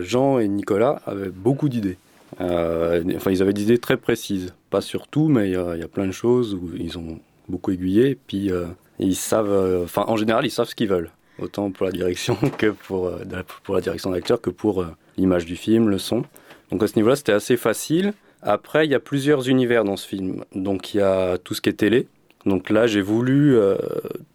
Jean 0.00 0.38
et 0.38 0.48
Nicolas 0.48 1.02
avaient 1.04 1.28
beaucoup 1.28 1.68
d'idées. 1.68 1.98
enfin, 2.40 3.30
ils 3.30 3.42
avaient 3.42 3.52
des 3.52 3.64
idées 3.64 3.78
très 3.78 3.98
précises. 3.98 4.54
Pas 4.70 4.80
sur 4.80 5.06
tout, 5.06 5.28
mais 5.28 5.50
il 5.50 5.52
y, 5.52 5.84
a 5.84 5.88
plein 5.88 6.06
de 6.06 6.12
choses 6.12 6.54
où 6.54 6.70
ils 6.78 6.96
ont 6.96 7.18
beaucoup 7.50 7.72
aiguillé. 7.72 8.16
Puis 8.26 8.50
ils 8.98 9.16
savent, 9.16 9.86
en 9.94 10.16
général, 10.16 10.46
ils 10.46 10.50
savent 10.50 10.68
ce 10.68 10.74
qu'ils 10.74 10.88
veulent 10.88 11.10
autant 11.38 11.70
pour 11.70 11.86
la 11.86 11.92
direction 11.92 12.36
que 12.58 12.66
euh, 12.66 13.42
pour 13.62 13.74
la 13.74 13.80
direction 13.80 14.10
d'acteur 14.10 14.40
que 14.40 14.50
pour 14.50 14.82
euh, 14.82 14.88
l'image 15.16 15.46
du 15.46 15.56
film, 15.56 15.88
le 15.88 15.98
son. 15.98 16.24
Donc 16.70 16.82
à 16.82 16.86
ce 16.86 16.96
niveau-là, 16.96 17.16
c'était 17.16 17.32
assez 17.32 17.56
facile. 17.56 18.14
Après, 18.42 18.86
il 18.86 18.90
y 18.90 18.94
a 18.94 19.00
plusieurs 19.00 19.48
univers 19.48 19.84
dans 19.84 19.96
ce 19.96 20.06
film. 20.06 20.44
Donc 20.54 20.94
il 20.94 20.98
y 20.98 21.00
a 21.00 21.38
tout 21.38 21.54
ce 21.54 21.60
qui 21.60 21.68
est 21.68 21.74
télé. 21.74 22.06
Donc 22.44 22.70
là, 22.70 22.86
j'ai 22.86 23.02
voulu 23.02 23.56
euh, 23.56 23.76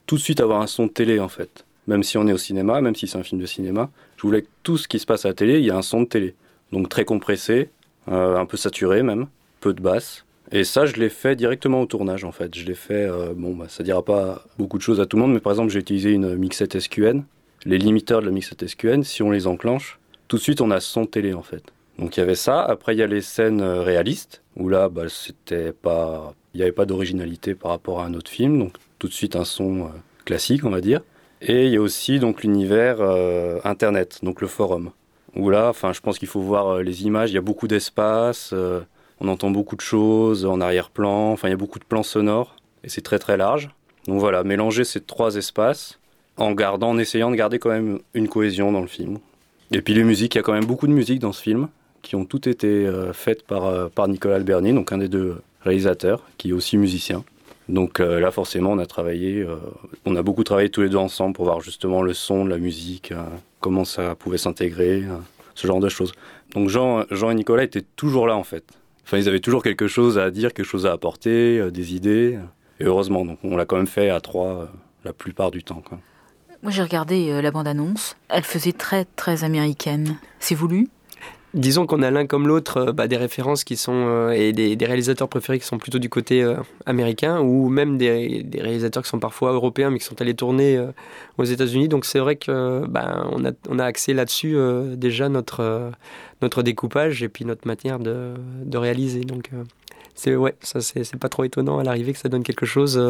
tout 0.06 0.16
de 0.16 0.22
suite 0.22 0.40
avoir 0.40 0.62
un 0.62 0.68
son 0.68 0.86
de 0.86 0.92
télé 0.92 1.20
en 1.20 1.28
fait. 1.28 1.66
Même 1.88 2.04
si 2.04 2.18
on 2.18 2.28
est 2.28 2.34
au 2.34 2.38
cinéma, 2.38 2.82
même 2.82 2.96
si 2.96 3.08
c'est 3.08 3.18
un 3.18 3.24
film 3.24 3.42
de 3.42 3.46
cinéma, 3.46 3.90
je 4.18 4.22
voulais 4.24 4.42
que 4.42 4.50
tout 4.64 4.78
ce 4.78 4.88
qui 4.88 5.00
se 5.00 5.06
passe 5.06 5.26
à 5.26 5.30
la 5.30 5.34
télé, 5.34 5.60
il 5.60 5.66
y 5.66 5.72
a 5.72 5.78
un 5.78 5.82
son 5.82 6.02
de 6.02 6.08
télé. 6.08 6.36
Donc 6.72 6.90
très 6.90 7.06
compressé, 7.06 7.70
un 8.08 8.46
peu 8.46 8.58
saturé 8.58 9.04
même, 9.04 9.28
peu 9.62 9.74
de 9.74 9.82
basse. 9.82 10.26
Et 10.52 10.64
ça, 10.64 10.86
je 10.86 10.94
l'ai 10.94 11.10
fait 11.10 11.36
directement 11.36 11.82
au 11.82 11.86
tournage, 11.86 12.24
en 12.24 12.32
fait. 12.32 12.56
Je 12.56 12.66
l'ai 12.66 12.74
fait, 12.74 13.06
euh, 13.06 13.34
bon, 13.36 13.56
bah, 13.56 13.66
ça 13.68 13.84
dira 13.84 14.04
pas 14.04 14.46
beaucoup 14.58 14.78
de 14.78 14.84
choses 14.84 15.02
à 15.02 15.06
tout 15.06 15.18
le 15.18 15.24
monde, 15.24 15.34
mais 15.34 15.40
par 15.40 15.52
exemple, 15.52 15.72
j'ai 15.72 15.80
utilisé 15.80 16.12
une 16.12 16.36
mixette 16.36 16.80
SQN. 16.80 17.24
Les 17.66 17.78
limiteurs 17.78 18.22
de 18.22 18.28
la 18.28 18.32
mixette 18.32 18.66
SQN, 18.66 19.04
si 19.04 19.22
on 19.24 19.32
les 19.32 19.46
enclenche, 19.46 20.00
tout 20.30 20.38
de 20.38 20.42
suite, 20.42 20.62
on 20.62 20.72
a 20.72 20.80
son 20.80 21.06
télé, 21.06 21.34
en 21.34 21.42
fait. 21.42 21.64
Donc 22.00 22.16
il 22.16 22.20
y 22.22 22.24
avait 22.24 22.36
ça. 22.36 22.64
Après, 22.64 22.96
il 22.96 23.00
y 23.00 23.04
a 23.04 23.08
les 23.08 23.22
scènes 23.22 23.62
euh, 23.62 23.82
réalistes, 23.82 24.42
où 24.56 24.70
là, 24.70 24.88
bah, 24.88 25.10
c'était 25.10 25.74
pas, 25.74 26.34
il 26.54 26.58
n'y 26.58 26.64
avait 26.64 26.72
pas 26.72 26.86
d'originalité 26.86 27.54
par 27.54 27.72
rapport 27.72 28.00
à 28.00 28.06
un 28.06 28.14
autre 28.14 28.32
film. 28.32 28.58
Donc 28.58 28.74
tout 29.00 29.08
de 29.08 29.14
suite, 29.14 29.36
un 29.36 29.44
son 29.44 29.82
euh, 29.82 29.90
classique, 30.24 30.64
on 30.64 30.70
va 30.70 30.80
dire. 30.80 31.02
Et 31.42 31.66
il 31.66 31.74
y 31.74 31.78
a 31.78 31.82
aussi 31.82 32.20
donc 32.20 32.42
l'univers 32.42 33.00
Internet, 33.64 34.20
donc 34.24 34.42
le 34.42 34.48
forum. 34.48 34.90
Où 35.36 35.52
là, 35.52 35.70
enfin, 35.70 35.94
je 35.94 36.02
pense 36.02 36.18
qu'il 36.18 36.28
faut 36.28 36.42
voir 36.42 36.80
les 36.80 37.06
images. 37.06 37.30
Il 37.30 37.36
y 37.36 37.38
a 37.38 37.42
beaucoup 37.42 37.68
d'espace 37.68 38.56
on 39.20 39.28
entend 39.28 39.52
beaucoup 39.52 39.76
de 39.76 39.82
choses 39.82 40.46
en 40.46 40.62
arrière-plan, 40.62 41.32
enfin 41.32 41.48
il 41.48 41.52
y 41.52 41.54
a 41.54 41.58
beaucoup 41.58 41.80
de 41.80 41.86
plans 41.86 42.04
sonores 42.04 42.56
et 42.84 42.90
c'est 42.90 43.02
très 43.02 43.20
très 43.20 43.38
large. 43.38 43.70
Donc 44.08 44.20
voilà, 44.20 44.44
mélanger 44.44 44.84
ces 44.84 45.02
trois 45.02 45.36
espaces 45.36 46.00
en 46.38 46.52
gardant, 46.52 46.90
en 46.90 46.98
essayant 46.98 47.32
de 47.32 47.36
garder 47.36 47.60
quand 47.60 47.70
même 47.70 48.00
une 48.14 48.28
cohésion 48.28 48.72
dans 48.72 48.82
le 48.82 48.88
film. 48.88 49.20
Et 49.72 49.82
puis 49.82 49.94
les 49.94 50.04
musiques, 50.04 50.36
il 50.36 50.38
y 50.38 50.40
a 50.40 50.44
quand 50.44 50.54
même 50.54 50.66
beaucoup 50.66 50.88
de 50.88 50.94
musiques 50.94 51.20
dans 51.20 51.34
ce 51.34 51.42
film 51.42 51.68
qui 52.02 52.16
ont 52.16 52.26
toutes 52.26 52.48
été 52.48 52.68
euh, 52.68 53.12
faites 53.12 53.44
par, 53.44 53.66
euh, 53.66 53.90
par 53.90 54.08
Nicolas 54.08 54.36
Alberni, 54.36 54.72
donc 54.74 54.92
un 54.94 54.98
des 54.98 55.10
deux 55.10 55.36
réalisateurs, 55.62 56.24
qui 56.38 56.50
est 56.50 56.54
aussi 56.54 56.78
musicien. 56.78 57.24
Donc 57.68 58.00
euh, 58.00 58.22
là, 58.22 58.32
forcément, 58.32 58.72
on 58.72 58.80
a 58.80 58.86
travaillé, 58.86 59.46
on 60.06 60.16
a 60.16 60.22
beaucoup 60.22 60.46
travaillé 60.46 60.70
tous 60.70 60.84
les 60.84 60.90
deux 60.90 60.98
ensemble 60.98 61.34
pour 61.34 61.44
voir 61.44 61.60
justement 61.60 62.02
le 62.02 62.14
son 62.14 62.46
la 62.46 62.58
musique, 62.58 63.14
comment 63.60 63.84
ça 63.84 64.16
pouvait 64.16 64.38
s'intégrer, 64.38 65.04
ce 65.54 65.68
genre 65.68 65.82
de 65.82 65.90
choses. 65.90 66.14
Donc 66.54 66.70
Jean, 66.70 67.04
Jean 67.12 67.32
et 67.32 67.36
Nicolas 67.36 67.64
étaient 67.64 67.84
toujours 67.98 68.26
là 68.28 68.38
en 68.38 68.44
fait. 68.46 68.64
Enfin, 69.08 69.20
ils 69.20 69.30
avaient 69.30 69.40
toujours 69.40 69.64
quelque 69.64 69.88
chose 69.88 70.18
à 70.18 70.32
dire, 70.32 70.54
quelque 70.54 70.66
chose 70.66 70.86
à 70.86 70.92
apporter, 70.92 71.60
euh, 71.60 71.72
des 71.72 71.96
idées. 71.96 72.38
Et 72.82 72.84
heureusement, 72.84 73.24
donc 73.24 73.40
on 73.42 73.56
l'a 73.56 73.64
quand 73.64 73.78
même 73.78 73.88
fait 73.88 74.10
à 74.10 74.20
trois 74.20 74.48
euh, 74.48 74.66
la 75.06 75.14
plupart 75.14 75.50
du 75.50 75.64
temps. 75.64 75.82
Moi 76.62 76.74
j'ai 76.74 76.84
regardé 76.84 77.42
la 77.42 77.52
bande-annonce, 77.52 78.18
elle 78.28 78.44
faisait 78.44 78.74
très 78.74 79.06
très 79.06 79.46
américaine. 79.46 80.18
C'est 80.40 80.56
voulu? 80.56 80.90
Disons 81.54 81.88
qu'on 81.88 82.04
a 82.04 82.12
l'un 82.12 82.28
comme 82.28 82.48
l'autre 82.48 82.78
euh, 82.78 82.92
bah, 82.92 83.08
des 83.08 83.16
références 83.16 83.64
qui 83.64 83.78
sont 83.78 83.94
euh, 83.96 84.32
et 84.32 84.52
des, 84.52 84.86
réalisateurs 84.86 85.30
préférés 85.30 85.60
qui 85.60 85.66
sont 85.66 85.78
plutôt 85.78 85.98
du 85.98 86.10
côté 86.10 86.44
euh, 86.44 86.58
américain 86.86 87.40
ou 87.40 87.70
même 87.70 87.98
des, 87.98 88.46
réalisateurs 88.54 89.02
qui 89.02 89.10
sont 89.10 89.20
parfois 89.20 89.54
européens 89.54 89.90
mais 89.90 89.98
qui 89.98 90.06
sont 90.06 90.22
allés 90.22 90.36
tourner 90.36 90.80
aux 91.38 91.46
États-Unis. 91.46 91.88
Donc 91.88 92.06
c'est 92.06 92.20
vrai 92.20 92.36
que 92.36 92.86
bah, 92.88 93.28
on, 93.32 93.46
a, 93.46 93.52
on 93.70 93.80
a 93.80 93.86
axé 93.86 94.14
là-dessus 94.14 94.58
déjà 94.96 95.30
notre 95.30 95.92
notre 96.42 96.64
découpage 96.64 97.24
et 97.24 97.30
puis 97.30 97.46
notre 97.46 97.68
manière 97.68 98.00
de, 98.00 98.34
de 98.64 98.78
réaliser. 98.78 99.22
Donc 99.22 99.50
c'est 100.18 100.36
ouais, 100.36 100.56
ça 100.62 100.82
c'est 100.82 101.16
pas 101.16 101.30
trop 101.30 101.46
étonnant 101.46 101.80
à 101.80 101.84
l'arrivée 101.84 102.12
que 102.12 102.20
ça 102.20 102.28
donne 102.28 102.44
quelque 102.44 102.66
chose 102.66 103.02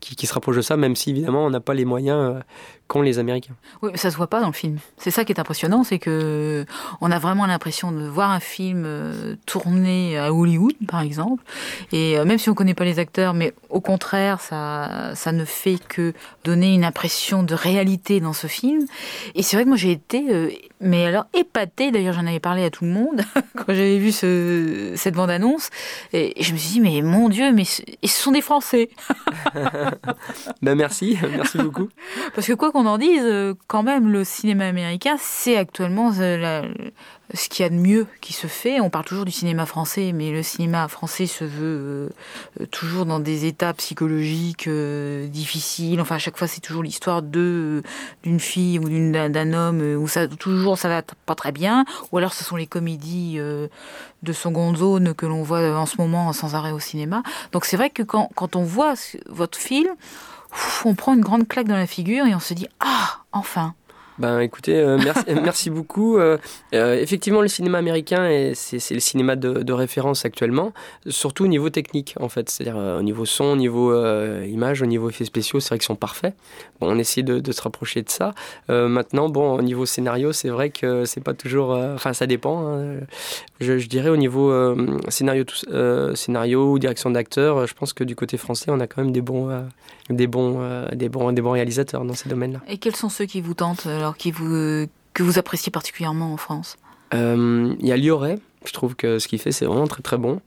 qui, 0.00 0.16
qui, 0.16 0.26
se 0.26 0.34
rapproche 0.34 0.56
de 0.56 0.62
ça, 0.62 0.76
même 0.76 0.96
si 0.96 1.10
évidemment 1.10 1.46
on 1.46 1.50
n'a 1.50 1.60
pas 1.60 1.74
les 1.74 1.84
moyens 1.84 2.42
qu'ont 2.88 3.02
les 3.02 3.18
Américains. 3.18 3.54
Oui, 3.82 3.90
mais 3.92 3.98
ça 3.98 4.10
se 4.10 4.16
voit 4.16 4.28
pas 4.28 4.40
dans 4.40 4.46
le 4.46 4.52
film. 4.52 4.78
C'est 4.96 5.10
ça 5.10 5.24
qui 5.24 5.32
est 5.32 5.40
impressionnant, 5.40 5.82
c'est 5.82 5.98
que 5.98 6.64
on 7.00 7.10
a 7.10 7.18
vraiment 7.18 7.46
l'impression 7.46 7.90
de 7.90 8.06
voir 8.06 8.30
un 8.30 8.40
film 8.40 8.84
euh, 8.86 9.34
tourné 9.44 10.18
à 10.18 10.32
Hollywood, 10.32 10.74
par 10.86 11.00
exemple. 11.00 11.42
Et 11.92 12.18
euh, 12.18 12.24
même 12.24 12.38
si 12.38 12.48
on 12.48 12.54
connaît 12.54 12.74
pas 12.74 12.84
les 12.84 12.98
acteurs, 12.98 13.34
mais 13.34 13.52
au 13.70 13.80
contraire, 13.80 14.40
ça, 14.40 15.14
ça 15.14 15.32
ne 15.32 15.44
fait 15.44 15.78
que 15.88 16.12
donner 16.44 16.74
une 16.74 16.84
impression 16.84 17.42
de 17.42 17.54
réalité 17.54 18.20
dans 18.20 18.32
ce 18.32 18.46
film. 18.46 18.86
Et 19.34 19.42
c'est 19.42 19.56
vrai 19.56 19.64
que 19.64 19.68
moi 19.68 19.78
j'ai 19.78 19.92
été, 19.92 20.24
euh, 20.30 20.50
mais 20.80 21.06
alors 21.06 21.26
épatée. 21.34 21.90
D'ailleurs, 21.90 22.14
j'en 22.14 22.26
avais 22.26 22.40
parlé 22.40 22.64
à 22.64 22.70
tout 22.70 22.84
le 22.84 22.90
monde 22.90 23.22
quand 23.56 23.74
j'avais 23.74 23.98
vu 23.98 24.12
ce, 24.12 24.92
cette 24.96 25.14
bande-annonce. 25.14 25.70
Et 26.12 26.34
je 26.46 26.52
me 26.52 26.58
suis 26.58 26.72
dit, 26.74 26.80
mais 26.80 27.02
mon 27.02 27.28
Dieu, 27.28 27.52
mais 27.52 27.64
ce 27.64 27.82
sont 28.04 28.32
des 28.32 28.40
Français. 28.40 28.90
ben 30.62 30.74
merci, 30.76 31.18
merci 31.30 31.58
beaucoup. 31.58 31.88
Parce 32.34 32.46
que 32.46 32.52
quoi 32.52 32.70
qu'on 32.70 32.86
en 32.86 32.98
dise, 32.98 33.22
euh, 33.22 33.54
quand 33.66 33.82
même, 33.82 34.10
le 34.10 34.24
cinéma 34.24 34.66
américain, 34.66 35.16
c'est 35.18 35.56
actuellement 35.56 36.12
euh, 36.18 36.62
ce 37.34 37.48
qu'il 37.48 37.62
y 37.62 37.66
a 37.66 37.70
de 37.70 37.74
mieux 37.74 38.06
qui 38.20 38.32
se 38.32 38.46
fait. 38.46 38.80
On 38.80 38.90
parle 38.90 39.04
toujours 39.04 39.24
du 39.24 39.32
cinéma 39.32 39.66
français, 39.66 40.12
mais 40.12 40.30
le 40.30 40.42
cinéma 40.42 40.88
français 40.88 41.26
se 41.26 41.44
veut 41.44 42.10
euh, 42.60 42.66
toujours 42.70 43.06
dans 43.06 43.20
des 43.20 43.46
états 43.46 43.72
psychologiques 43.74 44.68
difficiles. 44.68 46.00
Enfin, 46.00 46.16
à 46.16 46.18
chaque 46.18 46.36
fois, 46.36 46.46
c'est 46.46 46.60
toujours 46.60 46.82
l'histoire 46.82 47.22
d'une 47.22 47.82
fille 48.38 48.78
ou 48.78 48.88
d'un 48.88 49.52
homme 49.52 49.80
où 49.80 50.08
ça 50.08 50.28
toujours 50.28 50.78
ça 50.78 50.88
va 50.88 51.02
pas 51.26 51.34
très 51.34 51.52
bien. 51.52 51.84
Ou 52.12 52.18
alors, 52.18 52.32
ce 52.32 52.44
sont 52.44 52.56
les 52.56 52.66
comédies 52.66 53.38
de 53.38 54.32
seconde 54.32 54.76
zone 54.76 55.14
que 55.14 55.26
l'on 55.26 55.42
voit 55.42 55.76
en 55.76 55.86
ce 55.86 55.96
moment 55.98 56.32
sans 56.32 56.54
arrêt 56.54 56.72
au 56.72 56.80
cinéma. 56.80 57.22
Donc, 57.52 57.64
c'est 57.64 57.76
vrai 57.76 57.90
que 57.90 58.02
quand, 58.02 58.30
quand 58.34 58.56
on 58.56 58.62
voit 58.62 58.94
votre 59.28 59.58
film, 59.58 59.88
on 60.84 60.94
prend 60.94 61.14
une 61.14 61.20
grande 61.20 61.48
claque 61.48 61.68
dans 61.68 61.76
la 61.76 61.86
figure 61.86 62.26
et 62.26 62.34
on 62.34 62.40
se 62.40 62.54
dit 62.54 62.68
Ah, 62.80 63.18
enfin 63.32 63.74
ben 64.18 64.40
écoutez, 64.40 64.78
euh, 64.78 64.98
merci, 65.02 65.24
merci, 65.42 65.70
beaucoup. 65.70 66.16
Euh, 66.16 66.38
euh, 66.72 66.94
effectivement, 66.94 67.42
le 67.42 67.48
cinéma 67.48 67.76
américain, 67.76 68.52
c'est 68.54 68.94
le 68.94 69.00
cinéma 69.00 69.36
de, 69.36 69.72
référence 69.72 70.24
actuellement, 70.24 70.72
surtout 71.06 71.44
au 71.44 71.48
niveau 71.48 71.68
technique 71.68 72.14
en 72.18 72.30
fait, 72.30 72.48
c'est-à-dire 72.48 72.76
au 72.76 73.02
niveau 73.02 73.26
son, 73.26 73.44
au 73.44 73.56
niveau 73.56 73.94
image, 74.44 74.80
au 74.80 74.86
niveau 74.86 75.10
effets 75.10 75.26
spéciaux, 75.26 75.60
c'est 75.60 75.68
vrai 75.68 75.78
qu'ils 75.78 75.86
sont 75.86 75.96
parfaits. 75.96 76.34
Bon, 76.80 76.88
on 76.90 76.98
essaie 76.98 77.22
de, 77.22 77.52
se 77.52 77.60
rapprocher 77.60 78.00
de 78.00 78.08
ça. 78.08 78.34
maintenant, 78.68 79.28
bon, 79.28 79.58
au 79.58 79.62
niveau 79.62 79.84
scénario, 79.84 80.32
c'est 80.32 80.48
vrai 80.48 80.70
que 80.70 81.04
c'est 81.04 81.22
pas 81.22 81.34
toujours, 81.34 81.70
enfin 81.72 82.14
ça 82.14 82.26
dépend. 82.26 82.68
Hein. 82.68 83.00
Je, 83.60 83.76
je, 83.76 83.88
dirais 83.88 84.08
au 84.08 84.16
niveau 84.16 84.50
scénario, 85.08 85.44
scénario 86.14 86.72
ou 86.72 86.78
direction 86.78 87.10
d'acteur, 87.10 87.66
je 87.66 87.74
pense 87.74 87.92
que 87.92 88.04
du 88.04 88.16
côté 88.16 88.38
français, 88.38 88.70
on 88.70 88.80
a 88.80 88.86
quand 88.86 89.02
même 89.02 89.12
des 89.12 89.22
bons, 89.22 89.50
des 90.10 90.26
bons, 90.26 90.86
des 90.92 91.08
bons, 91.08 91.32
des 91.32 91.42
bons 91.42 91.52
réalisateurs 91.52 92.04
dans 92.04 92.14
ces 92.14 92.28
domaines-là. 92.28 92.60
Et 92.68 92.78
quels 92.78 92.96
sont 92.96 93.08
ceux 93.08 93.26
qui 93.26 93.40
vous 93.40 93.54
tentent 93.54 93.88
qui 94.18 94.30
vous, 94.30 94.86
que 95.16 95.22
vous 95.22 95.38
appréciez 95.38 95.70
particulièrement 95.72 96.32
en 96.32 96.36
France? 96.36 96.76
Euh, 97.14 97.74
Il 97.80 97.86
y 97.86 97.92
a 97.92 97.96
Lioré, 97.96 98.38
je 98.64 98.72
trouve 98.72 98.94
que 98.94 99.18
ce 99.18 99.28
qu'il 99.28 99.38
fait, 99.38 99.52
c'est 99.52 99.64
vraiment 99.64 99.86
très 99.86 100.02
très 100.02 100.18
bon. 100.18 100.40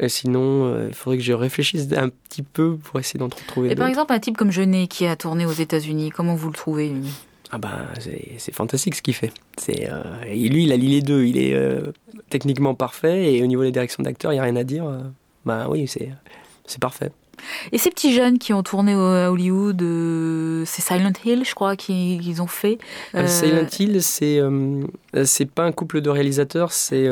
Et 0.00 0.08
sinon, 0.08 0.66
euh, 0.66 0.86
il 0.88 0.94
faudrait 0.94 1.18
que 1.18 1.24
je 1.24 1.32
réfléchisse 1.32 1.88
un 1.96 2.08
petit 2.08 2.42
peu 2.42 2.76
pour 2.76 3.00
essayer 3.00 3.18
d'en 3.18 3.28
trouver. 3.28 3.70
Et 3.70 3.74
par 3.74 3.88
exemple, 3.88 4.12
un 4.12 4.18
type 4.20 4.36
comme 4.36 4.50
Jeunet 4.50 4.86
qui 4.86 5.06
a 5.06 5.16
tourné 5.16 5.46
aux 5.46 5.52
États-Unis, 5.52 6.10
comment 6.10 6.34
vous 6.34 6.48
le 6.48 6.54
trouvez 6.54 6.92
ah 7.50 7.56
bah, 7.56 7.78
c'est 8.36 8.52
fantastique 8.52 8.94
ce 8.94 9.00
qu'il 9.00 9.14
fait. 9.14 9.32
C'est 9.56 9.88
euh, 9.90 10.02
lui, 10.26 10.64
il 10.64 10.72
a 10.72 10.76
lié 10.76 10.88
les 10.88 11.00
deux. 11.00 11.24
Il 11.24 11.38
est 11.38 11.56
techniquement 12.28 12.74
parfait 12.74 13.32
et 13.34 13.42
au 13.42 13.46
niveau 13.46 13.62
des 13.62 13.72
directions 13.72 14.02
d'acteurs, 14.02 14.32
il 14.32 14.34
n'y 14.34 14.40
a 14.40 14.42
rien 14.42 14.56
à 14.56 14.64
dire. 14.64 14.84
bah 15.46 15.66
oui, 15.70 15.88
c'est 15.88 16.78
parfait. 16.78 17.10
Et 17.72 17.78
ces 17.78 17.90
petits 17.90 18.12
jeunes 18.12 18.38
qui 18.38 18.52
ont 18.52 18.62
tourné 18.62 18.92
à 18.92 19.30
Hollywood, 19.30 19.80
euh, 19.82 20.62
c'est 20.66 20.82
Silent 20.82 21.12
Hill, 21.24 21.44
je 21.44 21.54
crois, 21.54 21.76
qu'ils 21.76 22.42
ont 22.42 22.46
fait. 22.46 22.78
Euh, 23.14 23.26
Silent 23.26 23.66
Hill, 23.78 24.02
c'est 24.02 24.38
euh, 24.38 24.84
c'est 25.24 25.50
pas 25.50 25.64
un 25.64 25.72
couple 25.72 26.00
de 26.00 26.10
réalisateurs, 26.10 26.72
c'est 26.72 27.08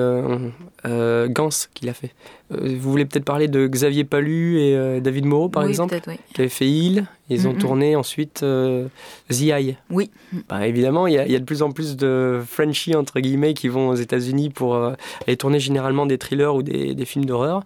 Gans 0.84 1.48
qui 1.74 1.86
l'a 1.86 1.94
fait. 1.94 2.12
vous 2.50 2.90
voulez 2.90 3.04
peut-être 3.04 3.24
parler 3.24 3.48
de 3.48 3.66
Xavier 3.66 4.04
Palu 4.04 4.60
et 4.60 5.00
David 5.00 5.26
Moreau, 5.26 5.48
par 5.48 5.64
exemple, 5.64 5.98
qui 6.34 6.40
avaient 6.40 6.48
fait 6.48 6.68
Hill. 6.68 7.06
Ils 7.28 7.48
ont 7.48 7.54
tourné 7.54 7.96
ensuite 7.96 8.44
The 8.44 9.42
Eye. 9.42 9.76
Oui. 9.90 10.10
Bah, 10.48 10.66
évidemment, 10.66 11.08
il 11.08 11.12
y, 11.14 11.32
y, 11.32 11.36
a 11.36 11.38
de 11.40 11.44
plus 11.44 11.62
en 11.62 11.72
plus 11.72 11.96
de 11.96 12.40
Frenchies, 12.46 12.94
entre 12.94 13.18
guillemets, 13.18 13.54
qui 13.54 13.66
vont 13.66 13.88
aux 13.88 13.96
États-Unis 13.96 14.50
pour 14.50 14.76
aller 14.76 15.36
tourner 15.36 15.58
généralement 15.58 16.06
des 16.06 16.18
thrillers 16.18 16.54
ou 16.54 16.62
des, 16.62 16.94
des 16.94 17.04
films 17.04 17.24
d'horreur. 17.24 17.64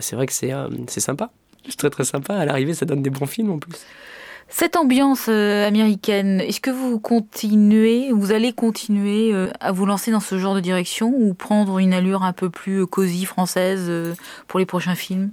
c'est 0.00 0.16
vrai 0.16 0.26
que 0.26 0.32
c'est 0.32 1.00
sympa. 1.00 1.30
C'est 1.68 1.76
très 1.76 1.90
très 1.90 2.04
sympa. 2.04 2.34
À 2.34 2.44
l'arrivée, 2.44 2.74
ça 2.74 2.86
donne 2.86 3.02
des 3.02 3.10
bons 3.10 3.26
films 3.26 3.50
en 3.50 3.58
plus. 3.58 3.86
Cette 4.48 4.76
ambiance 4.76 5.26
euh, 5.28 5.66
américaine, 5.66 6.40
est-ce 6.40 6.60
que 6.60 6.70
vous 6.70 7.00
continuez, 7.00 8.12
vous 8.12 8.30
allez 8.30 8.52
continuer 8.52 9.32
euh, 9.32 9.48
à 9.60 9.72
vous 9.72 9.86
lancer 9.86 10.10
dans 10.10 10.20
ce 10.20 10.38
genre 10.38 10.54
de 10.54 10.60
direction 10.60 11.12
ou 11.16 11.34
prendre 11.34 11.78
une 11.78 11.92
allure 11.92 12.22
un 12.22 12.32
peu 12.32 12.50
plus 12.50 12.82
euh, 12.82 12.86
cosy 12.86 13.24
française 13.24 13.90
pour 14.46 14.58
les 14.58 14.66
prochains 14.66 14.94
films 14.94 15.30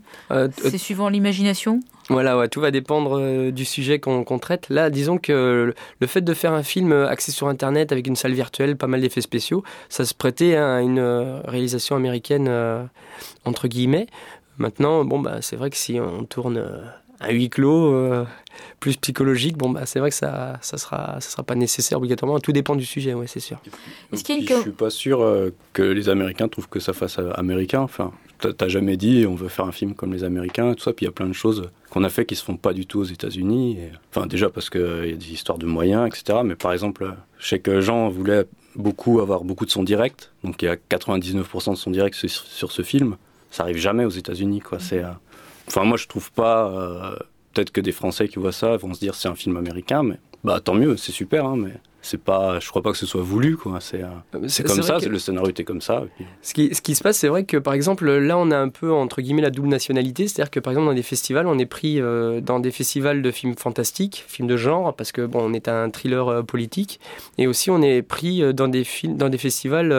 C'est 0.57 0.77
suivant 0.77 1.09
l'imagination 1.09 1.79
voilà, 2.09 2.37
ouais, 2.37 2.49
tout 2.49 2.59
va 2.59 2.71
dépendre 2.71 3.51
du 3.51 3.63
sujet 3.63 3.99
qu'on 3.99 4.39
traite. 4.39 4.67
Là, 4.67 4.89
disons 4.89 5.17
que 5.17 5.73
le 5.99 6.07
fait 6.07 6.19
de 6.19 6.33
faire 6.33 6.51
un 6.51 6.63
film 6.63 6.91
axé 6.91 7.31
sur 7.31 7.47
Internet 7.47 7.93
avec 7.93 8.05
une 8.05 8.17
salle 8.17 8.33
virtuelle, 8.33 8.75
pas 8.75 8.87
mal 8.87 8.99
d'effets 8.99 9.21
spéciaux, 9.21 9.63
ça 9.87 10.03
se 10.03 10.13
prêtait 10.13 10.57
à 10.57 10.81
une 10.81 10.99
réalisation 11.45 11.95
américaine, 11.95 12.51
entre 13.45 13.69
guillemets. 13.69 14.07
Maintenant, 14.61 15.03
bon, 15.03 15.19
bah, 15.19 15.41
c'est 15.41 15.55
vrai 15.55 15.71
que 15.71 15.75
si 15.75 15.99
on 15.99 16.23
tourne 16.23 16.57
euh, 16.57 16.83
à 17.19 17.31
huis 17.31 17.49
clos, 17.49 17.95
euh, 17.95 18.25
plus 18.79 18.95
psychologique, 18.95 19.57
bon, 19.57 19.71
bah, 19.71 19.87
c'est 19.87 19.99
vrai 19.99 20.11
que 20.11 20.15
ça 20.15 20.53
ne 20.53 20.57
ça 20.61 20.77
sera, 20.77 21.19
ça 21.19 21.31
sera 21.31 21.41
pas 21.41 21.55
nécessaire 21.55 21.97
obligatoirement. 21.97 22.39
Tout 22.39 22.51
dépend 22.51 22.75
du 22.75 22.85
sujet, 22.85 23.15
ouais, 23.15 23.25
c'est 23.25 23.39
sûr. 23.39 23.59
Est-ce 24.13 24.23
qu'il 24.23 24.47
Je 24.47 24.53
suis 24.61 24.69
pas 24.69 24.91
sûr 24.91 25.21
euh, 25.21 25.49
que 25.73 25.81
les 25.81 26.09
Américains 26.09 26.47
trouvent 26.47 26.69
que 26.69 26.79
ça 26.79 26.93
fasse 26.93 27.17
américain. 27.33 27.81
Enfin, 27.81 28.11
t'as 28.37 28.67
jamais 28.67 28.97
dit 28.97 29.25
on 29.27 29.33
veut 29.33 29.49
faire 29.49 29.65
un 29.65 29.71
film 29.71 29.95
comme 29.95 30.13
les 30.13 30.23
Américains, 30.23 30.75
tout 30.75 30.83
ça. 30.83 30.93
Puis 30.93 31.05
il 31.05 31.07
y 31.07 31.09
a 31.09 31.13
plein 31.13 31.27
de 31.27 31.33
choses 31.33 31.71
qu'on 31.89 32.03
a 32.03 32.09
fait 32.09 32.25
qui 32.25 32.35
se 32.35 32.43
font 32.43 32.57
pas 32.57 32.73
du 32.73 32.85
tout 32.85 32.99
aux 32.99 33.05
États-Unis. 33.05 33.79
Enfin, 34.13 34.27
déjà 34.27 34.51
parce 34.51 34.69
qu'il 34.69 34.81
y 34.81 35.13
a 35.13 35.15
des 35.15 35.31
histoires 35.33 35.57
de 35.57 35.65
moyens, 35.65 36.07
etc. 36.07 36.41
Mais 36.45 36.55
par 36.55 36.71
exemple, 36.71 37.15
je 37.39 37.47
sais 37.47 37.59
que 37.59 37.81
Jean 37.81 38.09
voulait 38.09 38.45
beaucoup 38.75 39.21
avoir 39.21 39.43
beaucoup 39.43 39.65
de 39.65 39.71
son 39.71 39.81
direct. 39.81 40.31
Donc 40.43 40.61
il 40.61 40.65
y 40.65 40.67
a 40.67 40.75
99% 40.75 41.71
de 41.71 41.75
son 41.77 41.89
direct 41.89 42.15
sur, 42.15 42.29
sur 42.29 42.71
ce 42.71 42.83
film 42.83 43.17
ça 43.51 43.63
arrive 43.63 43.77
jamais 43.77 44.05
aux 44.05 44.09
États-Unis, 44.09 44.61
quoi. 44.61 44.79
C'est, 44.79 45.03
euh, 45.03 45.11
enfin, 45.67 45.83
moi, 45.83 45.97
je 45.97 46.07
trouve 46.07 46.31
pas. 46.31 46.71
Euh, 46.71 47.15
peut-être 47.53 47.71
que 47.71 47.81
des 47.81 47.91
Français 47.91 48.29
qui 48.29 48.39
voient 48.39 48.53
ça 48.53 48.77
vont 48.77 48.93
se 48.93 48.99
dire 48.99 49.13
c'est 49.13 49.27
un 49.27 49.35
film 49.35 49.57
américain, 49.57 50.03
mais 50.03 50.17
bah 50.43 50.61
tant 50.61 50.73
mieux, 50.73 50.95
c'est 50.95 51.11
super, 51.11 51.45
hein, 51.45 51.57
mais 51.57 51.73
c'est 52.01 52.17
pas 52.17 52.59
je 52.59 52.67
crois 52.69 52.81
pas 52.81 52.91
que 52.91 52.97
ce 52.97 53.05
soit 53.05 53.21
voulu 53.21 53.57
quoi 53.57 53.79
c'est 53.79 54.01
euh, 54.01 54.47
c'est 54.47 54.65
comme 54.65 54.81
ça 54.81 54.97
le 54.97 55.19
scénario 55.19 55.49
était 55.49 55.63
comme 55.63 55.81
ça 55.81 56.03
ce 56.41 56.55
qui 56.55 56.73
ce 56.73 56.81
qui 56.81 56.95
se 56.95 57.03
passe 57.03 57.19
c'est 57.19 57.27
vrai 57.27 57.43
que 57.43 57.57
par 57.57 57.75
exemple 57.75 58.09
là 58.09 58.39
on 58.39 58.49
a 58.49 58.57
un 58.57 58.69
peu 58.69 58.91
entre 58.91 59.21
guillemets 59.21 59.43
la 59.43 59.51
double 59.51 59.67
nationalité 59.67 60.27
c'est-à-dire 60.27 60.49
que 60.49 60.59
par 60.59 60.73
exemple 60.73 60.87
dans 60.87 60.95
des 60.95 61.03
festivals 61.03 61.45
on 61.45 61.59
est 61.59 61.67
pris 61.67 62.01
dans 62.41 62.59
des 62.59 62.71
festivals 62.71 63.21
de 63.21 63.29
films 63.29 63.55
fantastiques 63.55 64.25
films 64.27 64.47
de 64.47 64.57
genre 64.57 64.95
parce 64.95 65.11
que 65.11 65.27
bon 65.27 65.41
on 65.43 65.53
est 65.53 65.67
un 65.67 65.91
thriller 65.91 66.43
politique 66.43 66.99
et 67.37 67.45
aussi 67.45 67.69
on 67.69 67.83
est 67.83 68.01
pris 68.01 68.51
dans 68.51 68.67
des 68.67 68.83
films 68.83 69.15
dans 69.15 69.29
des 69.29 69.37
festivals 69.37 69.93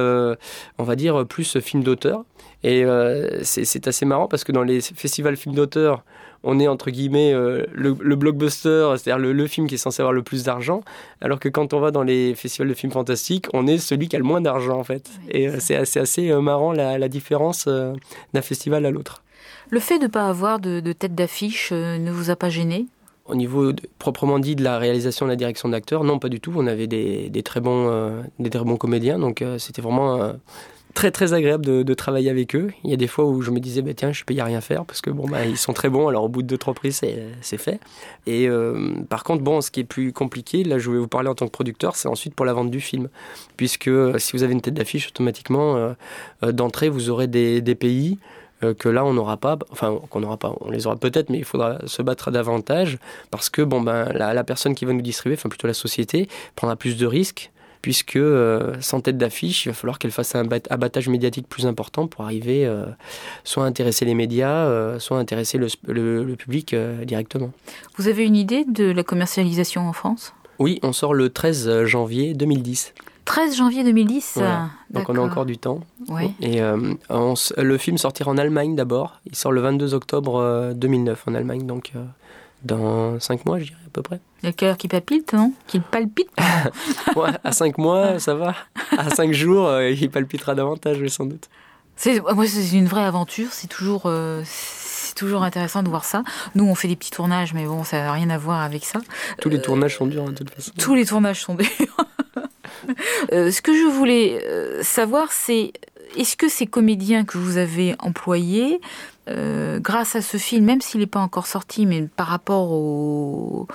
on 0.79 0.85
va 0.85 0.97
dire 0.97 1.25
plus 1.25 1.57
films 1.61 1.85
d'auteur 1.85 2.25
et 2.65 2.85
euh, 2.85 3.41
c'est 3.43 3.89
assez 3.89 4.05
marrant 4.05 4.29
parce 4.29 4.45
que 4.45 4.53
dans 4.53 4.63
les 4.63 4.81
festivals 4.81 5.37
films 5.37 5.55
d'auteur, 5.55 6.05
on 6.45 6.61
est 6.61 6.69
entre 6.69 6.91
guillemets 6.91 7.33
euh, 7.33 7.67
le, 7.73 7.93
blockbuster, 7.93 8.95
c'est-à-dire 8.97 9.19
le, 9.19 9.47
film 9.47 9.67
qui 9.67 9.75
est 9.75 9.79
censé 9.79 10.01
avoir 10.01 10.13
le 10.13 10.23
plus 10.23 10.45
d'argent, 10.45 10.83
alors 11.21 11.41
que 11.41 11.49
quand 11.49 11.73
on 11.73 11.81
va 11.81 11.91
dans 11.91 12.03
les 12.03 12.35
festivals 12.35 12.69
de 12.69 12.75
films 12.75 12.93
fantastiques, 12.93 13.47
on 13.53 13.67
est 13.67 13.79
celui 13.79 14.09
qui 14.09 14.17
a 14.17 14.19
le 14.19 14.25
moins 14.25 14.41
d'argent 14.41 14.79
en 14.79 14.85
fait. 14.85 15.11
Et 15.29 15.49
euh, 15.49 15.57
c'est 15.59 15.77
assez, 15.77 15.99
assez 15.99 16.33
marrant 16.35 16.73
la, 16.73 17.09
différence 17.09 17.67
d'un 17.67 18.43
festival 18.43 18.87
à 18.87 18.91
l'autre. 18.91 19.23
Le 19.71 19.81
fait 19.81 19.99
de 19.99 20.05
ne 20.05 20.09
pas 20.09 20.29
avoir 20.29 20.61
de, 20.61 20.81
tête 20.93 21.15
d'affiche 21.15 21.73
ne 21.73 22.11
vous 22.11 22.31
a 22.31 22.37
pas 22.37 22.49
gêné? 22.49 22.87
Au 23.27 23.35
niveau 23.35 23.73
proprement 23.99 24.39
dit 24.39 24.57
de 24.57 24.65
la 24.65 24.79
réalisation 24.79 25.27
de 25.27 25.31
la 25.31 25.37
direction 25.37 25.69
d'acteurs, 25.69 26.05
non, 26.05 26.19
pas 26.19 26.29
du 26.29 26.41
tout. 26.41 26.53
On 26.57 26.67
avait 26.67 26.87
des, 26.87 27.43
très, 27.45 27.61
bons, 27.61 28.23
des 28.39 28.51
très 28.51 28.65
bons 28.65 28.77
comédiens, 28.77 29.19
donc 29.19 29.45
c'était 29.59 29.83
vraiment 29.83 30.33
très 30.95 31.11
très 31.11 31.33
agréable 31.33 31.65
de, 31.85 31.95
travailler 31.95 32.31
avec 32.31 32.55
eux. 32.57 32.71
Il 32.85 32.91
y 32.91 32.93
a 32.95 32.97
des 32.97 33.07
fois 33.07 33.25
où 33.25 33.43
je 33.43 33.51
me 33.51 33.61
disais, 33.61 33.83
bah, 33.83 33.93
tiens, 33.95 34.13
je 34.13 34.25
peux 34.25 34.35
y 34.35 34.43
rien 34.43 34.61
faire 34.61 34.85
parce 34.85 35.01
que 35.01 35.11
bon, 35.11 35.29
bah, 35.29 35.45
ils 35.45 35.57
sont 35.57 35.73
très 35.73 35.89
bons. 35.89 36.09
Alors 36.09 36.25
au 36.25 36.29
bout 36.29 36.43
de 36.43 36.47
deux 36.47 36.59
trois 36.59 36.75
prises, 36.75 37.01
c'est 37.41 37.59
fait. 37.59 37.81
Et 38.27 38.49
euh, 38.49 38.95
par 39.09 39.25
contre, 39.25 39.43
bon, 39.43 39.61
ce 39.61 39.71
qui 39.71 39.81
est 39.81 39.85
plus 39.85 40.13
compliqué, 40.13 40.65
là, 40.65 40.79
je 40.79 40.91
vais 40.91 40.99
vous 40.99 41.09
parler 41.09 41.29
en 41.29 41.35
tant 41.35 41.47
que 41.47 41.53
producteur, 41.53 41.97
c'est 41.97 42.09
ensuite 42.09 42.35
pour 42.35 42.47
la 42.47 42.53
vente 42.53 42.71
du 42.71 42.81
film, 42.81 43.09
puisque 43.57 43.89
euh, 43.89 44.19
si 44.19 44.33
vous 44.33 44.43
avez 44.43 44.53
une 44.53 44.61
tête 44.61 44.75
d'affiche, 44.75 45.09
automatiquement 45.09 45.77
euh, 45.77 46.53
d'entrée, 46.53 46.89
vous 46.89 47.11
aurez 47.11 47.27
des, 47.27 47.61
des 47.61 47.75
pays 47.75 48.19
que 48.79 48.89
là 48.89 49.05
on 49.05 49.13
n'aura 49.13 49.39
pas, 49.39 49.59
enfin 49.73 49.99
qu'on 50.09 50.21
n'aura 50.21 50.37
pas, 50.37 50.55
on 50.61 50.71
les 50.71 50.87
aura 50.87 50.95
peut-être, 50.95 51.31
mais 51.31 51.39
il 51.39 51.45
faudra 51.45 51.81
se 51.87 52.01
battre 52.01 52.31
davantage 52.31 52.99
parce 53.33 53.51
que 53.51 53.61
bon 53.61 53.81
ben 53.81 54.05
la, 54.13 54.35
la 54.35 54.45
personne 54.45 54.77
qui 54.77 54.85
va 54.85 54.93
nous 54.93 55.03
distribuer, 55.03 55.37
enfin 55.37 55.49
plutôt 55.49 55.67
la 55.67 55.75
société, 55.75 56.29
prendra 56.55 56.77
plus 56.77 56.97
de 56.97 57.05
risques 57.05 57.51
puisque 57.83 58.17
euh, 58.17 58.75
sans 58.81 59.01
tête 59.01 59.19
d'affiche, 59.19 59.67
il 59.67 59.71
va 59.71 59.75
falloir 59.75 59.99
qu'elle 59.99 60.13
fasse 60.13 60.35
un 60.37 60.49
abattage 60.71 61.09
médiatique 61.09 61.49
plus 61.49 61.67
important 61.67 62.07
pour 62.07 62.25
arriver 62.25 62.65
euh, 62.65 62.87
soit 63.45 63.65
à 63.65 63.67
intéresser 63.67 64.05
les 64.05 64.15
médias, 64.15 64.67
euh, 64.67 64.99
soit 65.01 65.19
à 65.19 65.21
intéresser 65.21 65.59
le, 65.59 66.35
public 66.37 66.75
directement. 67.05 67.51
Vous 67.99 68.09
avez 68.09 68.25
une 68.25 68.37
idée 68.37 68.65
de 68.65 68.85
la 68.85 69.03
commercialisation 69.03 69.89
en 69.89 69.93
France? 69.93 70.33
Oui, 70.59 70.79
on 70.83 70.93
sort 70.93 71.13
le 71.13 71.29
13 71.29 71.85
janvier 71.85 72.35
2010. 72.35 72.95
13 73.25 73.57
janvier 73.57 73.85
2010 73.85 74.41
Donc 74.91 75.09
on 75.09 75.17
a 75.17 75.21
encore 75.21 75.47
du 75.47 75.59
temps. 75.59 75.81
Et 76.41 76.61
le 76.61 77.79
film 77.79 77.99
sortira 77.99 78.31
en 78.31 78.39
Allemagne 78.39 78.77
d'abord. 78.77 79.21
Il 79.27 79.35
sort 79.35 79.53
le 79.53 79.61
22 79.61 79.95
octobre 79.95 80.73
2009 80.75 81.25
en 81.29 81.35
Allemagne, 81.35 81.67
donc 81.67 81.93
dans 82.65 83.19
5 83.19 83.47
mois, 83.47 83.59
je 83.59 83.65
dirais 83.65 83.79
à 83.87 83.91
peu 83.93 84.03
près. 84.03 84.21
Le 84.43 84.53
cœur 84.53 84.77
qui 84.77 84.89
palpite, 84.89 85.33
non? 85.33 85.53
Qui 85.67 85.81
palpite 85.81 86.29
ouais, 87.17 87.31
À 87.45 87.53
5 87.53 87.79
mois, 87.79 88.19
ça 88.19 88.35
va. 88.35 88.55
À 88.97 89.11
5 89.11 89.33
jours, 89.33 89.69
euh, 89.69 89.91
il 89.91 90.11
palpitera 90.11 90.55
davantage, 90.55 91.07
sans 91.09 91.27
doute. 91.27 91.49
C'est, 91.97 92.21
moi, 92.21 92.47
c'est 92.47 92.77
une 92.77 92.87
vraie 92.87 93.05
aventure. 93.05 93.49
C'est 93.53 93.69
toujours, 93.69 94.03
euh, 94.07 94.43
c'est 94.45 95.15
toujours 95.15 95.43
intéressant 95.43 95.83
de 95.83 95.89
voir 95.89 96.05
ça. 96.05 96.23
Nous, 96.55 96.65
on 96.65 96.75
fait 96.75 96.89
des 96.89 96.97
petits 96.97 97.11
tournages, 97.11 97.55
mais 97.55 97.67
bon, 97.67 97.85
ça 97.85 97.99
n'a 97.99 98.13
rien 98.13 98.31
à 98.31 98.39
voir 98.39 98.61
avec 98.61 98.85
ça. 98.85 99.01
Tous 99.41 99.49
les 99.49 99.61
tournages 99.61 99.97
sont 99.97 100.07
durs, 100.07 100.25
de 100.25 100.33
toute 100.33 100.51
façon. 100.51 100.73
Tous 100.79 100.95
les 100.95 101.05
tournages 101.05 101.43
sont 101.43 101.55
durs. 101.55 101.67
Euh, 103.33 103.53
ce 103.53 103.63
que 103.63 103.73
je 103.73 103.85
voulais 103.85 104.83
savoir, 104.83 105.31
c'est 105.31 105.73
est-ce 106.17 106.37
que 106.37 106.49
ces 106.49 106.67
comédiens 106.67 107.25
que 107.25 107.39
vous 107.39 107.57
avez 107.57 107.95
employés, 107.99 108.81
euh, 109.29 109.79
grâce 109.79 110.17
à 110.17 110.23
ce 110.23 110.37
film, 110.37 110.65
même 110.65 110.81
s'il 110.81 111.01
n'est 111.01 111.07
pas 111.07 111.21
encore 111.21 111.47
sorti, 111.47 111.87
mais 111.87 112.03
par 112.03 112.27
rapport 112.27 112.73
au... 112.73 113.69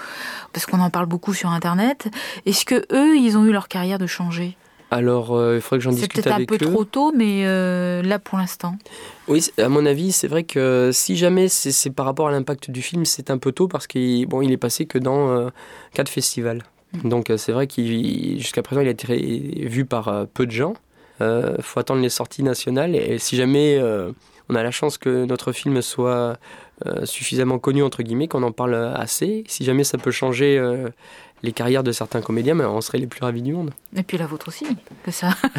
parce 0.54 0.66
qu'on 0.66 0.80
en 0.80 0.90
parle 0.90 1.06
beaucoup 1.06 1.34
sur 1.34 1.50
Internet, 1.50 2.10
est-ce 2.46 2.66
que 2.66 2.86
eux, 2.92 3.18
ils 3.18 3.38
ont 3.38 3.46
eu 3.46 3.52
leur 3.52 3.68
carrière 3.68 3.98
de 3.98 4.08
changer? 4.08 4.58
Alors, 4.92 5.36
euh, 5.36 5.56
il 5.56 5.62
faudrait 5.62 5.80
que 5.80 5.84
j'en 5.84 5.92
discute 5.92 6.28
avec 6.28 6.52
eux. 6.52 6.54
C'est 6.54 6.58
peut-être 6.60 6.64
un 6.64 6.68
peu 6.68 6.74
trop 6.74 6.86
tôt, 6.86 7.12
mais 7.16 7.46
euh, 7.46 8.02
là 8.04 8.20
pour 8.20 8.38
l'instant. 8.38 8.78
Oui, 9.28 9.46
à 9.58 9.68
mon 9.68 9.86
avis, 9.86 10.12
c'est 10.14 10.30
vrai 10.30 10.44
que 10.44 10.92
si 10.94 11.18
jamais 11.18 11.50
c'est 11.50 11.90
par 11.90 12.06
rapport 12.06 12.30
à 12.30 12.32
l'impact 12.32 12.72
du 12.72 12.82
film, 12.82 13.04
c'est 13.04 13.30
un 13.30 13.38
peu 13.38 13.52
tôt 13.52 13.68
parce 13.68 13.86
qu'il 13.86 14.26
bon, 14.28 14.42
il 14.42 14.52
est 14.52 14.58
passé 14.58 14.86
que 14.86 14.98
dans 14.98 15.52
quatre 15.94 16.08
festivals. 16.08 16.64
Mm. 16.94 17.10
Donc 17.10 17.34
c'est 17.36 17.52
vrai 17.52 17.68
qu'il 17.68 18.40
jusqu'à 18.40 18.64
présent, 18.64 18.80
il 18.80 18.88
a 18.88 18.92
été 18.92 19.68
vu 19.68 19.84
par 19.84 20.26
peu 20.34 20.46
de 20.46 20.52
gens. 20.52 20.74
Il 21.20 21.64
faut 21.64 21.80
attendre 21.80 22.02
les 22.02 22.10
sorties 22.10 22.44
nationales 22.44 22.96
et 22.96 23.18
si 23.20 23.36
jamais 23.36 23.82
on 24.50 24.56
a 24.56 24.64
la 24.64 24.72
chance 24.72 24.98
que 24.98 25.26
notre 25.26 25.52
film 25.52 25.82
soit 25.82 26.38
euh, 26.86 27.06
suffisamment 27.06 27.60
connu, 27.60 27.84
entre 27.84 28.04
guillemets, 28.04 28.28
qu'on 28.28 28.44
en 28.44 28.52
parle 28.52 28.76
assez. 28.96 29.44
Si 29.48 29.64
jamais 29.64 29.84
ça 29.84 29.98
peut 29.98 30.12
changer 30.12 30.58
euh, 30.58 30.90
les 31.44 31.52
carrières 31.52 31.84
de 31.84 31.92
certains 31.92 32.22
comédiens, 32.22 32.54
mais 32.54 32.64
ben, 32.64 32.70
on 32.70 32.82
serait 32.82 33.00
les 33.00 33.08
plus 33.08 33.22
ravis 33.22 33.42
du 33.42 33.52
monde. 33.52 33.72
Et 33.96 34.04
puis 34.04 34.18
la 34.18 34.26
vôtre 34.28 34.48
aussi, 34.48 34.66
que 35.04 35.12
ça. 35.12 35.36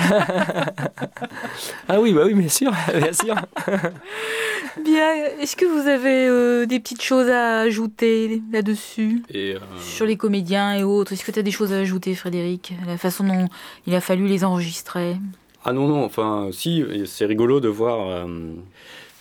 ah 1.88 2.00
oui, 2.00 2.12
bah 2.12 2.22
oui, 2.24 2.34
bien 2.34 2.48
sûr, 2.48 2.72
bien 2.94 3.12
sûr. 3.12 3.34
bien, 4.84 5.14
est-ce 5.40 5.56
que 5.56 5.66
vous 5.66 5.88
avez 5.88 6.28
euh, 6.28 6.66
des 6.66 6.80
petites 6.80 7.02
choses 7.02 7.28
à 7.28 7.60
ajouter 7.60 8.40
là-dessus? 8.52 9.22
Sur 9.80 10.06
les 10.06 10.16
comédiens 10.16 10.74
et 10.76 10.82
autres, 10.84 11.12
est-ce 11.12 11.24
que 11.24 11.32
tu 11.32 11.40
as 11.40 11.42
des 11.42 11.50
choses 11.50 11.72
à 11.72 11.78
ajouter, 11.78 12.14
Frédéric? 12.14 12.74
La 12.86 12.96
façon 12.96 13.24
dont 13.24 13.48
il 13.86 13.94
a 13.94 14.00
fallu 14.00 14.28
les 14.28 14.44
enregistrer? 14.44 15.16
Ah 15.64 15.72
non, 15.72 15.88
non, 15.88 16.04
enfin, 16.04 16.50
si, 16.52 16.84
c'est 17.06 17.26
rigolo 17.26 17.60
de 17.60 17.68
voir 17.68 18.08
euh, 18.08 18.26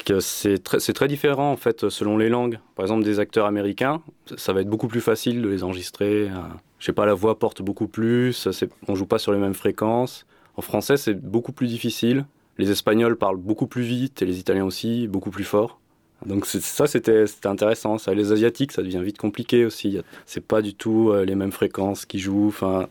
que 0.05 0.19
c'est 0.19 0.59
très, 0.59 0.77
très, 0.79 1.07
différent 1.07 1.51
en 1.51 1.57
fait 1.57 1.89
selon 1.89 2.17
les 2.17 2.29
langues. 2.29 2.59
Par 2.75 2.85
exemple, 2.85 3.03
des 3.03 3.19
acteurs 3.19 3.45
américains, 3.45 4.01
ça 4.37 4.53
va 4.53 4.61
être 4.61 4.69
beaucoup 4.69 4.87
plus 4.87 5.01
facile 5.01 5.41
de 5.41 5.49
les 5.49 5.63
enregistrer. 5.63 6.29
Euh, 6.29 6.35
je 6.79 6.85
sais 6.85 6.93
pas, 6.93 7.05
la 7.05 7.15
voix 7.15 7.39
porte 7.39 7.61
beaucoup 7.61 7.87
plus, 7.87 8.47
on 8.87 8.95
joue 8.95 9.07
pas 9.07 9.19
sur 9.19 9.31
les 9.31 9.39
mêmes 9.39 9.55
fréquences. 9.55 10.25
En 10.55 10.61
français, 10.61 10.97
c'est 10.97 11.15
beaucoup 11.15 11.51
plus 11.51 11.67
difficile. 11.67 12.25
Les 12.57 12.71
Espagnols 12.71 13.17
parlent 13.17 13.37
beaucoup 13.37 13.67
plus 13.67 13.83
vite 13.83 14.21
et 14.21 14.25
les 14.25 14.39
Italiens 14.39 14.65
aussi, 14.65 15.07
beaucoup 15.07 15.29
plus 15.29 15.43
fort. 15.43 15.79
Donc 16.25 16.45
ça, 16.47 16.87
c'était 16.87 17.25
intéressant. 17.45 17.97
Ça, 17.97 18.13
les 18.13 18.31
Asiatiques, 18.31 18.71
ça 18.71 18.81
devient 18.81 19.01
vite 19.03 19.17
compliqué 19.17 19.65
aussi. 19.65 19.99
C'est 20.25 20.45
pas 20.45 20.61
du 20.61 20.73
tout 20.73 21.11
euh, 21.11 21.25
les 21.25 21.35
mêmes 21.35 21.51
fréquences 21.51 22.05
qui 22.05 22.19
jouent. 22.19 22.47
Enfin, 22.47 22.87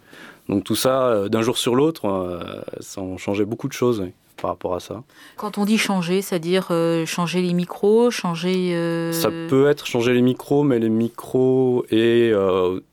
donc 0.48 0.64
tout 0.64 0.76
ça, 0.76 1.08
euh, 1.08 1.28
d'un 1.28 1.42
jour 1.42 1.58
sur 1.58 1.74
l'autre, 1.74 2.06
euh, 2.06 2.60
ça 2.80 3.02
changé 3.18 3.44
beaucoup 3.44 3.68
de 3.68 3.72
choses 3.72 4.04
par 4.36 4.50
rapport 4.50 4.74
à 4.74 4.80
ça. 4.80 5.02
Quand 5.36 5.58
on 5.58 5.64
dit 5.64 5.78
changer, 5.78 6.20
c'est-à-dire 6.22 6.68
euh, 6.70 7.06
changer 7.06 7.40
les 7.40 7.54
micros, 7.54 8.10
changer... 8.10 9.10
Ça 9.12 9.30
peut 9.48 9.68
être 9.68 9.86
changer 9.86 10.12
les 10.12 10.22
micros, 10.22 10.62
mais 10.62 10.78
les 10.78 10.90
micros 10.90 11.84
et 11.90 12.32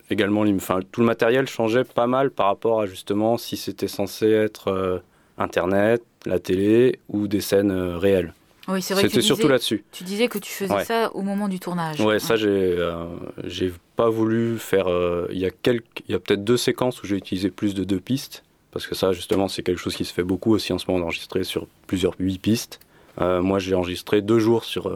également 0.09 0.41
enfin, 0.55 0.79
tout 0.91 1.01
le 1.01 1.07
matériel 1.07 1.47
changeait 1.47 1.83
pas 1.83 2.07
mal 2.07 2.31
par 2.31 2.47
rapport 2.47 2.81
à 2.81 2.85
justement 2.85 3.37
si 3.37 3.57
c'était 3.57 3.87
censé 3.87 4.29
être 4.29 5.01
Internet, 5.37 6.01
la 6.25 6.39
télé 6.39 6.99
ou 7.09 7.27
des 7.27 7.41
scènes 7.41 7.71
réelles. 7.71 8.33
Oui, 8.67 8.81
c'est 8.81 8.93
vrai. 8.93 9.03
C'était 9.03 9.21
surtout 9.21 9.47
là-dessus. 9.47 9.83
Tu 9.91 10.03
disais 10.03 10.27
que 10.27 10.37
tu 10.37 10.51
faisais 10.51 10.83
ça 10.85 11.13
au 11.13 11.21
moment 11.21 11.47
du 11.47 11.59
tournage. 11.59 11.99
Ouais, 11.99 12.19
ça 12.19 12.35
j'ai 12.35 12.47
euh, 12.47 13.05
j'ai 13.43 13.73
pas 13.95 14.09
voulu 14.09 14.57
faire. 14.57 14.87
Euh, 14.87 15.27
il 15.31 15.39
y 15.39 15.45
a 15.45 15.49
quelques, 15.49 16.03
il 16.07 16.11
y 16.11 16.15
a 16.15 16.19
peut-être 16.19 16.43
deux 16.43 16.57
séquences 16.57 17.01
où 17.03 17.07
j'ai 17.07 17.17
utilisé 17.17 17.49
plus 17.49 17.73
de 17.73 17.83
deux 17.83 17.99
pistes 17.99 18.43
parce 18.71 18.87
que 18.87 18.95
ça 18.95 19.11
justement 19.11 19.47
c'est 19.47 19.63
quelque 19.63 19.79
chose 19.79 19.95
qui 19.95 20.05
se 20.05 20.13
fait 20.13 20.23
beaucoup 20.23 20.53
aussi 20.53 20.73
en 20.73 20.79
ce 20.79 20.85
moment 20.87 20.99
d'enregistrer 21.01 21.43
sur 21.43 21.67
plusieurs 21.87 22.13
huit 22.19 22.39
pistes. 22.39 22.79
Euh, 23.21 23.41
moi 23.41 23.59
j'ai 23.59 23.75
enregistré 23.75 24.21
deux 24.21 24.39
jours 24.39 24.63
sur 24.63 24.91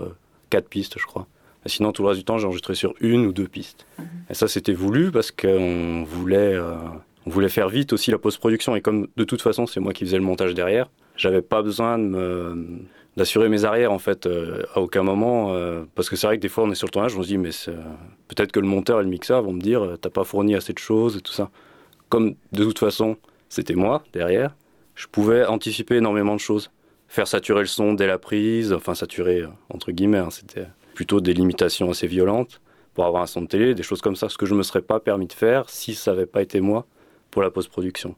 quatre 0.49 0.69
pistes, 0.69 0.97
je 0.97 1.05
crois. 1.05 1.27
sinon 1.65 1.91
tout 1.91 2.01
le 2.03 2.09
reste 2.09 2.19
du 2.19 2.25
temps 2.25 2.37
j'ai 2.37 2.45
enregistré 2.45 2.73
sur 2.73 2.93
une 3.01 3.25
ou 3.25 3.33
deux 3.33 3.47
pistes. 3.47 3.85
Mhm. 3.99 4.05
Et 4.29 4.33
ça 4.33 4.47
c'était 4.47 4.73
voulu 4.73 5.11
parce 5.11 5.31
qu'on 5.31 6.03
voulait 6.03 6.57
on 7.27 7.29
voulait 7.29 7.49
faire 7.49 7.67
vite 7.67 7.91
aussi 7.91 8.09
la 8.09 8.17
post-production 8.17 8.75
et 8.75 8.81
comme 8.81 9.09
de 9.17 9.23
toute 9.25 9.41
façon 9.41 9.67
c'est 9.67 9.81
moi 9.81 9.91
qui 9.91 10.05
faisais 10.05 10.17
le 10.17 10.23
montage 10.23 10.53
derrière, 10.53 10.89
j'avais 11.17 11.41
pas 11.41 11.61
besoin 11.61 11.99
de 11.99 12.03
me 12.03 12.79
d'assurer 13.17 13.49
mes 13.49 13.65
arrières 13.65 13.91
en 13.91 13.97
fait 13.97 14.27
euh, 14.27 14.63
à 14.75 14.79
aucun 14.79 15.01
moment 15.01 15.51
euh, 15.51 15.83
parce 15.95 16.07
que 16.07 16.15
c'est 16.15 16.27
vrai 16.27 16.37
que 16.37 16.41
des 16.41 16.49
fois 16.49 16.63
on 16.63 16.71
est 16.71 16.75
sur 16.75 16.85
le 16.85 16.91
tournage 16.91 17.17
on 17.17 17.23
se 17.23 17.27
dit 17.27 17.39
mais 17.39 17.49
peut-être 18.27 18.51
que 18.51 18.59
le 18.59 18.67
monteur 18.67 19.01
et 19.01 19.03
le 19.03 19.09
mixeur 19.09 19.41
vont 19.41 19.53
me 19.53 19.59
dire 19.59 19.83
euh, 19.83 19.97
t'as 19.97 20.11
pas 20.11 20.23
fourni 20.23 20.55
assez 20.55 20.71
de 20.71 20.77
choses 20.77 21.17
et 21.17 21.21
tout 21.21 21.33
ça. 21.33 21.49
Comme 22.09 22.35
de 22.51 22.63
toute 22.63 22.77
façon 22.77 23.17
c'était 23.49 23.73
moi 23.73 24.03
derrière 24.13 24.55
je 24.93 25.07
pouvais 25.07 25.45
anticiper 25.45 25.95
énormément 25.95 26.35
de 26.35 26.39
choses. 26.39 26.71
Faire 27.07 27.27
saturer 27.27 27.61
le 27.61 27.67
son 27.67 27.93
dès 27.93 28.05
la 28.05 28.19
prise 28.19 28.71
enfin 28.71 28.93
saturer 28.93 29.45
entre 29.69 29.91
guillemets 29.91 30.19
hein, 30.19 30.29
c'était 30.29 30.67
plutôt 30.93 31.19
des 31.19 31.33
limitations 31.33 31.89
assez 31.89 32.05
violentes 32.05 32.61
pour 32.93 33.05
avoir 33.05 33.23
un 33.23 33.27
son 33.27 33.41
de 33.41 33.47
télé 33.47 33.73
des 33.73 33.83
choses 33.83 34.01
comme 34.01 34.15
ça 34.15 34.29
ce 34.29 34.37
que 34.37 34.45
je 34.45 34.53
me 34.53 34.61
serais 34.61 34.83
pas 34.83 34.99
permis 34.99 35.25
de 35.25 35.33
faire 35.33 35.71
si 35.71 35.95
ça 35.95 36.11
n'avait 36.11 36.27
pas 36.27 36.43
été 36.43 36.61
moi 36.61 36.85
pour 37.31 37.41
la 37.41 37.49
post-production. 37.49 38.15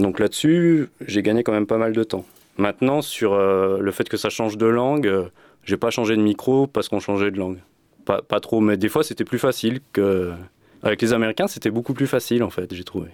Donc 0.00 0.18
là-dessus 0.18 0.88
j'ai 1.06 1.22
gagné 1.22 1.44
quand 1.44 1.52
même 1.52 1.68
pas 1.68 1.78
mal 1.78 1.92
de 1.92 2.02
temps 2.02 2.24
Maintenant, 2.58 3.02
sur 3.02 3.32
euh, 3.32 3.78
le 3.80 3.90
fait 3.90 4.08
que 4.08 4.16
ça 4.16 4.28
change 4.28 4.56
de 4.56 4.66
langue, 4.66 5.06
euh, 5.06 5.28
j'ai 5.64 5.76
pas 5.76 5.90
changé 5.90 6.16
de 6.16 6.22
micro 6.22 6.66
parce 6.66 6.88
qu'on 6.88 7.00
changeait 7.00 7.30
de 7.30 7.38
langue. 7.38 7.58
Pas, 8.04 8.22
pas 8.22 8.40
trop, 8.40 8.60
mais 8.60 8.76
des 8.76 8.88
fois 8.88 9.04
c'était 9.04 9.24
plus 9.24 9.38
facile 9.38 9.80
que 9.92 10.32
avec 10.82 11.02
les 11.02 11.12
Américains, 11.12 11.46
c'était 11.46 11.70
beaucoup 11.70 11.92
plus 11.92 12.06
facile, 12.06 12.42
en 12.42 12.50
fait, 12.50 12.72
j'ai 12.74 12.84
trouvé. 12.84 13.08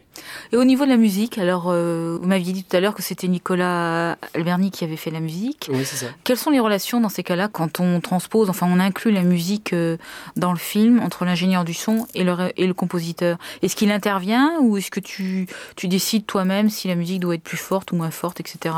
Et 0.53 0.57
au 0.57 0.65
niveau 0.65 0.85
de 0.85 0.91
la 0.91 0.97
musique, 0.97 1.39
alors, 1.39 1.67
euh, 1.69 2.19
vous 2.21 2.29
m'aviez 2.29 2.53
dit 2.53 2.63
tout 2.63 2.77
à 2.77 2.81
l'heure 2.81 2.95
que 2.95 3.03
c'était 3.03 3.27
Nicolas 3.29 4.17
Alberni 4.35 4.71
qui 4.71 4.85
avait 4.85 4.97
fait 4.97 5.11
la 5.11 5.21
musique. 5.21 5.69
Oui, 5.73 5.85
c'est 5.85 5.97
ça. 5.97 6.07
Quelles 6.25 6.37
sont 6.37 6.51
les 6.51 6.61
relations 6.61 7.01
dans 7.01 7.09
ces 7.09 7.23
cas-là 7.25 7.49
quand 7.49 7.81
on 7.81 8.01
transpose, 8.01 8.51
enfin, 8.51 8.69
on 8.71 8.79
inclut 8.79 9.11
la 9.11 9.23
musique 9.23 9.73
euh, 9.73 9.97
dans 10.37 10.53
le 10.53 10.59
film 10.59 11.01
entre 11.01 11.25
l'ingénieur 11.25 11.65
du 11.65 11.75
son 11.75 12.07
et 12.15 12.23
le, 12.23 12.35
et 12.57 12.67
le 12.67 12.75
compositeur? 12.75 13.39
Est-ce 13.63 13.75
qu'il 13.75 13.91
intervient 13.91 14.53
ou 14.61 14.77
est-ce 14.77 14.91
que 14.91 15.01
tu, 15.01 15.47
tu 15.75 15.89
décides 15.89 16.27
toi-même 16.27 16.71
si 16.71 16.87
la 16.89 16.95
musique 16.95 17.21
doit 17.21 17.35
être 17.35 17.43
plus 17.43 17.57
forte 17.57 17.91
ou 17.93 17.97
moins 17.97 18.11
forte, 18.11 18.39
etc. 18.41 18.75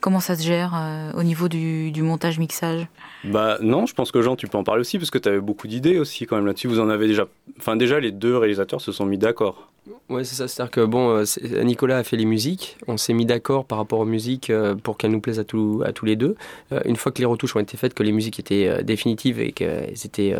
Comment 0.00 0.20
ça 0.20 0.36
se 0.36 0.42
gère 0.42 0.72
euh, 0.74 1.12
au 1.14 1.22
niveau 1.22 1.48
du, 1.48 1.90
du 1.90 2.02
montage-mixage 2.02 2.86
Bah 3.24 3.58
non, 3.60 3.86
je 3.86 3.94
pense 3.94 4.12
que 4.12 4.22
Jean, 4.22 4.36
tu 4.36 4.46
peux 4.46 4.58
en 4.58 4.64
parler 4.64 4.80
aussi 4.80 4.98
parce 4.98 5.10
que 5.10 5.18
tu 5.18 5.28
avais 5.28 5.40
beaucoup 5.40 5.68
d'idées 5.68 5.98
aussi 5.98 6.26
quand 6.26 6.36
même 6.36 6.46
là-dessus. 6.46 6.68
Vous 6.68 6.80
en 6.80 6.88
avez 6.88 7.06
déjà. 7.06 7.26
Enfin, 7.58 7.76
déjà, 7.76 8.00
les 8.00 8.12
deux 8.12 8.29
réalisateurs 8.36 8.80
se 8.80 8.92
sont 8.92 9.06
mis 9.06 9.18
d'accord. 9.18 9.70
Ouais, 10.08 10.24
c'est 10.24 10.34
ça. 10.34 10.46
C'est-à-dire 10.46 10.70
que 10.70 10.84
bon, 10.84 11.10
euh, 11.10 11.62
Nicolas 11.62 11.98
a 11.98 12.04
fait 12.04 12.16
les 12.16 12.24
musiques. 12.24 12.76
On 12.86 12.96
s'est 12.96 13.12
mis 13.12 13.26
d'accord 13.26 13.64
par 13.64 13.78
rapport 13.78 14.00
aux 14.00 14.04
musiques 14.04 14.50
euh, 14.50 14.74
pour 14.74 14.98
qu'elles 14.98 15.10
nous 15.10 15.20
plaisent 15.20 15.38
à, 15.38 15.44
tous 15.44 15.82
à 15.84 15.92
tous 15.92 16.04
les 16.04 16.16
deux. 16.16 16.34
Euh, 16.72 16.80
une 16.84 16.96
fois 16.96 17.12
que 17.12 17.18
les 17.18 17.24
retouches 17.24 17.56
ont 17.56 17.60
été 17.60 17.76
faites, 17.76 17.94
que 17.94 18.02
les 18.02 18.12
musiques 18.12 18.38
étaient 18.38 18.82
définitives 18.84 19.40
et 19.40 19.52
qu'elles 19.52 19.94
étaient 20.04 20.34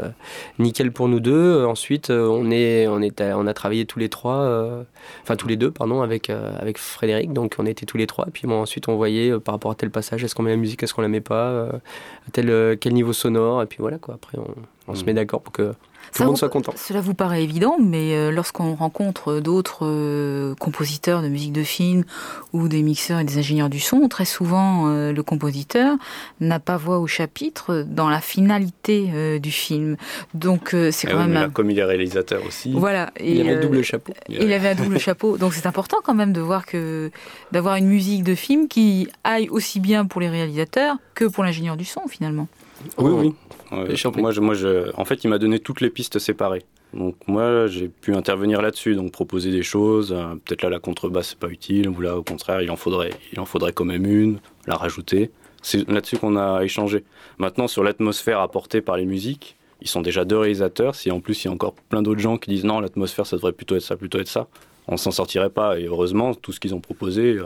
nickel 0.59 0.93
pour 0.93 1.09
nous 1.09 1.21
deux, 1.21 1.65
ensuite 1.65 2.11
on 2.11 2.51
est, 2.51 2.87
on 2.89 3.01
est, 3.01 3.23
on 3.33 3.47
a 3.47 3.55
travaillé 3.55 3.87
tous 3.87 3.99
les 3.99 4.09
trois, 4.09 4.85
enfin 5.23 5.37
tous 5.37 5.49
les 5.49 5.57
deux, 5.57 5.71
pardon, 5.71 6.03
avec 6.03 6.31
avec 6.31 6.79
Frédéric. 6.79 7.33
Donc 7.33 7.57
on 7.59 7.67
était 7.67 7.87
tous 7.87 7.97
les 7.97 8.07
trois. 8.07 8.27
puis 8.33 8.47
bon, 8.47 8.61
ensuite 8.61 8.89
on 8.89 8.97
voyait 8.97 9.39
par 9.41 9.55
rapport 9.55 9.71
à 9.71 9.75
tel 9.75 9.91
passage, 9.91 10.23
est-ce 10.25 10.35
qu'on 10.35 10.43
met 10.43 10.51
la 10.51 10.57
musique, 10.57 10.83
est-ce 10.83 10.95
qu'on 10.95 11.03
la 11.03 11.09
met 11.09 11.21
pas, 11.21 11.67
à 11.67 12.31
tel 12.33 12.77
quel 12.79 12.93
niveau 12.93 13.13
sonore. 13.13 13.63
Et 13.63 13.67
puis 13.67 13.79
voilà 13.81 13.99
quoi. 13.99 14.15
Après 14.15 14.39
on, 14.39 14.55
on 14.89 14.95
se 14.95 15.03
mm. 15.03 15.07
met 15.07 15.15
d'accord 15.15 15.43
pour 15.43 15.53
que 15.53 15.73
tout 16.13 16.23
le 16.23 16.29
monde 16.29 16.39
soit 16.39 16.49
content. 16.49 16.73
Cela 16.77 17.01
vous 17.01 17.15
paraît 17.15 17.43
évident, 17.43 17.77
mais 17.81 18.15
euh, 18.15 18.31
lorsqu'on 18.31 18.75
rencontre 18.75 19.41
d'autres 19.41 19.87
euh, 19.87 20.55
compositeurs 20.57 21.23
de 21.23 21.29
musique 21.29 21.53
de 21.53 21.63
film 21.63 22.05
ou 22.53 22.69
des 22.69 22.83
mixeurs 22.83 23.21
et 23.21 23.25
des 23.25 23.39
ingénieurs 23.39 23.69
du 23.69 23.81
son, 23.81 24.09
très 24.09 24.25
souvent 24.25 24.89
euh, 24.89 25.13
le 25.13 25.23
compositeur 25.23 25.97
n'a 26.41 26.59
pas 26.59 26.77
voix 26.77 26.99
au 26.99 27.07
chapitre 27.07 27.85
dans 27.87 28.09
la 28.09 28.21
finalité 28.21 29.39
du 29.41 29.51
film. 29.51 29.97
Donc 30.35 30.75
c'est 30.91 31.09
ah 31.09 31.13
quand 31.13 31.27
même 31.27 31.53
comme 31.53 31.71
il 31.71 31.79
est 31.79 31.85
réalisateur 31.85 32.45
aussi. 32.47 32.73
Voilà. 32.73 33.11
il 33.21 33.41
avait 33.41 33.57
un 33.57 33.61
double 33.61 33.83
chapeau. 33.83 34.13
Il 34.29 34.53
avait 34.53 34.71
un 34.71 34.75
double 34.75 34.99
chapeau. 35.01 35.37
Donc 35.39 35.55
c'est 35.55 35.67
important 35.67 35.99
quand 36.03 36.15
même 36.15 36.33
de 36.33 36.41
voir 36.41 36.67
que 36.67 37.11
d'avoir 37.53 37.77
une 37.77 37.87
musique 37.87 38.25
de 38.25 38.35
film 38.35 38.69
qui 38.69 39.09
aille 39.25 39.49
aussi 39.49 39.81
bien 39.81 40.07
pour 40.07 40.21
les 40.21 40.29
réalisateurs 40.29 40.97
que 41.15 41.25
pour 41.25 41.45
l'ingénieur 41.45 41.77
du 41.77 41.85
son 41.85 42.09
finalement. 42.09 42.49
Oui, 42.99 43.13
oui 43.13 43.35
moi, 43.71 44.33
je, 44.33 44.41
moi 44.41 44.55
je, 44.55 44.91
en 44.97 45.05
fait, 45.05 45.25
il 45.25 45.29
m'a 45.29 45.39
donné 45.39 45.59
toutes 45.59 45.81
les 45.81 45.91
pistes 45.91 46.19
séparées. 46.19 46.65
Donc 46.93 47.17
moi, 47.29 47.67
j'ai 47.69 47.89
pu 47.89 48.15
intervenir 48.15 48.63
là-dessus, 48.63 48.97
donc 48.97 49.13
proposer 49.13 49.51
des 49.51 49.63
choses. 49.63 50.13
Euh, 50.13 50.35
peut-être 50.45 50.63
là, 50.63 50.71
la 50.71 50.81
contrebasse, 50.81 51.31
c'est 51.31 51.39
pas 51.39 51.49
utile, 51.49 51.89
ou 51.89 52.01
là, 52.01 52.17
au 52.17 52.23
contraire, 52.23 52.63
il 52.63 52.71
en 52.71 52.77
faudrait, 52.77 53.13
il 53.33 53.39
en 53.39 53.45
faudrait 53.45 53.73
quand 53.73 53.85
même 53.85 54.07
une, 54.07 54.41
la 54.67 54.75
rajouter. 54.75 55.31
C'est 55.63 55.89
là-dessus 55.89 56.17
qu'on 56.17 56.37
a 56.37 56.63
échangé. 56.65 57.05
Maintenant, 57.39 57.69
sur 57.69 57.85
l'atmosphère 57.85 58.41
apportée 58.41 58.81
par 58.81 58.97
les 58.97 59.07
musiques, 59.07 59.57
ils 59.83 59.89
sont 59.89 60.01
déjà 60.01 60.25
deux 60.25 60.39
réalisateurs. 60.39 60.95
Si 60.95 61.11
en 61.11 61.21
plus, 61.21 61.45
il 61.45 61.49
y 61.49 61.51
a 61.51 61.53
encore 61.53 61.75
plein 61.75 62.03
d'autres 62.03 62.21
gens 62.21 62.39
qui 62.39 62.51
disent 62.51 62.65
non, 62.65 62.81
l'atmosphère, 62.81 63.27
ça 63.27 63.37
devrait 63.37 63.53
plutôt 63.53 63.77
être 63.77 63.83
ça, 63.83 63.97
plutôt 63.97 64.19
être 64.19 64.29
ça, 64.29 64.49
on 64.89 64.97
s'en 64.97 65.11
sortirait 65.11 65.51
pas. 65.51 65.79
Et 65.79 65.85
heureusement, 65.85 66.35
tout 66.35 66.53
ce 66.53 66.59
qu'ils 66.59 66.75
ont 66.75 66.81
proposé, 66.81 67.39
euh, 67.39 67.45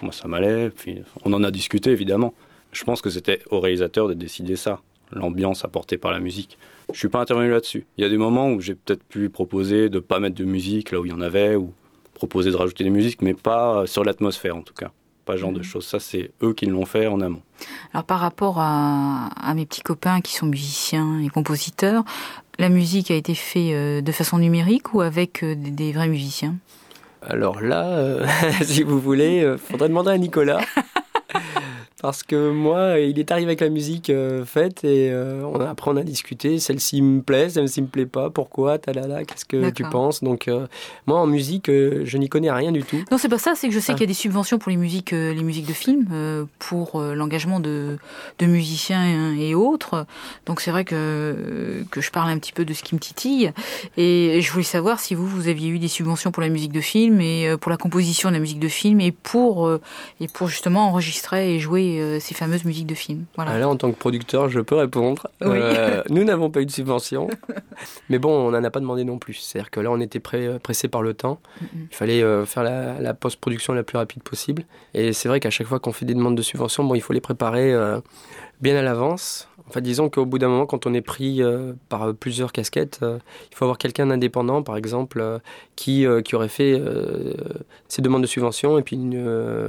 moi, 0.00 0.12
ça 0.12 0.26
m'allait. 0.26 0.70
on 1.24 1.32
en 1.32 1.44
a 1.44 1.50
discuté, 1.50 1.90
évidemment. 1.90 2.34
Je 2.76 2.84
pense 2.84 3.00
que 3.00 3.08
c'était 3.08 3.40
au 3.50 3.58
réalisateur 3.58 4.06
de 4.06 4.12
décider 4.12 4.54
ça 4.54 4.80
l'ambiance 5.10 5.64
apportée 5.64 5.96
par 5.96 6.12
la 6.12 6.20
musique. 6.20 6.58
Je 6.92 6.98
suis 6.98 7.08
pas 7.08 7.20
intervenu 7.20 7.50
là-dessus. 7.50 7.86
Il 7.96 8.02
y 8.02 8.06
a 8.06 8.10
des 8.10 8.18
moments 8.18 8.50
où 8.50 8.60
j'ai 8.60 8.74
peut-être 8.74 9.02
pu 9.02 9.30
proposer 9.30 9.88
de 9.88 9.98
pas 9.98 10.20
mettre 10.20 10.34
de 10.34 10.44
musique 10.44 10.90
là 10.90 11.00
où 11.00 11.06
il 11.06 11.10
y 11.10 11.14
en 11.14 11.22
avait, 11.22 11.56
ou 11.56 11.72
proposer 12.12 12.50
de 12.50 12.56
rajouter 12.56 12.84
des 12.84 12.90
musiques, 12.90 13.22
mais 13.22 13.32
pas 13.32 13.86
sur 13.86 14.04
l'atmosphère 14.04 14.56
en 14.56 14.62
tout 14.62 14.74
cas. 14.74 14.90
Pas 15.24 15.34
ce 15.34 15.38
genre 15.38 15.52
de 15.52 15.58
mhm. 15.58 15.64
choses. 15.64 15.86
Ça, 15.86 16.00
c'est 16.00 16.32
eux 16.42 16.52
qui 16.52 16.66
l'ont 16.66 16.84
fait 16.84 17.06
en 17.06 17.20
amont. 17.22 17.40
Alors 17.94 18.04
par 18.04 18.20
rapport 18.20 18.58
à, 18.58 19.30
mes 19.54 19.64
petits 19.64 19.80
copains 19.80 20.20
qui 20.20 20.34
sont 20.34 20.46
musiciens 20.46 21.20
et 21.20 21.30
compositeurs, 21.30 22.04
la 22.58 22.68
musique 22.68 23.10
a 23.10 23.14
été 23.14 23.34
faite 23.34 23.72
euh, 23.72 24.00
de 24.02 24.12
façon 24.12 24.38
numérique 24.38 24.92
ou 24.92 25.00
avec 25.00 25.42
euh, 25.42 25.54
des, 25.56 25.92
vrais 25.92 26.08
musiciens? 26.08 26.56
Alors 27.22 27.62
là, 27.62 27.86
euh, 27.86 28.26
si 28.62 28.82
vous 28.82 29.00
voulez, 29.00 29.48
il 29.50 29.58
faudrait 29.58 29.88
demander 29.88 30.10
à 30.10 30.18
Nicolas. 30.18 30.60
Parce 32.02 32.22
que 32.22 32.50
moi, 32.50 32.98
il 32.98 33.18
est 33.18 33.30
arrivé 33.30 33.46
avec 33.46 33.60
la 33.62 33.70
musique 33.70 34.10
euh, 34.10 34.44
faite 34.44 34.84
et 34.84 35.10
euh, 35.10 35.42
on 35.44 35.60
a, 35.60 35.70
après 35.70 35.90
on 35.90 35.96
a 35.96 36.02
discuté. 36.02 36.58
Celle-ci 36.58 37.00
me 37.00 37.22
plaît, 37.22 37.48
celle-ci 37.48 37.80
me 37.80 37.86
plaît 37.86 38.04
pas. 38.04 38.28
Pourquoi? 38.28 38.76
Talala, 38.76 39.24
qu'est-ce 39.24 39.46
que 39.46 39.70
tu 39.70 39.82
penses? 39.84 40.22
Donc 40.22 40.46
euh, 40.46 40.66
moi 41.06 41.18
en 41.18 41.26
musique, 41.26 41.68
je 41.68 42.18
n'y 42.18 42.28
connais 42.28 42.50
rien 42.50 42.70
du 42.70 42.82
tout. 42.82 43.02
Non, 43.10 43.16
c'est 43.16 43.30
pas 43.30 43.38
ça. 43.38 43.54
C'est 43.54 43.68
que 43.68 43.72
je 43.72 43.80
sais 43.80 43.92
ah. 43.92 43.94
qu'il 43.94 44.02
y 44.02 44.04
a 44.04 44.08
des 44.08 44.12
subventions 44.12 44.58
pour 44.58 44.68
les 44.68 44.76
musiques, 44.76 45.12
les 45.12 45.42
musiques 45.42 45.66
de 45.66 45.72
films, 45.72 46.46
pour 46.58 47.00
l'engagement 47.00 47.60
de, 47.60 47.96
de, 48.40 48.46
musiciens 48.46 49.34
et, 49.34 49.54
autres. 49.54 50.04
Donc 50.44 50.60
c'est 50.60 50.70
vrai 50.70 50.84
que 50.84 51.82
que 51.90 52.02
je 52.02 52.10
parle 52.10 52.28
un 52.28 52.38
petit 52.38 52.52
peu 52.52 52.66
de 52.66 52.74
ce 52.74 52.82
qui 52.82 52.94
me 52.94 53.00
titille. 53.00 53.52
Et 53.96 54.40
je 54.42 54.52
voulais 54.52 54.64
savoir 54.64 55.00
si 55.00 55.14
vous 55.14 55.26
vous 55.26 55.48
aviez 55.48 55.70
eu 55.70 55.78
des 55.78 55.88
subventions 55.88 56.30
pour 56.30 56.42
la 56.42 56.50
musique 56.50 56.72
de 56.72 56.82
film 56.82 57.22
et 57.22 57.56
pour 57.58 57.70
la 57.70 57.78
composition 57.78 58.28
de 58.28 58.34
la 58.34 58.40
musique 58.40 58.60
de 58.60 58.68
film 58.68 59.00
et 59.00 59.12
pour 59.12 59.70
et 60.20 60.28
pour 60.28 60.48
justement 60.48 60.88
enregistrer 60.88 61.54
et 61.54 61.58
jouer 61.58 61.86
euh, 62.00 62.20
ces 62.20 62.34
fameuses 62.34 62.64
musiques 62.64 62.86
de 62.86 62.94
films. 62.94 63.24
Voilà. 63.36 63.52
Ah, 63.52 63.58
là, 63.58 63.68
en 63.68 63.76
tant 63.76 63.90
que 63.90 63.96
producteur, 63.96 64.48
je 64.48 64.60
peux 64.60 64.74
répondre. 64.74 65.28
Euh, 65.42 66.02
nous 66.10 66.24
n'avons 66.24 66.50
pas 66.50 66.60
eu 66.60 66.66
de 66.66 66.70
subvention, 66.70 67.28
mais 68.08 68.18
bon, 68.18 68.30
on 68.30 68.50
n'en 68.50 68.62
a 68.62 68.70
pas 68.70 68.80
demandé 68.80 69.04
non 69.04 69.18
plus. 69.18 69.34
C'est-à-dire 69.34 69.70
que 69.70 69.80
là, 69.80 69.90
on 69.90 70.00
était 70.00 70.20
pressé 70.20 70.88
par 70.88 71.02
le 71.02 71.14
temps. 71.14 71.40
Il 71.72 71.94
fallait 71.94 72.22
euh, 72.22 72.46
faire 72.46 72.62
la, 72.62 73.14
post-production 73.14 73.72
la 73.72 73.82
plus 73.82 73.98
rapide 73.98 74.22
possible. 74.22 74.64
Et 74.94 75.12
c'est 75.12 75.28
vrai 75.28 75.40
qu'à 75.40 75.50
chaque 75.50 75.66
fois 75.66 75.80
qu'on 75.80 75.92
fait 75.92 76.06
des 76.06 76.14
demandes 76.14 76.36
de 76.36 76.42
subvention, 76.42 76.84
bon, 76.84 76.94
il 76.94 77.00
faut 77.00 77.12
les 77.12 77.20
préparer 77.20 77.74
bien 78.60 78.76
à 78.76 78.82
l'avance. 78.82 79.48
Enfin, 79.68 79.80
disons 79.80 80.08
qu'au 80.08 80.24
bout 80.24 80.38
d'un 80.38 80.48
moment, 80.48 80.66
quand 80.66 80.86
on 80.86 80.94
est 80.94 81.00
pris 81.00 81.42
euh, 81.42 81.72
par 81.88 82.14
plusieurs 82.14 82.52
casquettes, 82.52 83.00
euh, 83.02 83.18
il 83.50 83.56
faut 83.56 83.64
avoir 83.64 83.78
quelqu'un 83.78 84.06
d'indépendant, 84.06 84.62
par 84.62 84.76
exemple, 84.76 85.20
euh, 85.20 85.38
qui, 85.74 86.06
qui 86.24 86.36
aurait 86.36 86.48
fait 86.48 86.80
ses 87.88 88.02
demandes 88.02 88.22
de 88.22 88.26
subvention. 88.26 88.78
Et 88.78 88.82
puis, 88.82 88.96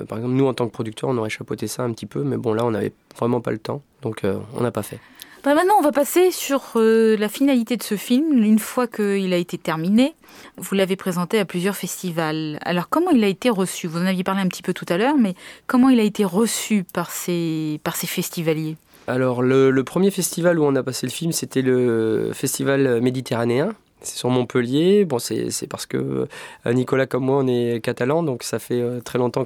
par 0.08 0.18
exemple, 0.18 0.36
nous, 0.36 0.46
en 0.46 0.54
tant 0.54 0.68
que 0.68 0.72
producteurs, 0.72 1.10
on 1.10 1.18
aurait 1.18 1.30
chapeauté 1.30 1.68
ça 1.68 1.84
un 1.84 1.92
petit 1.92 2.06
peu. 2.06 2.24
Mais 2.24 2.38
bon, 2.38 2.54
là, 2.54 2.66
on 2.66 2.72
n'avait 2.72 2.94
vraiment 3.18 3.42
pas 3.42 3.52
le 3.52 3.58
temps. 3.58 3.82
Donc, 4.02 4.22
on 4.56 4.62
n'a 4.62 4.72
pas 4.72 4.84
fait. 4.84 5.00
Bah, 5.44 5.54
maintenant, 5.54 5.76
on 5.80 5.82
va 5.82 5.92
passer 5.92 6.32
sur 6.32 6.72
la 6.76 7.30
finalité 7.30 7.76
de 7.76 7.84
ce 7.84 7.96
film. 7.96 8.44
Une 8.44 8.60
fois 8.60 8.88
qu'il 8.88 9.34
a 9.34 9.38
été 9.38 9.58
terminé, 9.58 10.16
vous 10.58 10.76
l'avez 10.76 10.96
présenté 10.96 11.40
à 11.40 11.46
plusieurs 11.46 11.76
festivals. 11.76 12.58
Alors, 12.62 12.88
comment 12.90 13.12
il 13.12 13.24
a 13.24 13.28
été 13.28 13.50
reçu? 13.50 13.88
Vous 13.88 14.00
en 14.00 14.06
aviez 14.06 14.24
parlé 14.24 14.42
un 14.42 14.48
petit 14.48 14.64
peu 14.64 14.74
tout 14.74 14.86
à 14.88 14.98
l'heure, 14.98 15.18
mais 15.18 15.36
comment 15.66 15.90
il 15.90 16.00
a 16.00 16.04
été 16.04 16.24
reçu 16.24 16.86
par 16.94 17.12
ces, 17.12 17.82
par 17.84 17.98
ces 17.98 18.08
festivaliers? 18.08 18.78
Alors, 19.08 19.41
le, 19.41 19.84
premier 19.84 20.12
festival 20.12 20.60
où 20.60 20.65
on 20.65 20.76
a 20.76 20.84
passé 20.84 21.08
le 21.08 21.12
film, 21.12 21.32
c'était 21.32 21.62
le 21.62 22.32
festival 22.34 23.00
méditerranéen. 23.02 23.74
C'est 24.02 24.17
sur 24.17 24.30
Montpellier. 24.30 25.06
Bon, 25.06 25.17
c'est 25.17 25.67
parce 25.70 25.86
que 25.86 26.28
euh, 26.65 26.74
Nicolas 26.74 27.08
comme 27.08 27.24
moi, 27.24 27.38
on 27.38 27.48
est 27.48 27.84
catalan, 27.84 28.22
donc 28.22 28.43
ça 28.43 28.60
fait 28.60 28.82
euh, 28.82 29.00
très 29.00 29.17
longtemps 29.17 29.46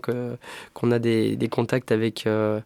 qu'on 0.73 0.91
a 0.91 0.99
des, 0.99 1.37
contacts 1.49 1.91
avec 1.91 2.27
euh, 2.27 2.59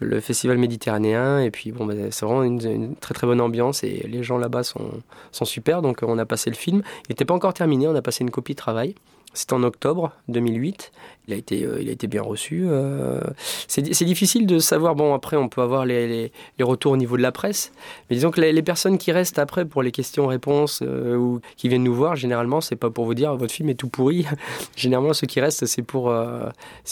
le 0.00 0.20
festival 0.20 0.58
méditerranéen. 0.58 1.40
Et 1.40 1.52
puis, 1.52 1.70
bon, 1.70 1.86
bah, 1.86 1.94
c'est 2.10 2.26
vraiment 2.26 2.42
une, 2.42 2.96
très 2.96 3.14
très 3.14 3.26
bonne 3.26 3.40
ambiance 3.40 3.84
et 3.84 4.04
les 4.08 4.22
gens 4.22 4.36
là-bas 4.36 4.64
sont, 4.64 4.90
sont 5.32 5.44
super. 5.44 5.82
Donc, 5.82 6.00
on 6.02 6.18
a 6.18 6.26
passé 6.26 6.50
le 6.50 6.56
film. 6.56 6.82
Il 7.08 7.12
n'était 7.12 7.24
pas 7.24 7.34
encore 7.34 7.54
terminé. 7.54 7.86
On 7.86 7.94
a 7.94 8.02
passé 8.02 8.22
une 8.24 8.30
copie 8.30 8.52
de 8.52 8.58
travail. 8.58 8.96
C'était 9.32 9.54
en 9.54 9.62
octobre 9.62 10.12
2008. 10.28 10.90
Il 11.30 11.34
a 11.34 11.36
été, 11.36 11.64
euh, 11.64 11.78
il 11.80 11.88
a 11.88 11.92
été 11.92 12.08
bien 12.08 12.22
reçu. 12.22 12.64
Euh, 12.66 13.20
c'est 13.68 13.82
difficile 14.04 14.46
de 14.46 14.58
savoir. 14.58 14.96
Bon, 14.96 15.14
après, 15.14 15.36
on 15.36 15.48
peut 15.48 15.62
avoir 15.62 15.86
les, 15.86 16.32
retours 16.60 16.92
au 16.92 16.96
niveau 16.96 17.16
de 17.16 17.22
la 17.22 17.30
presse. 17.30 17.70
Mais 18.08 18.16
disons 18.16 18.32
que 18.32 18.40
les, 18.40 18.62
personnes 18.62 18.98
qui 18.98 19.12
restent 19.12 19.38
après 19.38 19.64
pour 19.64 19.82
les 19.82 19.92
questions-réponses 19.92 20.82
euh, 20.82 21.16
ou 21.16 21.40
qui 21.56 21.68
viennent 21.68 21.84
nous 21.84 21.94
voir, 21.94 22.16
généralement, 22.16 22.60
c'est 22.60 22.74
pas 22.74 22.90
pour 22.90 23.04
vous 23.04 23.14
dire 23.14 23.36
votre 23.36 23.52
film 23.52 23.68
est 23.68 23.74
tout 23.74 23.88
pourri. 23.88 24.26
généralement, 24.76 25.12
ceux 25.12 25.28
qui 25.28 25.40
restent, 25.40 25.66
c'est 25.66 25.82
pour, 25.82 26.12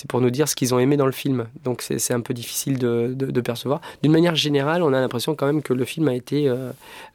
pour 0.08 0.20
nous 0.20 0.30
dire 0.30 0.48
ce 0.48 0.54
qu'ils 0.54 0.72
ont 0.72 0.78
aimé 0.78 0.96
dans 0.96 1.06
le 1.06 1.12
film. 1.12 1.48
Donc, 1.64 1.82
c'est 1.82 2.14
un 2.14 2.20
peu 2.20 2.32
difficile 2.32 2.78
de, 2.78 3.12
de, 3.14 3.40
percevoir. 3.40 3.80
D'une 4.02 4.12
manière 4.12 4.36
générale, 4.36 4.84
on 4.84 4.92
a 4.92 5.00
l'impression 5.00 5.34
quand 5.34 5.46
même 5.46 5.62
que 5.62 5.72
le 5.72 5.84
film 5.84 6.06
a 6.06 6.14
été 6.14 6.50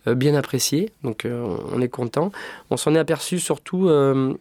bien 0.06 0.36
apprécié. 0.36 0.92
Donc, 1.04 1.26
on 1.26 1.82
est 1.82 1.88
content. 1.88 2.32
On 2.70 2.76
s'en 2.76 2.94
est 2.96 3.00
aperçu 3.00 3.40
surtout 3.40 3.90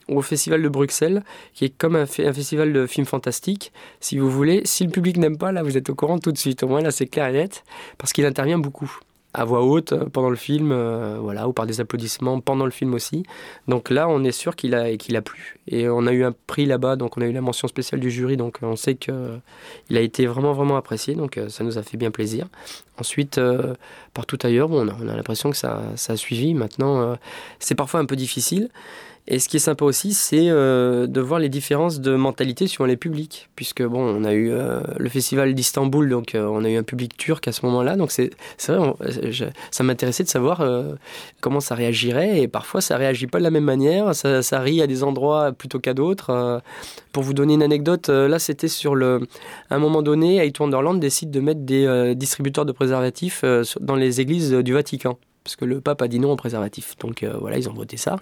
au 0.08 0.22
Festival 0.22 0.62
de 0.62 0.68
Bruxelles, 0.68 1.22
qui 1.54 1.66
est 1.66 1.76
comme 1.76 1.94
un, 1.96 2.02
un 2.02 2.32
festival 2.32 2.71
de 2.72 2.86
film 2.86 3.06
fantastique, 3.06 3.72
si 4.00 4.18
vous 4.18 4.30
voulez. 4.30 4.62
Si 4.64 4.84
le 4.84 4.90
public 4.90 5.16
n'aime 5.16 5.38
pas, 5.38 5.52
là, 5.52 5.62
vous 5.62 5.76
êtes 5.76 5.90
au 5.90 5.94
courant 5.94 6.18
tout 6.18 6.32
de 6.32 6.38
suite. 6.38 6.62
Au 6.62 6.68
moins, 6.68 6.80
là, 6.80 6.90
c'est 6.90 7.06
clair 7.06 7.28
et 7.28 7.32
net, 7.32 7.64
parce 7.98 8.12
qu'il 8.12 8.26
intervient 8.26 8.58
beaucoup 8.58 8.98
à 9.34 9.44
voix 9.44 9.62
haute 9.62 9.92
euh, 9.92 10.04
pendant 10.06 10.30
le 10.30 10.36
film, 10.36 10.72
euh, 10.72 11.18
voilà, 11.20 11.48
ou 11.48 11.52
par 11.52 11.66
des 11.66 11.80
applaudissements 11.80 12.40
pendant 12.40 12.64
le 12.64 12.70
film 12.70 12.94
aussi. 12.94 13.24
Donc 13.66 13.90
là, 13.90 14.08
on 14.08 14.24
est 14.24 14.32
sûr 14.32 14.56
qu'il 14.56 14.74
a 14.74 14.96
qu'il 14.96 15.16
a 15.16 15.22
plu. 15.22 15.58
Et 15.68 15.88
on 15.88 16.06
a 16.06 16.12
eu 16.12 16.24
un 16.24 16.34
prix 16.46 16.66
là-bas, 16.66 16.96
donc 16.96 17.16
on 17.16 17.22
a 17.22 17.26
eu 17.26 17.32
la 17.32 17.40
mention 17.40 17.68
spéciale 17.68 18.00
du 18.00 18.10
jury, 18.10 18.36
donc 18.36 18.58
on 18.62 18.76
sait 18.76 18.94
que 18.94 19.10
euh, 19.10 19.36
il 19.88 19.96
a 19.96 20.00
été 20.00 20.26
vraiment 20.26 20.52
vraiment 20.52 20.76
apprécié, 20.76 21.14
donc 21.14 21.40
ça 21.48 21.64
nous 21.64 21.78
a 21.78 21.82
fait 21.82 21.96
bien 21.96 22.10
plaisir. 22.10 22.46
Ensuite, 22.98 23.40
partout 24.14 24.38
ailleurs, 24.42 24.68
bon, 24.68 24.86
on 24.86 25.08
a, 25.08 25.16
l'impression 25.16 25.50
que 25.50 25.56
ça, 25.56 25.82
a 26.08 26.16
suivi. 26.16 26.54
Maintenant, 26.54 27.16
c'est 27.58 27.74
parfois 27.74 28.00
un 28.00 28.04
peu 28.04 28.16
difficile. 28.16 28.68
Et 29.28 29.38
ce 29.38 29.48
qui 29.48 29.58
est 29.58 29.60
sympa 29.60 29.84
aussi, 29.84 30.14
c'est 30.14 30.48
euh, 30.48 31.06
de 31.06 31.20
voir 31.20 31.38
les 31.38 31.48
différences 31.48 32.00
de 32.00 32.16
mentalité 32.16 32.66
suivant 32.66 32.86
les 32.86 32.96
publics. 32.96 33.48
Puisque, 33.54 33.82
bon, 33.82 34.00
on 34.00 34.24
a 34.24 34.32
eu 34.32 34.50
euh, 34.50 34.80
le 34.98 35.08
festival 35.08 35.54
d'Istanbul, 35.54 36.08
donc 36.08 36.34
euh, 36.34 36.44
on 36.46 36.64
a 36.64 36.68
eu 36.68 36.76
un 36.76 36.82
public 36.82 37.16
turc 37.16 37.46
à 37.46 37.52
ce 37.52 37.64
moment-là. 37.66 37.94
Donc, 37.94 38.10
c'est 38.10 38.30
vrai, 38.66 38.94
ça 39.70 39.84
m'intéressait 39.84 40.24
de 40.24 40.28
savoir 40.28 40.66
comment 41.40 41.60
ça 41.60 41.76
réagirait. 41.76 42.40
Et 42.40 42.48
parfois, 42.48 42.80
ça 42.80 42.96
réagit 42.96 43.28
pas 43.28 43.38
de 43.38 43.44
la 43.44 43.50
même 43.50 43.64
manière. 43.64 44.12
Ça, 44.14 44.60
rit 44.60 44.82
à 44.82 44.88
des 44.88 45.04
endroits 45.04 45.52
plutôt 45.52 45.78
qu'à 45.78 45.94
d'autres. 45.94 46.60
pour 47.12 47.22
vous 47.22 47.34
donner 47.34 47.54
une 47.54 47.62
anecdote, 47.62 48.08
là, 48.08 48.38
c'était 48.38 48.68
sur 48.68 48.94
le. 48.96 49.20
À 49.70 49.76
un 49.76 49.78
moment 49.78 50.02
donné, 50.02 50.38
Eight 50.44 50.58
Wonderland 50.58 50.98
décide 50.98 51.30
de 51.30 51.40
mettre 51.40 51.60
des 51.60 52.14
distributeurs 52.16 52.66
de 52.66 52.72
préservatifs 52.72 53.44
dans 53.80 53.96
les 53.96 54.20
églises 54.20 54.52
du 54.52 54.72
Vatican. 54.72 55.16
Parce 55.44 55.56
que 55.56 55.64
le 55.64 55.80
pape 55.80 56.02
a 56.02 56.08
dit 56.08 56.18
non 56.18 56.32
au 56.32 56.36
préservatif. 56.36 56.96
Donc 56.98 57.22
euh, 57.22 57.36
voilà, 57.40 57.58
ils 57.58 57.68
ont 57.68 57.72
voté 57.72 57.96
ça. 57.96 58.16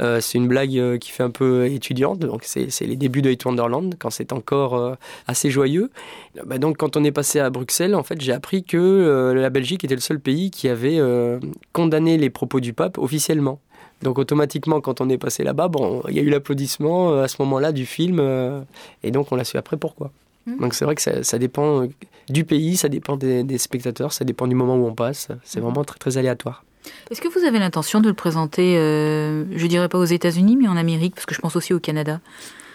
Euh, 0.00 0.20
c'est 0.20 0.38
une 0.38 0.48
blague 0.48 0.76
euh, 0.78 0.98
qui 0.98 1.10
fait 1.10 1.22
un 1.22 1.30
peu 1.30 1.66
étudiante, 1.66 2.20
donc 2.20 2.42
c'est 2.44 2.68
les 2.80 2.96
débuts 2.96 3.22
de 3.22 3.30
Hate 3.30 3.44
Wonderland, 3.44 3.94
quand 3.98 4.10
c'est 4.10 4.32
encore 4.32 4.96
assez 5.26 5.50
joyeux. 5.50 5.90
Bah, 6.44 6.58
donc 6.58 6.76
quand 6.76 6.96
on 6.96 7.04
est 7.04 7.12
passé 7.12 7.40
à 7.40 7.50
Bruxelles, 7.50 7.94
en 7.94 8.02
fait, 8.02 8.20
j'ai 8.20 8.32
appris 8.32 8.62
que 8.62 9.32
la 9.34 9.50
Belgique 9.50 9.84
était 9.84 9.94
le 9.94 10.00
seul 10.00 10.20
pays 10.20 10.50
qui 10.50 10.68
avait 10.68 11.00
condamné 11.72 12.18
les 12.18 12.30
propos 12.30 12.60
du 12.60 12.72
pape 12.72 12.98
officiellement. 12.98 13.60
Donc 14.02 14.18
automatiquement, 14.18 14.80
quand 14.80 15.00
on 15.00 15.08
est 15.08 15.18
passé 15.18 15.44
là-bas, 15.44 15.68
bon, 15.68 16.02
il 16.08 16.16
y 16.16 16.18
a 16.20 16.22
eu 16.22 16.30
l'applaudissement 16.30 17.20
à 17.20 17.28
ce 17.28 17.36
moment-là 17.40 17.72
du 17.72 17.86
film, 17.86 18.20
et 19.02 19.10
donc 19.10 19.32
on 19.32 19.36
l'a 19.36 19.44
su 19.44 19.56
après 19.56 19.76
pourquoi? 19.76 20.10
Mmh. 20.50 20.60
Donc 20.60 20.74
c'est 20.74 20.84
vrai 20.84 20.94
que 20.94 21.02
ça, 21.02 21.38
dépend 21.38 21.86
du 22.28 22.44
pays, 22.44 22.76
ça 22.76 22.88
dépend 22.88 23.16
des, 23.16 23.58
spectateurs, 23.58 24.12
ça 24.12 24.24
dépend 24.24 24.46
du 24.46 24.54
moment 24.54 24.76
où 24.76 24.86
on 24.86 24.94
passe. 24.94 25.28
C'est 25.44 25.60
mmh. 25.60 25.62
vraiment 25.62 25.84
très 25.84 25.98
très 25.98 26.18
aléatoire. 26.18 26.64
Est-ce 27.10 27.20
que 27.20 27.28
vous 27.28 27.44
avez 27.44 27.58
l'intention 27.58 28.00
de 28.00 28.08
le 28.08 28.14
présenter, 28.14 28.76
euh, 28.78 29.44
je 29.54 29.66
dirais 29.66 29.88
pas 29.88 29.98
aux 29.98 30.04
États-Unis, 30.04 30.56
mais 30.56 30.68
en 30.68 30.76
Amérique, 30.76 31.14
parce 31.14 31.26
que 31.26 31.34
je 31.34 31.40
pense 31.40 31.56
aussi 31.56 31.74
au 31.74 31.80
Canada 31.80 32.20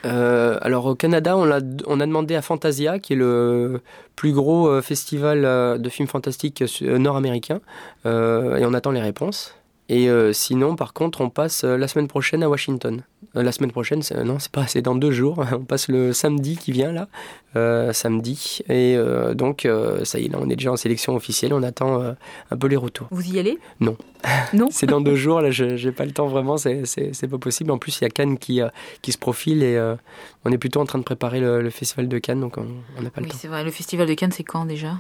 euh, 0.04 0.60
alors 0.62 0.86
au 0.86 0.94
Canada, 0.94 1.36
on 1.36 1.50
a, 1.50 1.60
on 1.88 2.00
a 2.00 2.06
demandé 2.06 2.36
à 2.36 2.44
Fantasia, 2.44 3.00
qui 3.00 3.14
est 3.14 3.16
le 3.16 3.82
plus 4.16 4.34
gros 4.34 4.68
euh, 4.68 4.84
festival 4.84 5.82
de 5.82 5.90
films 5.90 6.08
fantastiques 6.08 6.64
nord-américain, 6.82 7.60
et 8.06 8.08
on 8.66 8.74
attend 8.76 8.92
les 8.92 9.02
réponses. 9.02 9.56
Et 9.88 10.10
euh, 10.10 10.34
sinon, 10.34 10.76
par 10.76 10.94
contre, 10.94 11.22
on 11.22 11.30
passe 11.30 11.64
euh, 11.64 11.78
la 11.78 11.88
semaine 11.88 12.08
prochaine 12.08 12.42
à 12.42 12.50
Washington. 12.50 13.04
Euh, 13.36 13.44
la 13.44 13.52
semaine 13.52 13.72
prochaine, 13.72 14.02
non, 14.26 14.40
c'est 14.40 14.52
pas, 14.52 14.66
c'est 14.66 14.82
dans 14.82 14.96
deux 14.96 15.12
jours. 15.12 15.46
On 15.52 15.66
passe 15.66 15.90
le 15.90 16.14
samedi 16.14 16.58
qui 16.58 16.72
vient 16.72 16.92
là, 16.92 17.08
samedi. 17.94 18.62
Et 18.70 18.98
donc, 19.34 19.68
ça 20.04 20.20
y 20.20 20.26
est, 20.26 20.30
là, 20.30 20.38
on 20.42 20.50
est 20.50 20.56
déjà 20.56 20.72
en 20.72 20.76
sélection 20.78 21.16
officielle. 21.16 21.54
On 21.54 21.64
attend 21.64 22.02
un 22.52 22.58
peu 22.58 22.68
les 22.68 22.76
retours. 22.76 23.08
Vous 23.12 23.34
y 23.34 23.40
allez? 23.40 23.58
Non. 23.80 23.98
Non? 24.54 24.70
c'est 24.72 24.88
dans 24.88 25.02
deux 25.02 25.16
jours. 25.16 25.42
Là, 25.42 25.52
j'ai 25.52 25.92
pas 25.92 26.06
le 26.06 26.12
temps 26.12 26.28
vraiment. 26.28 26.58
C'est, 26.58 26.84
pas 27.30 27.38
possible. 27.38 27.72
En 27.72 27.78
plus, 27.78 28.00
il 28.00 28.04
y 28.04 28.08
a 28.08 28.10
Cannes 28.10 28.38
qui, 28.38 28.62
qui 29.02 29.12
se 29.12 29.18
profile 29.18 29.64
et 29.64 29.96
on 30.46 30.52
est 30.52 30.58
plutôt 30.58 30.80
en 30.80 30.86
train 30.86 31.00
de 31.00 31.04
préparer 31.04 31.40
le, 31.40 31.70
festival 31.70 32.08
de 32.08 32.18
Cannes, 32.18 32.40
donc 32.40 32.58
on 32.58 33.02
n'a 33.02 33.10
pas 33.10 33.22
le 33.22 33.28
oui, 33.28 33.32
temps. 33.32 33.38
C'est 33.40 33.48
vrai. 33.48 33.64
Le 33.64 33.72
festival 33.72 34.08
de 34.08 34.14
Cannes, 34.14 34.32
c'est 34.32 34.44
quand 34.44 34.66
déjà? 34.66 34.94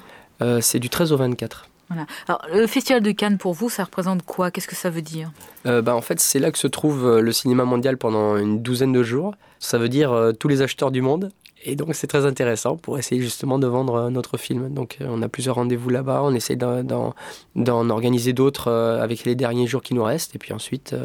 C'est 0.62 0.80
du 0.80 0.90
13 0.90 1.12
au 1.12 1.18
24. 1.18 1.70
Voilà. 1.90 2.06
Alors, 2.28 2.42
le 2.52 2.66
Festival 2.68 3.02
de 3.02 3.12
Cannes, 3.12 3.38
pour 3.38 3.54
vous, 3.54 3.70
ça 3.70 3.84
représente 3.84 4.24
quoi? 4.24 4.50
Qu'est-ce 4.50 4.68
que 4.68 4.76
ça 4.76 4.90
veut 4.90 5.02
dire? 5.02 5.32
Euh, 5.66 5.82
bah, 5.82 5.96
En 5.96 6.02
fait, 6.02 6.20
c'est 6.20 6.40
là 6.40 6.52
que 6.52 6.58
se 6.58 6.68
trouve 6.68 7.06
euh, 7.06 7.22
le 7.22 7.32
cinéma 7.32 7.64
mondial 7.64 7.98
pendant 7.98 8.38
une 8.38 8.62
douzaine 8.62 8.92
de 8.92 9.04
jours. 9.04 9.36
Ça 9.60 9.78
veut 9.78 9.90
dire 9.90 10.12
euh, 10.12 10.32
tous 10.32 10.48
les 10.48 10.62
acheteurs 10.62 10.92
du 10.92 11.02
monde 11.02 11.32
et 11.66 11.76
donc 11.76 11.90
c'est 11.94 12.08
très 12.08 12.26
intéressant 12.26 12.78
pour 12.78 12.98
essayer 13.00 13.22
justement 13.22 13.60
de 13.60 13.68
vendre 13.68 13.96
euh, 13.96 14.10
notre 14.10 14.38
film. 14.38 14.70
Donc 14.74 14.98
euh, 15.02 15.08
on 15.10 15.22
a 15.22 15.30
plusieurs 15.30 15.56
rendez-vous 15.56 15.90
là-bas, 15.90 16.22
on 16.24 16.34
essaie 16.34 16.56
d'en 16.56 17.14
organiser 17.90 18.34
d'autres 18.34 18.70
euh, 18.70 19.02
avec 19.02 19.26
les 19.26 19.36
derniers 19.36 19.68
jours 19.68 19.82
qui 19.82 19.94
nous 19.94 20.04
restent, 20.04 20.36
et 20.36 20.40
puis 20.40 20.54
ensuite 20.54 20.96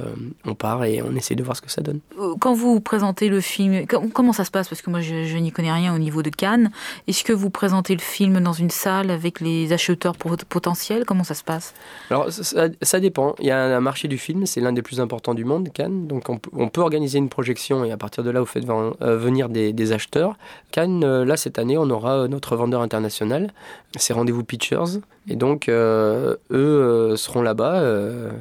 on 0.44 0.54
part 0.54 0.84
et 0.84 1.02
on 1.02 1.14
essaie 1.16 1.34
de 1.34 1.42
voir 1.42 1.56
ce 1.56 1.62
que 1.62 1.70
ça 1.70 1.80
donne. 1.80 2.00
Quand 2.40 2.54
vous 2.54 2.80
présentez 2.80 3.28
le 3.28 3.40
film, 3.40 3.86
comment 3.86 4.32
ça 4.32 4.44
se 4.44 4.50
passe? 4.50 4.68
Parce 4.68 4.82
que 4.82 4.90
moi 4.90 5.00
je, 5.00 5.36
n'y 5.38 5.52
connais 5.52 5.72
rien 5.72 5.94
au 5.94 5.98
niveau 5.98 6.22
de 6.22 6.30
Cannes. 6.30 6.70
Est-ce 7.06 7.24
que 7.24 7.32
vous 7.32 7.50
présentez 7.50 7.94
le 7.94 8.00
film 8.00 8.40
dans 8.40 8.52
une 8.52 8.70
salle 8.70 9.10
avec 9.10 9.40
les 9.40 9.72
acheteurs 9.72 10.16
potentiels? 10.16 11.04
Comment 11.06 11.24
ça 11.24 11.34
se 11.34 11.44
passe? 11.44 11.74
Alors 12.10 12.28
ça, 12.30 13.00
dépend. 13.00 13.34
Il 13.40 13.46
y 13.46 13.50
a 13.50 13.76
un 13.76 13.80
marché 13.80 14.08
du 14.08 14.18
film, 14.18 14.44
c'est 14.46 14.60
l'un 14.60 14.72
des 14.72 14.82
plus 14.82 15.00
importants 15.00 15.34
du 15.34 15.44
monde, 15.44 15.70
Cannes. 15.72 16.06
Donc 16.06 16.28
on, 16.28 16.68
peut 16.68 16.82
organiser 16.82 17.18
une 17.18 17.28
projection 17.28 17.84
et 17.84 17.92
à 17.92 17.96
partir 17.96 18.22
de 18.22 18.30
là 18.30 18.40
vous 18.40 18.46
faites 18.46 18.66
venir 18.66 19.48
des 19.48 19.92
acheteurs. 19.92 20.36
Cannes, 20.70 21.02
euh, 21.04 21.24
là, 21.24 21.36
cette 21.36 21.58
année, 21.58 21.76
on 21.76 21.90
aura 21.90 22.20
euh, 22.20 22.28
notre 22.28 22.54
vendeur 22.54 22.80
international, 22.80 23.52
c'est 23.96 24.12
Rendez-vous 24.12 24.44
Pictures. 24.44 25.00
Et 25.28 25.36
donc, 25.36 25.68
euh, 25.68 26.36
eux 26.50 27.14
seront 27.16 27.42
là-bas, 27.42 27.82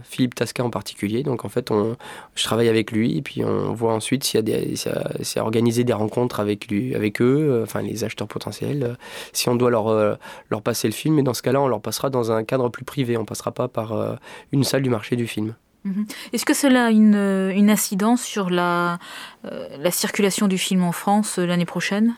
Philippe 0.04 0.36
Tasca 0.36 0.64
en 0.64 0.70
particulier. 0.70 1.24
Donc, 1.24 1.44
en 1.44 1.50
fait, 1.50 1.72
on, 1.72 1.98
je 2.36 2.44
travaille 2.44 2.70
avec 2.70 2.92
lui 2.92 3.18
et 3.18 3.22
puis 3.22 3.44
on 3.44 3.74
voit 3.74 3.94
ensuite 3.94 4.24
s'il 4.24 4.38
y 4.38 4.40
a 4.40 4.42
des, 4.42 4.76
s'il 4.76 5.42
organiser 5.42 5.84
des 5.84 5.94
rencontres 5.94 6.40
avec 6.40 6.68
lui, 6.68 6.96
avec 6.96 7.22
eux, 7.22 7.62
enfin 7.64 7.82
les 7.82 8.04
acheteurs 8.04 8.28
potentiels, 8.28 8.98
si 9.34 9.50
on 9.50 9.56
doit 9.56 9.70
leur, 9.70 10.18
leur 10.50 10.62
passer 10.62 10.88
le 10.88 10.94
film. 10.94 11.20
Et 11.20 11.24
dans 11.24 11.34
ce 11.34 11.42
cas-là, 11.42 11.62
on 11.62 11.68
leur 11.68 11.82
passera 11.82 12.10
dans 12.10 12.32
un 12.32 12.44
cadre 12.44 12.70
plus 12.70 12.86
privé. 12.86 13.18
On 13.18 13.26
passera 13.26 13.52
pas 13.52 13.68
par 13.68 14.18
une 14.52 14.64
salle 14.64 14.82
du 14.82 14.90
marché 14.90 15.16
du 15.16 15.28
film. 15.28 15.54
Mhm. 15.86 16.06
Est-ce 16.34 16.46
que 16.46 16.54
cela 16.54 16.86
a 16.88 16.90
une, 16.90 17.16
une 17.56 17.70
incidence 17.70 18.22
sur 18.22 18.50
la, 18.50 19.00
euh, 19.46 19.68
la 19.80 19.92
circulation 19.92 20.48
du 20.48 20.58
film 20.58 20.84
en 20.84 20.92
France 20.92 21.40
euh, 21.40 21.46
l'année 21.46 21.66
prochaine? 21.66 22.16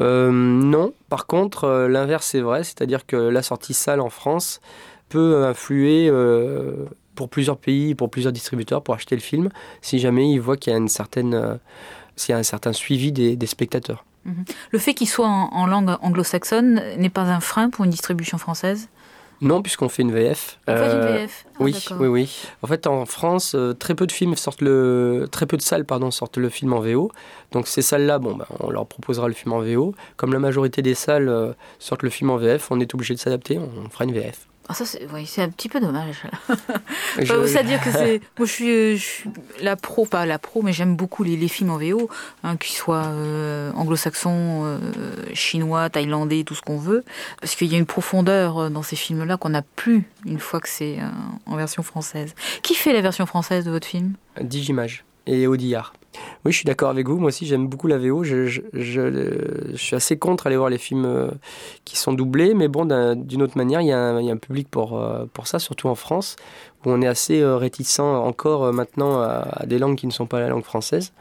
Euh, 0.00 0.30
Non. 0.30 0.92
Par 1.08 1.26
contre, 1.26 1.86
l'inverse 1.90 2.34
est 2.34 2.40
vrai, 2.40 2.62
c'est-à-dire 2.64 3.04
que 3.06 3.16
la 3.16 3.42
sortie 3.42 3.74
salle 3.74 4.00
en 4.00 4.10
France 4.10 4.60
peut 5.08 5.44
influer 5.44 6.10
pour 7.16 7.28
plusieurs 7.28 7.58
pays, 7.58 7.96
pour 7.96 8.08
plusieurs 8.10 8.32
distributeurs 8.32 8.80
pour 8.82 8.94
acheter 8.94 9.16
le 9.16 9.20
film, 9.20 9.50
si 9.82 9.98
jamais 9.98 10.30
ils 10.30 10.38
voient 10.40 10.56
qu'il 10.56 10.72
y 10.72 10.74
a 10.74 10.78
une 10.78 10.88
certaine, 10.88 11.58
s'il 12.14 12.32
y 12.32 12.36
a 12.36 12.38
un 12.38 12.44
certain 12.44 12.72
suivi 12.72 13.10
des, 13.10 13.34
des 13.34 13.46
spectateurs. 13.46 14.04
Mhm. 14.24 14.44
Le 14.70 14.78
fait 14.78 14.94
qu'il 14.94 15.08
soit 15.08 15.26
en 15.26 15.66
langue 15.66 15.96
anglo-saxonne 16.00 16.80
n'est 16.96 17.10
pas 17.10 17.22
un 17.22 17.40
frein 17.40 17.70
pour 17.70 17.84
une 17.84 17.90
distribution 17.90 18.38
française? 18.38 18.88
Non, 19.40 19.62
puisqu'on 19.62 19.88
fait 19.88 20.02
une 20.02 20.12
VF. 20.12 20.58
On 20.66 20.76
fait 20.76 20.92
une 20.92 21.00
VF. 21.00 21.46
Ah, 21.46 21.58
oui, 21.60 21.86
oui, 21.98 22.06
oui. 22.06 22.42
En 22.62 22.66
fait, 22.66 22.86
en 22.86 23.06
France, 23.06 23.54
euh, 23.54 23.72
très 23.72 23.94
peu 23.94 24.06
de 24.06 24.12
films 24.12 24.36
sortent 24.36 24.60
le, 24.60 25.28
très 25.30 25.46
peu 25.46 25.56
de 25.56 25.62
salles, 25.62 25.86
pardon, 25.86 26.10
sortent 26.10 26.36
le 26.36 26.50
film 26.50 26.72
en 26.74 26.80
VO. 26.80 27.10
Donc 27.52 27.66
ces 27.66 27.82
salles-là, 27.82 28.18
bon, 28.18 28.34
ben, 28.34 28.46
on 28.60 28.70
leur 28.70 28.86
proposera 28.86 29.28
le 29.28 29.34
film 29.34 29.52
en 29.52 29.60
VO. 29.60 29.94
Comme 30.16 30.32
la 30.32 30.38
majorité 30.38 30.82
des 30.82 30.94
salles 30.94 31.28
euh, 31.28 31.52
sortent 31.78 32.02
le 32.02 32.10
film 32.10 32.30
en 32.30 32.36
VF, 32.36 32.70
on 32.70 32.80
est 32.80 32.92
obligé 32.94 33.14
de 33.14 33.18
s'adapter. 33.18 33.58
On 33.58 33.88
fera 33.88 34.04
une 34.04 34.12
VF. 34.12 34.49
Ah, 34.70 34.74
ça, 34.74 34.84
c'est 34.84 35.04
oui, 35.12 35.28
un 35.38 35.48
petit 35.48 35.68
peu 35.68 35.80
dommage. 35.80 36.22
C'est-à-dire 37.16 37.80
que 37.84 37.90
c'est. 37.90 38.20
Moi, 38.38 38.46
je 38.46 38.52
suis, 38.52 38.70
euh, 38.70 38.92
je 38.94 39.02
suis, 39.02 39.30
la 39.60 39.74
pro, 39.74 40.06
pas 40.06 40.26
la 40.26 40.38
pro, 40.38 40.62
mais 40.62 40.72
j'aime 40.72 40.94
beaucoup 40.94 41.24
les, 41.24 41.36
les, 41.36 41.48
films 41.48 41.70
en 41.70 41.76
VO, 41.76 42.08
hein, 42.44 42.56
qu'ils 42.56 42.76
soient 42.76 43.06
euh, 43.06 43.72
anglo-saxons, 43.72 44.62
euh, 44.64 44.78
chinois, 45.34 45.90
thaïlandais, 45.90 46.44
tout 46.44 46.54
ce 46.54 46.62
qu'on 46.62 46.78
veut. 46.78 47.02
Parce 47.40 47.56
qu'il 47.56 47.66
y 47.66 47.74
a 47.74 47.78
une 47.78 47.86
profondeur 47.86 48.70
dans 48.70 48.84
ces 48.84 48.94
films-là 48.94 49.36
qu'on 49.38 49.48
n'a 49.48 49.62
plus 49.62 50.04
une 50.24 50.38
fois 50.38 50.60
que 50.60 50.68
c'est 50.68 50.98
en 51.46 51.56
version 51.56 51.82
française. 51.82 52.36
Qui 52.62 52.76
fait 52.76 52.92
la 52.92 53.00
version 53.00 53.26
française 53.26 53.64
de 53.64 53.72
votre 53.72 53.88
film? 53.88 54.14
Digimage 54.40 55.04
et 55.26 55.48
Audillard. 55.48 55.94
Oui, 56.44 56.52
je 56.52 56.56
suis 56.56 56.64
d'accord 56.64 56.90
avec 56.90 57.08
vous. 57.08 57.18
Moi 57.18 57.28
aussi, 57.28 57.46
j'aime 57.46 57.68
beaucoup 57.68 57.86
la 57.86 57.98
VO. 57.98 58.24
Je, 58.24 58.46
je, 58.46 59.76
suis 59.76 59.96
assez 59.96 60.18
contre 60.18 60.46
aller 60.46 60.56
voir 60.56 60.70
les 60.70 60.78
films 60.78 61.04
euh, 61.04 61.30
qui 61.84 61.96
sont 61.96 62.12
doublés, 62.12 62.54
mais 62.54 62.68
bon, 62.68 62.86
d'une 63.14 63.42
autre 63.42 63.56
manière, 63.56 63.80
il 63.80 63.88
y, 63.88 63.92
a 63.92 64.08
un, 64.08 64.36
public 64.36 64.68
pour, 64.70 64.98
euh, 64.98 65.26
pour 65.32 65.46
ça, 65.46 65.58
surtout 65.58 65.88
en 65.88 65.94
France, 65.94 66.36
où 66.84 66.90
on 66.90 67.02
est 67.02 67.06
assez 67.06 67.40
euh, 67.40 67.56
réticent 67.56 68.00
encore 68.00 68.72
maintenant 68.72 69.20
à, 69.20 69.64
des 69.66 69.78
langues 69.78 69.96
qui 69.96 70.06
ne 70.06 70.12
sont 70.12 70.26
pas 70.26 70.40
la 70.40 70.48
langue 70.48 70.64
française. 70.64 71.12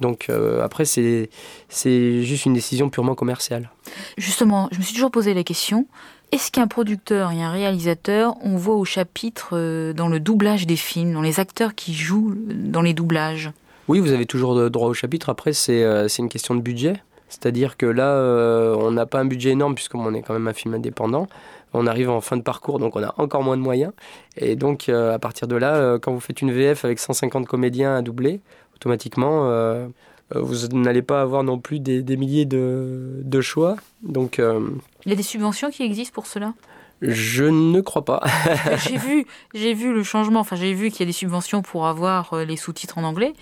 Donc 0.00 0.30
après, 0.62 0.86
c'est 0.86 1.28
juste 1.68 2.46
une 2.46 2.54
décision 2.54 2.88
purement 2.88 3.14
commerciale. 3.14 3.70
Justement, 4.16 4.70
je 4.72 4.78
me 4.78 4.82
suis 4.82 4.94
toujours 4.94 5.10
posé 5.10 5.34
la 5.34 5.44
question. 5.44 5.86
Est-ce 6.32 6.50
qu'un 6.50 6.68
producteur 6.68 7.32
et 7.32 7.42
un 7.42 7.50
réalisateur, 7.50 8.34
on 8.42 8.56
voit 8.56 8.76
au 8.76 8.86
chapitre 8.86 9.92
dans 9.92 10.08
le 10.08 10.18
doublage 10.18 10.66
des 10.66 10.76
films, 10.76 11.12
dans 11.12 11.20
les 11.20 11.38
acteurs 11.38 11.74
qui 11.74 11.92
jouent 11.92 12.34
dans 12.34 12.80
les 12.80 12.94
doublages? 12.94 13.50
Oui, 13.88 14.00
vous 14.00 14.12
avez 14.12 14.26
toujours 14.26 14.70
droit 14.70 14.88
au 14.88 14.94
chapitre. 14.94 15.28
Après, 15.30 15.52
euh, 15.68 16.08
c'est 16.08 16.22
une 16.22 16.28
question 16.28 16.54
de 16.54 16.60
budget. 16.60 16.94
C'est-à-dire 17.28 17.76
que 17.76 17.86
là, 17.86 18.08
euh, 18.08 18.74
on 18.76 18.90
n'a 18.90 19.06
pas 19.06 19.20
un 19.20 19.24
budget 19.24 19.50
énorme 19.50 19.74
puisqu'on 19.74 20.14
est 20.14 20.22
quand 20.22 20.34
même 20.34 20.48
un 20.48 20.52
film 20.52 20.74
indépendant. 20.74 21.28
On 21.72 21.86
arrive 21.86 22.10
en 22.10 22.20
fin 22.20 22.36
de 22.36 22.42
parcours, 22.42 22.80
donc 22.80 22.96
on 22.96 23.02
a 23.02 23.14
encore 23.18 23.44
moins 23.44 23.56
de 23.56 23.62
moyens. 23.62 23.92
Et 24.36 24.56
donc, 24.56 24.88
euh, 24.88 25.14
à 25.14 25.18
partir 25.20 25.46
de 25.46 25.54
là, 25.54 25.98
quand 26.00 26.12
vous 26.12 26.20
faites 26.20 26.42
une 26.42 26.50
VF 26.50 26.84
avec 26.84 26.98
150 26.98 27.46
comédiens 27.46 27.94
à 27.94 28.02
doubler, 28.02 28.40
automatiquement, 28.74 29.48
vous 30.34 30.68
n'allez 30.72 31.02
pas 31.02 31.22
avoir 31.22 31.44
non 31.44 31.58
plus 31.58 31.78
des, 31.78 32.16
milliers 32.16 32.46
de, 32.46 33.20
de, 33.22 33.40
choix. 33.40 33.76
Donc, 34.02 34.40
Il 35.04 35.10
y 35.10 35.12
a 35.12 35.16
des 35.16 35.22
subventions 35.22 35.70
qui 35.70 35.84
existent 35.84 36.14
pour 36.14 36.26
cela? 36.26 36.54
Je 37.02 37.44
ne 37.44 37.80
crois 37.80 38.04
pas. 38.04 38.22
j'ai 38.88 38.96
vu, 38.96 39.26
j'ai 39.54 39.74
vu 39.74 39.92
le 39.92 40.02
changement. 40.02 40.40
Enfin, 40.40 40.56
j'ai 40.56 40.74
vu 40.74 40.90
qu'il 40.90 41.00
y 41.00 41.02
a 41.04 41.06
des 41.06 41.12
subventions 41.12 41.62
pour 41.62 41.86
avoir 41.86 42.34
euh, 42.34 42.44
les 42.44 42.56
sous-titres 42.56 42.98
en 42.98 43.04
anglais, 43.04 43.32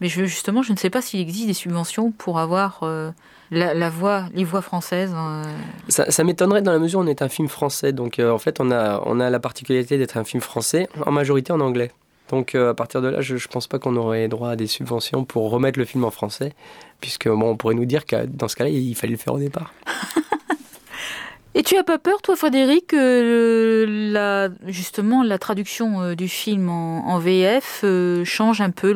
mais 0.00 0.08
je, 0.08 0.24
justement, 0.24 0.62
je 0.62 0.72
ne 0.72 0.76
sais 0.76 0.90
pas 0.90 1.02
s'il 1.02 1.20
existe 1.20 1.46
des 1.46 1.54
subventions 1.54 2.12
pour 2.12 2.38
avoir 2.38 2.80
euh, 2.82 3.10
la, 3.50 3.90
voix, 3.90 4.26
les 4.34 4.44
voix 4.44 4.62
françaises. 4.62 5.12
Euh. 5.16 5.42
Ça, 5.88 6.24
m'étonnerait 6.24 6.62
dans 6.62 6.72
la 6.72 6.78
mesure 6.78 7.00
où 7.00 7.02
on 7.02 7.06
est 7.06 7.22
un 7.22 7.28
film 7.28 7.48
français. 7.48 7.92
Donc, 7.92 8.20
en 8.20 8.38
fait, 8.38 8.60
on 8.60 8.70
a, 8.70 9.02
on 9.04 9.18
a 9.18 9.30
la 9.30 9.40
particularité 9.40 9.98
d'être 9.98 10.16
un 10.16 10.24
film 10.24 10.40
français, 10.40 10.88
en 11.04 11.10
majorité 11.10 11.52
en 11.52 11.60
anglais. 11.60 11.90
Donc, 12.30 12.54
à 12.54 12.74
partir 12.74 13.00
de 13.00 13.08
là, 13.08 13.20
je 13.22 13.34
ne 13.34 13.48
pense 13.50 13.66
pas 13.66 13.78
qu'on 13.78 13.96
aurait 13.96 14.28
droit 14.28 14.50
à 14.50 14.56
des 14.56 14.66
subventions 14.66 15.24
pour 15.24 15.50
remettre 15.50 15.78
le 15.78 15.86
film 15.86 16.04
en 16.04 16.10
français, 16.10 16.52
puisque 17.00 17.26
bon, 17.26 17.50
on 17.50 17.56
pourrait 17.56 17.74
nous 17.74 17.86
dire 17.86 18.04
que 18.04 18.26
dans 18.26 18.48
ce 18.48 18.56
cas-là, 18.56 18.70
il 18.70 18.94
fallait 18.94 19.12
le 19.12 19.18
faire 19.18 19.32
au 19.32 19.38
départ. 19.38 19.72
Et 21.58 21.64
tu 21.64 21.76
as 21.76 21.82
pas 21.82 21.98
peur, 21.98 22.22
toi, 22.22 22.36
Frédéric, 22.36 22.86
que 22.86 23.84
la, 24.12 24.48
justement 24.68 25.24
la 25.24 25.38
traduction 25.38 26.00
euh, 26.00 26.14
du 26.14 26.28
film 26.28 26.68
en, 26.68 27.18
VF 27.18 27.80
euh, 27.82 28.24
change 28.24 28.60
un 28.60 28.70
peu 28.70 28.92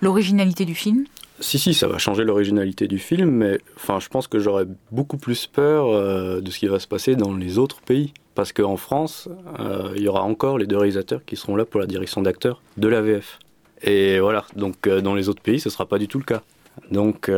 l'originalité 0.00 0.64
du 0.64 0.74
film? 0.74 1.04
Si, 1.40 1.58
si, 1.58 1.74
ça 1.74 1.86
va 1.86 1.98
changer 1.98 2.24
l'originalité 2.24 2.88
du 2.88 2.98
film, 2.98 3.28
mais 3.28 3.60
enfin, 3.76 4.00
je 4.00 4.08
pense 4.08 4.26
que 4.26 4.38
j'aurais 4.38 4.64
beaucoup 4.90 5.18
plus 5.18 5.46
peur 5.46 5.88
euh, 5.88 6.40
de 6.40 6.50
ce 6.50 6.58
qui 6.58 6.66
va 6.66 6.78
se 6.78 6.88
passer 6.88 7.14
dans 7.14 7.34
les 7.34 7.58
autres 7.58 7.82
pays. 7.82 8.14
Parce 8.34 8.54
qu'en 8.54 8.78
France, 8.78 9.28
euh, 9.60 9.92
il 9.96 10.02
y 10.02 10.08
aura 10.08 10.22
encore 10.22 10.56
les 10.56 10.66
deux 10.66 10.78
réalisateurs 10.78 11.20
qui 11.26 11.36
seront 11.36 11.56
là 11.56 11.66
pour 11.66 11.78
la 11.78 11.86
direction 11.86 12.22
d'acteurs 12.22 12.62
de 12.78 12.88
la 12.88 13.02
VF. 13.02 13.38
Et 13.82 14.18
voilà, 14.18 14.46
donc 14.56 14.88
dans 14.88 15.14
les 15.14 15.28
autres 15.28 15.42
pays, 15.42 15.60
ce 15.60 15.68
ne 15.68 15.72
sera 15.72 15.84
pas 15.84 15.98
du 15.98 16.08
tout 16.08 16.18
le 16.18 16.24
cas. 16.24 16.42
Donc 16.90 17.30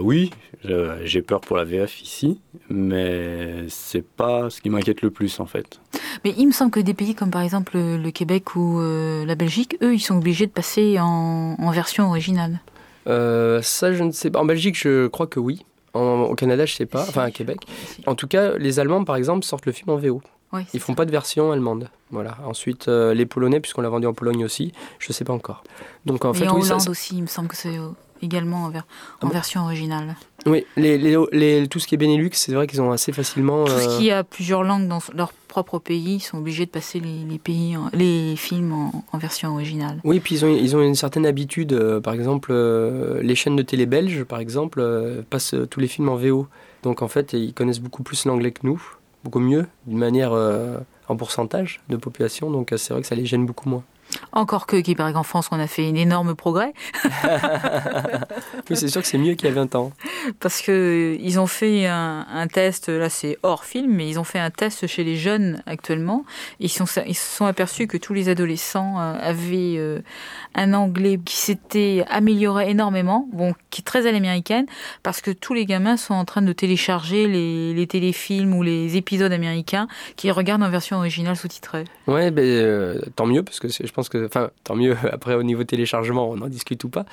oui, 0.00 0.30
j'ai 1.04 1.22
peur 1.22 1.40
pour 1.40 1.56
la 1.56 1.64
VF 1.64 2.00
ici, 2.02 2.40
mais 2.68 3.64
c'est 3.68 4.04
pas 4.04 4.50
ce 4.50 4.60
qui 4.60 4.70
m'inquiète 4.70 5.02
le 5.02 5.10
plus 5.10 5.40
en 5.40 5.46
fait. 5.46 5.80
Mais 6.24 6.34
il 6.36 6.46
me 6.46 6.52
semble 6.52 6.70
que 6.70 6.80
des 6.80 6.94
pays 6.94 7.14
comme 7.14 7.30
par 7.30 7.42
exemple 7.42 7.76
le 7.76 8.10
Québec 8.10 8.54
ou 8.56 8.80
euh, 8.80 9.24
la 9.24 9.34
Belgique, 9.34 9.76
eux, 9.82 9.94
ils 9.94 10.00
sont 10.00 10.16
obligés 10.16 10.46
de 10.46 10.52
passer 10.52 10.98
en, 11.00 11.70
version 11.72 12.08
originale. 12.08 12.60
Euh, 13.08 13.62
ça, 13.62 13.92
je 13.92 14.02
ne 14.04 14.12
sais 14.12 14.30
pas. 14.30 14.40
En 14.40 14.44
Belgique, 14.44 14.78
je 14.78 15.06
crois 15.08 15.26
que 15.26 15.40
oui. 15.40 15.64
au 15.94 16.34
Canada, 16.34 16.66
je 16.66 16.74
ne 16.74 16.76
sais 16.76 16.86
pas. 16.86 17.02
Enfin, 17.02 17.22
à 17.22 17.30
Québec. 17.30 17.60
En 18.06 18.14
tout 18.14 18.28
cas, 18.28 18.56
les 18.58 18.78
Allemands, 18.78 19.04
par 19.04 19.16
exemple, 19.16 19.44
sortent 19.44 19.66
le 19.66 19.72
film 19.72 19.90
en 19.90 19.96
VO. 19.96 20.22
Ils 20.52 20.64
Ils 20.74 20.80
font 20.80 20.94
pas 20.94 21.06
de 21.06 21.10
version 21.10 21.50
allemande. 21.50 21.88
Voilà. 22.10 22.36
Ensuite, 22.44 22.88
euh, 22.88 23.14
les 23.14 23.24
Polonais, 23.24 23.60
puisqu'on 23.60 23.80
l'a 23.80 23.88
vendu 23.88 24.06
en 24.06 24.12
Pologne 24.12 24.44
aussi, 24.44 24.72
je 24.98 25.08
ne 25.08 25.14
sais 25.14 25.24
pas 25.24 25.32
encore. 25.32 25.64
Donc 26.04 26.26
en 26.26 26.34
fait, 26.34 26.46
en 26.46 26.60
Hollande 26.60 26.88
aussi, 26.88 27.16
il 27.16 27.22
me 27.22 27.26
semble 27.26 27.48
que 27.48 27.56
c'est 27.56 27.78
également 28.22 28.64
en, 28.64 28.72
ah 28.74 29.26
version 29.26 29.62
originale. 29.64 30.16
Oui, 30.46 30.64
les, 30.76 30.98
les, 30.98 31.68
tout 31.68 31.78
ce 31.78 31.86
qui 31.86 31.94
est 31.94 31.98
Benelux, 31.98 32.30
c'est 32.32 32.52
vrai 32.52 32.66
qu'ils 32.66 32.80
ont 32.80 32.90
assez 32.90 33.12
facilement. 33.12 33.64
Tout 33.64 33.78
ce 33.78 33.98
qui 33.98 34.10
a 34.10 34.24
plusieurs 34.24 34.62
langues 34.62 34.88
dans 34.88 35.00
leur 35.14 35.32
propre 35.32 35.78
pays, 35.78 36.14
ils 36.14 36.20
sont 36.20 36.38
obligés 36.38 36.66
de 36.66 36.70
passer 36.70 36.98
les, 36.98 37.38
pays, 37.38 37.76
les 37.92 38.34
films 38.36 38.72
en, 38.72 39.18
version 39.18 39.52
originale. 39.52 40.00
Oui, 40.04 40.18
puis 40.18 40.36
ils 40.36 40.44
ont, 40.44 40.48
ils 40.48 40.74
ont 40.74 40.82
une 40.82 40.94
certaine 40.94 41.26
habitude. 41.26 41.74
Euh, 41.74 42.00
par 42.00 42.14
exemple, 42.14 42.50
euh, 42.52 43.22
les 43.22 43.34
chaînes 43.34 43.56
de 43.56 43.62
télé 43.62 43.86
belges, 43.86 44.24
par 44.24 44.40
exemple, 44.40 44.80
euh, 44.80 45.22
passent 45.28 45.54
tous 45.70 45.80
les 45.80 45.88
films 45.88 46.08
en 46.08 46.16
VO. 46.16 46.48
Donc 46.82 47.02
en 47.02 47.08
fait, 47.08 47.34
ils 47.34 47.52
connaissent 47.54 47.80
beaucoup 47.80 48.02
plus 48.02 48.24
l'anglais 48.24 48.50
que 48.50 48.60
nous, 48.64 48.82
beaucoup 49.22 49.40
mieux, 49.40 49.66
d'une 49.86 49.98
manière 49.98 50.32
en 51.08 51.16
pourcentage 51.16 51.80
de 51.88 51.96
population. 51.96 52.50
Donc 52.50 52.74
c'est 52.76 52.92
vrai 52.92 53.02
que 53.02 53.06
ça 53.06 53.14
les 53.14 53.26
gêne 53.26 53.46
beaucoup 53.46 53.68
moins. 53.68 53.84
Encore 54.32 54.66
que, 54.66 54.76
qui 54.76 54.94
paraît 54.94 55.12
qu'en 55.12 55.22
France, 55.22 55.48
on 55.52 55.60
a 55.60 55.66
fait 55.66 55.86
un 55.86 55.94
énorme 55.94 56.34
progrès. 56.34 56.72
oui, 58.70 58.76
c'est 58.76 58.88
sûr 58.88 59.02
que 59.02 59.06
c'est 59.06 59.18
mieux 59.18 59.34
qu'il 59.34 59.48
y 59.48 59.52
a 59.52 59.54
20 59.54 59.74
ans. 59.74 59.92
Parce 60.40 60.62
qu'ils 60.62 61.40
ont 61.40 61.46
fait 61.46 61.86
un, 61.86 62.46
test, 62.52 62.88
là 62.88 63.08
c'est 63.08 63.38
hors 63.42 63.64
film, 63.64 63.92
mais 63.92 64.08
ils 64.08 64.18
ont 64.18 64.24
fait 64.24 64.38
un 64.38 64.50
test 64.50 64.86
chez 64.86 65.04
les 65.04 65.16
jeunes 65.16 65.62
actuellement. 65.66 66.24
Ils, 66.60 66.70
sont, 66.70 66.86
ils 67.06 67.14
se 67.14 67.36
sont 67.36 67.46
aperçus 67.46 67.86
que 67.86 67.96
tous 67.96 68.14
les 68.14 68.28
adolescents 68.28 69.00
euh, 69.00 69.14
avaient 69.20 69.76
euh, 69.76 70.00
un 70.54 70.72
anglais 70.74 71.18
qui 71.24 71.36
s'était 71.36 72.04
amélioré 72.08 72.70
énormément, 72.70 73.28
bon, 73.32 73.54
qui 73.70 73.80
est 73.80 73.84
très 73.84 74.06
à 74.06 74.12
l'américaine, 74.12 74.66
parce 75.02 75.20
que 75.20 75.30
tous 75.30 75.54
les 75.54 75.66
gamins 75.66 75.96
sont 75.96 76.14
en 76.14 76.24
train 76.24 76.42
de 76.42 76.52
télécharger 76.52 77.26
les, 77.26 77.74
les 77.74 77.86
téléfilms 77.86 78.54
ou 78.54 78.62
les 78.62 78.96
épisodes 78.96 79.32
américains 79.32 79.88
qu'ils 80.16 80.32
regardent 80.32 80.62
en 80.62 80.70
version 80.70 80.96
originale 80.96 81.36
sous-titrée. 81.36 81.84
Ouais, 82.06 82.30
ben, 82.30 82.44
euh, 82.44 83.00
tant 83.16 83.26
mieux, 83.26 83.42
parce 83.42 83.60
que 83.60 83.68
je 83.68 83.92
pense 83.92 84.01
que, 84.08 84.26
enfin, 84.26 84.50
tant 84.64 84.76
mieux, 84.76 84.96
après 85.12 85.34
au 85.34 85.42
niveau 85.42 85.64
téléchargement, 85.64 86.30
on 86.30 86.40
en 86.40 86.48
discute 86.48 86.82
ou 86.84 86.88
pas. 86.88 87.04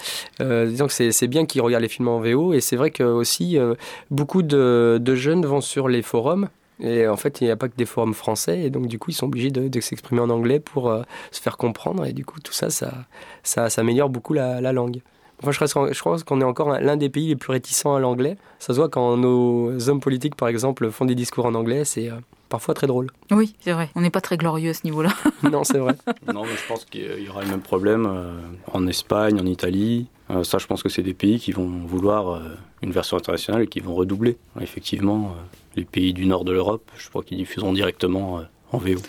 Euh, 0.42 0.68
disons 0.68 0.88
que 0.88 1.12
c'est 1.12 1.28
bien 1.28 1.46
qu'ils 1.46 1.62
regardent 1.62 1.84
les 1.84 1.90
films 1.90 2.08
en 2.08 2.20
VO, 2.20 2.54
et 2.54 2.62
c'est 2.62 2.76
vrai 2.76 2.92
que 2.92 3.04
aussi, 3.04 3.58
euh, 3.58 3.76
beaucoup 4.12 4.42
de, 4.42 5.16
jeunes 5.16 5.46
vont 5.46 5.62
sur 5.62 5.88
les 5.88 6.02
forums 6.02 6.50
et 6.82 7.08
en 7.08 7.18
fait, 7.18 7.42
il 7.42 7.44
n'y 7.44 7.52
a 7.52 7.58
pas 7.58 7.68
que 7.68 7.76
des 7.76 7.86
forums 7.86 8.14
français, 8.14 8.62
et 8.62 8.70
donc 8.70 8.88
du 8.88 9.00
coup, 9.00 9.12
ils 9.12 9.14
sont 9.14 9.26
obligés 9.26 9.52
de, 9.52 9.82
s'exprimer 9.82 10.22
en 10.22 10.30
anglais 10.30 10.62
pour 10.62 10.90
euh, 10.90 11.02
se 11.30 11.42
faire 11.42 11.58
comprendre, 11.58 12.06
et 12.06 12.14
du 12.14 12.24
coup, 12.24 12.40
tout 12.40 12.54
ça, 12.54 12.70
ça 12.70 13.68
améliore 13.76 14.10
beaucoup 14.10 14.34
la, 14.34 14.72
langue. 14.72 15.02
Enfin, 15.42 15.52
je, 15.52 15.94
je 15.94 16.00
crois 16.00 16.18
qu'on 16.20 16.42
est 16.42 16.46
encore 16.46 16.70
l'un 16.80 16.98
des 16.98 17.10
pays 17.10 17.28
les 17.28 17.36
plus 17.36 17.52
réticents 17.52 17.96
à 17.96 18.00
l'anglais. 18.00 18.38
Ça 18.60 18.74
se 18.74 18.80
voit 18.80 18.90
quand 18.90 19.18
nos 19.18 19.90
hommes 19.90 20.00
politiques, 20.02 20.36
par 20.36 20.48
exemple, 20.48 20.90
font 20.92 21.06
des 21.06 21.16
discours 21.16 21.46
en 21.46 21.56
anglais, 21.56 21.86
c'est 21.86 22.10
euh, 22.10 22.16
parfois 22.50 22.74
très 22.74 22.88
drôle. 22.88 23.08
Oui, 23.32 23.56
c'est 23.60 23.72
vrai. 23.72 23.90
On 23.96 24.02
n'est 24.02 24.10
pas 24.10 24.22
très 24.22 24.38
glorieux 24.38 24.72
à 24.72 24.74
ce 24.74 24.82
niveau-là. 24.84 25.12
non, 25.44 25.64
c'est 25.64 25.80
vrai. 25.80 25.96
non, 26.34 26.44
mais 26.44 26.56
je 26.56 26.68
pense 26.68 26.86
qu'il 26.86 27.24
y 27.24 27.30
aura 27.30 27.44
le 27.44 27.50
même 27.50 27.62
problème 27.62 28.06
euh, 28.10 28.40
en 28.74 28.86
Espagne, 28.88 29.40
en 29.40 29.46
Italie. 29.46 30.08
ça, 30.44 30.58
je 30.58 30.68
pense 30.68 30.84
que 30.84 30.90
c'est 30.90 31.04
des 31.04 31.14
pays 31.14 31.40
qui 31.40 31.52
vont 31.52 31.68
vouloir 31.86 32.42
une 32.82 32.92
version 32.92 33.18
internationale 33.18 33.64
et 33.64 33.68
qui 33.68 33.80
vont 33.80 33.96
redoubler. 33.96 34.38
Effectivement, 34.62 35.36
les 35.76 35.86
pays 35.86 36.14
du 36.14 36.26
nord 36.26 36.44
de 36.44 36.52
l'Europe, 36.52 36.90
je 36.98 37.10
crois 37.10 37.24
qu'ils 37.24 37.38
diffuseront 37.38 37.74
directement 37.74 38.40
euh, 38.40 38.44
en 38.72 38.78
VO. 38.78 39.00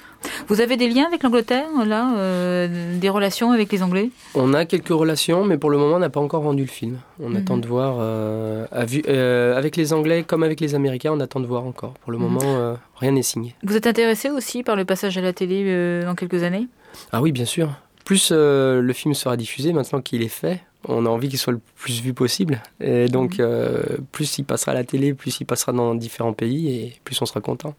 Vous 0.49 0.61
avez 0.61 0.77
des 0.77 0.89
liens 0.89 1.07
avec 1.07 1.23
l'Angleterre, 1.23 1.68
là 1.87 2.14
euh, 2.16 2.99
Des 2.99 3.09
relations 3.09 3.53
avec 3.53 3.71
les 3.73 3.83
Anglais? 3.83 4.11
On 4.35 4.55
a 4.55 4.64
quelques 4.64 4.89
relations, 4.89 5.45
mais 5.45 5.59
pour 5.59 5.71
le 5.71 5.79
moment, 5.79 5.97
on 5.97 6.01
n'a 6.01 6.11
pas 6.11 6.21
encore 6.21 6.43
vendu 6.43 6.62
le 6.62 6.68
film. 6.68 6.99
On 7.21 7.31
mhm. 7.31 7.37
attend 7.37 7.57
de 7.57 7.66
voir. 7.66 7.97
Euh, 8.01 8.66
avec 8.73 9.77
les 9.77 9.93
Anglais 9.93 10.25
comme 10.27 10.43
avec 10.43 10.61
les 10.61 10.75
Américains, 10.75 11.12
on 11.12 11.21
attend 11.21 11.41
de 11.41 11.47
voir 11.47 11.64
encore. 11.64 11.95
Pour 12.03 12.12
le 12.12 12.18
mhm. 12.18 12.25
moment, 12.25 12.77
rien 12.97 13.12
n'est 13.12 13.23
signé. 13.23 13.55
Vous 13.62 13.77
êtes 13.77 13.87
intéressé 13.87 14.31
aussi 14.31 14.62
par 14.62 14.77
le 14.77 14.85
passage 14.85 15.16
à 15.18 15.21
la 15.21 15.33
télé 15.33 16.03
dans 16.05 16.14
quelques 16.14 16.43
années? 16.43 16.68
Ah 17.12 17.23
oui, 17.23 17.33
bien 17.33 17.45
sûr. 17.45 17.71
Plus 18.05 18.33
le 18.33 18.93
film 18.93 19.14
sera 19.14 19.37
diffusé 19.37 19.73
maintenant 19.73 20.01
qu'il 20.01 20.23
est 20.23 20.29
fait, 20.29 20.61
on 20.89 21.07
a 21.07 21.09
envie 21.09 21.28
qu'il 21.28 21.39
soit 21.39 21.53
le 21.53 21.61
plus 21.76 22.01
vu 22.01 22.14
possible. 22.14 22.62
Et 22.81 23.09
donc, 23.09 23.39
mhm. 23.39 23.47
euh, 23.47 23.83
plus 24.12 24.39
il 24.39 24.45
passera 24.45 24.72
à 24.72 24.74
la 24.74 24.85
télé, 24.85 25.14
plus 25.14 25.41
il 25.41 25.45
passera 25.45 25.72
dans 25.72 25.95
différents 25.95 26.33
pays 26.33 26.68
et 26.68 27.01
plus 27.05 27.20
on 27.20 27.26
sera 27.26 27.41
content. 27.41 27.74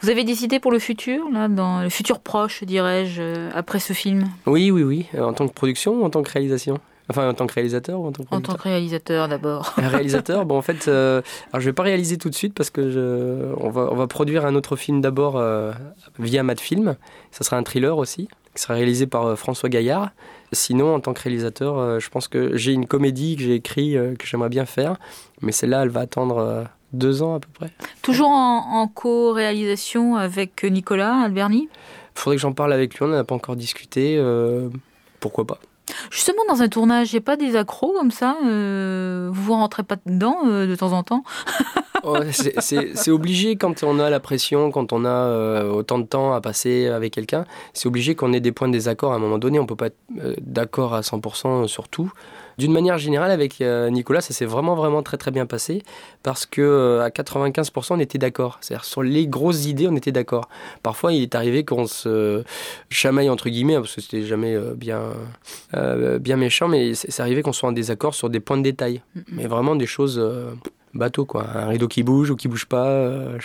Vous 0.00 0.10
avez 0.10 0.24
décidé 0.24 0.58
pour 0.58 0.72
le 0.72 0.78
futur, 0.78 1.30
là, 1.32 1.48
dans 1.48 1.82
le 1.82 1.88
futur 1.88 2.18
proche, 2.18 2.64
dirais-je, 2.64 3.22
euh, 3.22 3.50
après 3.54 3.78
ce 3.78 3.92
film? 3.92 4.28
Oui, 4.46 4.70
oui, 4.70 4.82
oui. 4.82 5.06
Euh, 5.14 5.22
en 5.22 5.32
tant 5.32 5.46
que 5.46 5.52
production 5.52 6.00
ou 6.00 6.04
en 6.04 6.10
tant 6.10 6.22
que 6.22 6.30
réalisation? 6.30 6.80
Enfin, 7.08 7.28
en 7.28 7.34
tant 7.34 7.46
que 7.46 7.54
réalisateur 7.54 8.00
ou 8.00 8.06
en 8.06 8.12
tant 8.12 8.24
que 8.24 8.34
En 8.34 8.40
tant 8.40 8.54
que 8.54 8.62
réalisateur 8.62 9.28
d'abord. 9.28 9.74
réalisateur, 9.76 10.44
bon, 10.46 10.56
en 10.56 10.62
fait, 10.62 10.88
alors 10.88 11.22
je 11.54 11.64
vais 11.64 11.72
pas 11.72 11.82
réaliser 11.82 12.16
tout 12.16 12.30
de 12.30 12.34
suite 12.34 12.54
parce 12.54 12.70
que 12.70 12.90
je, 12.90 13.52
on, 13.58 13.70
va, 13.70 13.88
on 13.92 13.96
va 13.96 14.06
produire 14.06 14.46
un 14.46 14.54
autre 14.54 14.76
film 14.76 15.00
d'abord 15.00 15.42
via 16.18 16.42
Madfilm. 16.42 16.96
Ça 17.30 17.44
sera 17.44 17.56
un 17.56 17.64
thriller 17.64 17.98
aussi, 17.98 18.28
qui 18.54 18.62
sera 18.62 18.74
réalisé 18.74 19.06
par 19.06 19.36
François 19.36 19.68
Gaillard. 19.68 20.10
Sinon, 20.52 20.94
en 20.94 21.00
tant 21.00 21.14
que 21.14 21.22
réalisateur, 21.22 21.78
euh, 21.78 21.98
je 21.98 22.10
pense 22.10 22.28
que 22.28 22.56
j'ai 22.56 22.72
une 22.72 22.86
comédie 22.86 23.36
que 23.36 23.42
j'ai 23.42 23.54
écrite 23.54 23.96
euh, 23.96 24.14
que 24.14 24.26
j'aimerais 24.26 24.50
bien 24.50 24.66
faire, 24.66 24.96
mais 25.40 25.50
celle-là, 25.50 25.82
elle 25.82 25.88
va 25.88 26.00
attendre 26.00 26.38
euh, 26.38 26.64
deux 26.92 27.22
ans 27.22 27.36
à 27.36 27.40
peu 27.40 27.48
près. 27.54 27.70
Toujours 28.02 28.28
en, 28.28 28.86
co-réalisation 28.86 30.16
avec 30.16 30.62
Nicolas 30.64 31.14
Alberni? 31.24 31.68
Il 32.14 32.20
faudrait 32.20 32.36
que 32.36 32.42
j'en 32.42 32.52
parle 32.52 32.74
avec 32.74 32.94
lui, 32.94 33.04
on 33.04 33.08
n'a 33.08 33.24
pas 33.24 33.34
encore 33.34 33.56
discuté. 33.56 34.22
pourquoi 35.20 35.46
pas 35.46 35.58
Justement, 36.10 36.42
dans 36.48 36.62
un 36.62 36.68
tournage, 36.68 37.14
a 37.14 37.20
pas 37.20 37.36
des 37.36 37.56
accros 37.56 37.92
comme 37.92 38.10
ça 38.10 38.36
Vous 38.40 39.32
vous 39.32 39.52
rentrez 39.52 39.82
pas 39.82 39.96
dedans 40.06 40.44
de 40.44 40.74
temps 40.74 40.92
en 40.92 41.02
temps 41.02 41.24
c'est 42.32 43.10
obligé 43.10 43.56
quand 43.56 43.82
on 43.82 43.98
a 43.98 44.10
la 44.10 44.20
pression, 44.20 44.70
quand 44.70 44.92
on 44.92 45.04
a 45.04 45.08
euh, 45.08 45.70
autant 45.70 45.98
de 45.98 46.04
temps 46.04 46.32
à 46.32 46.40
passer 46.40 46.88
avec 46.88 47.12
quelqu'un, 47.12 47.44
c'est 47.72 47.86
obligé 47.86 48.14
qu'on 48.14 48.32
ait 48.32 48.40
des 48.40 48.52
points 48.52 48.68
de 48.68 48.72
désaccord 48.72 49.12
à 49.12 49.16
un 49.16 49.18
moment 49.18 49.38
donné. 49.38 49.58
On 49.58 49.66
peut 49.66 49.76
pas 49.76 49.86
être 49.86 49.98
euh, 50.20 50.34
d'accord 50.40 50.94
à 50.94 51.00
100% 51.00 51.66
sur 51.66 51.88
tout. 51.88 52.12
D'une 52.62 52.72
manière 52.72 52.96
générale, 52.96 53.32
avec 53.32 53.60
euh, 53.60 53.90
Nicolas, 53.90 54.20
ça 54.20 54.32
s'est 54.32 54.44
vraiment, 54.44 54.76
vraiment 54.76 55.02
très, 55.02 55.16
très 55.16 55.32
bien 55.32 55.46
passé 55.46 55.82
parce 56.22 56.46
que 56.46 57.00
à 57.00 57.08
95%, 57.08 57.94
on 57.94 57.98
était 57.98 58.18
d'accord. 58.18 58.58
C'est-à-dire, 58.60 58.84
sur 58.84 59.02
les 59.02 59.26
grosses 59.26 59.66
idées, 59.66 59.88
on 59.88 59.96
était 59.96 60.12
d'accord. 60.12 60.48
Parfois, 60.84 61.12
il 61.12 61.22
est 61.22 61.34
arrivé 61.34 61.64
qu'on 61.64 61.88
se 61.88 62.44
chamaille, 62.88 63.28
entre 63.30 63.48
guillemets, 63.48 63.74
parce 63.74 63.96
que 63.96 64.00
c'était 64.00 64.22
jamais 64.22 64.56
bien, 64.76 65.00
bien 66.20 66.36
méchant, 66.36 66.68
mais 66.68 66.94
c'est 66.94 67.18
arrivé 67.18 67.42
qu'on 67.42 67.52
soit 67.52 67.68
en 67.68 67.72
désaccord 67.72 68.14
sur 68.14 68.30
des 68.30 68.38
points 68.38 68.58
de 68.58 68.62
détail. 68.62 69.02
Mais 69.32 69.48
vraiment 69.48 69.74
des 69.74 69.86
choses 69.86 70.24
bateau 70.94 71.24
quoi. 71.24 71.46
Un 71.54 71.68
rideau 71.68 71.88
qui 71.88 72.02
bouge 72.02 72.30
ou 72.30 72.36
qui 72.36 72.48
bouge 72.48 72.66
pas 72.66 72.86
euh, 72.86 73.38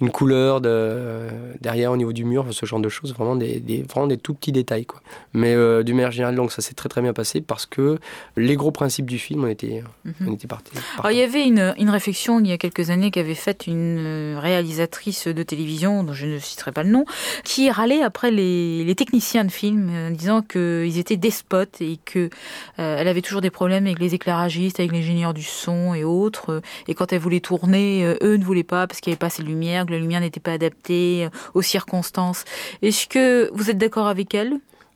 une 0.00 0.10
couleur 0.10 0.60
de, 0.60 1.28
derrière 1.60 1.92
au 1.92 1.96
niveau 1.96 2.12
du 2.12 2.24
mur 2.24 2.46
ce 2.50 2.66
genre 2.66 2.80
de 2.80 2.88
choses 2.88 3.14
vraiment 3.14 3.36
des, 3.36 3.84
vraiment 3.88 4.06
des 4.06 4.16
tout 4.16 4.34
petits 4.34 4.52
détails 4.52 4.86
quoi. 4.86 5.00
Mais 5.32 5.54
euh, 5.54 5.82
du 5.82 5.94
manière 5.94 6.10
générale 6.10 6.34
donc 6.34 6.52
ça 6.52 6.62
s'est 6.62 6.74
très 6.74 6.88
très 6.88 7.00
bien 7.00 7.12
passé 7.12 7.40
parce 7.40 7.66
que 7.66 7.98
les 8.36 8.56
gros 8.56 8.70
principes 8.70 9.06
du 9.06 9.18
film 9.18 9.44
on 9.44 9.48
était 9.48 9.82
on 10.26 10.32
était 10.32 10.48
partis. 10.48 10.72
Il 11.10 11.16
y 11.16 11.22
avait 11.22 11.46
une, 11.46 11.74
une 11.78 11.90
réflexion 11.90 12.40
il 12.40 12.48
y 12.48 12.52
a 12.52 12.58
quelques 12.58 12.90
années 12.90 13.10
qu'avait 13.10 13.34
faite 13.34 13.66
une 13.66 13.98
euh, 13.98 14.38
réalisatrice 14.40 15.28
de 15.28 15.42
télévision 15.42 16.02
dont 16.02 16.12
je 16.12 16.26
ne 16.26 16.38
citerai 16.38 16.72
pas 16.72 16.82
le 16.82 16.90
nom 16.90 17.04
qui 17.44 17.70
râlait 17.70 18.02
après 18.02 18.30
les, 18.30 18.84
les 18.84 18.94
techniciens 18.94 19.44
de 19.44 19.52
film 19.52 19.90
en 19.90 20.10
disant 20.10 20.42
qu'ils 20.42 20.98
étaient 20.98 21.16
despotes 21.16 21.80
et 21.80 21.98
que 22.04 22.30
elle 22.76 23.08
avait 23.08 23.22
toujours 23.22 23.40
des 23.40 23.50
problèmes 23.50 23.86
avec 23.86 23.98
les 23.98 24.14
éclairagistes 24.14 24.80
avec 24.80 24.92
l'ingénieur 24.92 25.34
du 25.34 25.42
son 25.42 25.94
et 25.94 26.04
autres 26.04 26.60
et 26.88 26.94
quand 26.94 27.12
elle 27.12 27.20
voulait 27.20 27.40
tourner, 27.40 28.04
euh, 28.04 28.16
eux 28.22 28.36
ne 28.36 28.44
voulaient 28.44 28.64
pas 28.64 28.86
parce 28.86 29.00
qu'il 29.00 29.10
n'y 29.10 29.14
avait 29.14 29.18
pas 29.18 29.26
assez 29.26 29.42
de 29.42 29.48
lumière, 29.48 29.86
que 29.86 29.92
la 29.92 29.98
lumière 29.98 30.20
n'était 30.20 30.40
pas 30.40 30.52
adaptée 30.52 31.26
euh, 31.26 31.28
aux 31.54 31.62
circonstances. 31.62 32.44
Est-ce 32.82 33.06
que 33.06 33.50
vous 33.54 33.70
êtes 33.70 33.78
d'accord 33.78 34.08
avec 34.08 34.34
elle? 34.34 34.54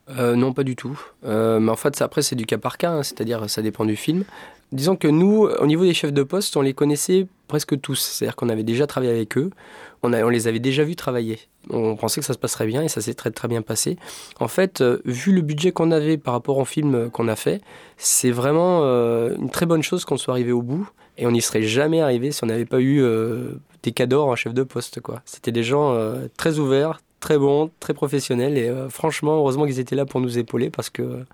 Non, 0.09 0.53
pas 0.53 0.65
du 0.65 0.77
tout. 0.77 1.01
mais 1.23 1.71
en 1.71 1.77
fait, 1.77 2.03
après, 2.03 2.21
c'est 2.21 2.37
du 2.37 2.45
cas 2.45 2.59
par 2.59 2.77
cas, 2.77 2.91
hein, 2.91 3.03
c'est-à-dire 3.03 3.49
ça 3.49 3.63
dépend 3.63 3.87
du 3.87 3.97
film. 3.97 4.25
Disons 4.73 4.97
que 4.97 5.09
nous, 5.09 5.45
au 5.47 5.67
niveau 5.67 5.85
des 5.85 5.95
chefs 5.95 6.13
de 6.13 6.23
poste, 6.23 6.57
on 6.57 6.63
les 6.63 6.73
connaissait 6.73 7.27
presque 7.47 7.79
tous. 7.81 8.01
C'est-à-dire 8.01 8.37
qu'on 8.37 8.49
avait 8.49 8.63
déjà 8.63 8.87
travaillé 8.87 9.13
avec 9.13 9.37
eux, 9.37 9.51
on, 10.03 10.09
les 10.09 10.49
avait 10.49 10.59
déjà 10.59 10.83
vus 10.83 10.97
travailler. 10.97 11.39
On 11.71 11.95
pensait 11.97 12.21
que 12.21 12.27
ça 12.27 12.33
se 12.33 12.39
passerait 12.39 12.67
bien 12.67 12.83
et 12.83 12.89
ça 12.89 13.01
s'est 13.01 13.15
très 13.15 13.31
très 13.31 13.47
bien 13.47 13.63
passé. 13.63 13.99
En 14.41 14.49
fait, 14.49 14.81
euh, 14.81 15.01
vu 15.05 15.33
le 15.33 15.43
budget 15.43 15.71
qu'on 15.71 15.91
avait 15.91 16.17
par 16.17 16.35
rapport 16.35 16.59
au 16.59 16.65
film 16.65 17.11
qu'on 17.11 17.29
a 17.29 17.37
fait, 17.37 17.61
c'est 17.99 18.31
vraiment 18.31 18.81
euh, 18.83 19.37
une 19.39 19.51
très 19.51 19.67
bonne 19.67 19.83
chose 19.83 20.05
qu'on 20.05 20.17
soit 20.17 20.35
arrivé 20.35 20.51
au 20.51 20.63
bout 20.63 20.89
et 21.19 21.27
on 21.27 21.31
n'y 21.31 21.43
serait 21.43 21.63
jamais 21.63 22.01
arrivé 22.01 22.33
si 22.33 22.43
on 22.43 22.47
n'avait 22.47 22.65
pas 22.65 22.81
eu 22.81 23.01
euh, 23.01 23.53
des 23.83 23.93
cadors 23.93 24.29
en 24.29 24.35
chef 24.35 24.55
de 24.55 24.63
poste. 24.63 24.99
C'était 25.25 25.53
des 25.53 25.63
gens 25.63 25.97
très 26.37 26.59
ouverts, 26.59 27.01
très 27.21 27.39
bons, 27.39 27.71
très 27.79 27.95
professionnels 27.95 28.57
et 28.57 28.73
franchement, 28.89 29.37
heureusement 29.37 29.67
qu'ils 29.67 29.79
étaient 29.79 29.97
là 29.97 30.07
pour 30.07 30.21
nous 30.21 30.39
épauler 30.39 30.71
parce 30.71 30.89
que 30.89 31.25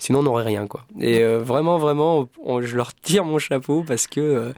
sinon 0.00 0.20
on 0.20 0.22
n'aurait 0.24 0.44
rien 0.44 0.66
quoi. 0.66 0.84
Et 0.98 1.20
euh, 1.20 1.38
vraiment 1.38 1.78
vraiment 1.78 2.28
je 2.60 2.76
leur 2.76 2.92
tire 2.94 3.24
mon 3.24 3.38
chapeau 3.38 3.84
parce 3.86 4.08
que 4.08 4.20
euh, 4.20 4.52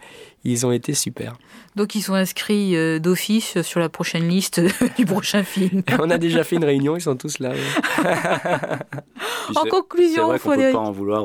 ils 0.45 0.65
ont 0.67 0.73
été 0.73 0.95
super. 0.95 1.35
Donc 1.77 1.95
ils 1.95 2.03
sont 2.03 2.15
inscrits 2.15 2.77
euh, 2.77 2.99
d'office 2.99 3.61
sur 3.63 3.81
la 3.81 3.89
prochaine 3.89 4.29
liste 4.29 4.61
du 4.97 5.05
prochain 5.05 5.43
film. 5.43 5.83
on 5.99 6.11
a 6.11 6.19
déjà 6.19 6.45
fait 6.45 6.57
une 6.57 6.65
réunion, 6.65 6.97
ils 6.97 7.01
sont 7.01 7.17
tous 7.17 7.39
là. 7.39 7.53
en 9.55 9.65
conclusion, 9.65 10.29
vrai 10.29 10.39
qu'on 10.39 10.55
peut 10.55 10.73
pas 10.73 10.79
en 10.79 10.93
vouloir 10.93 11.25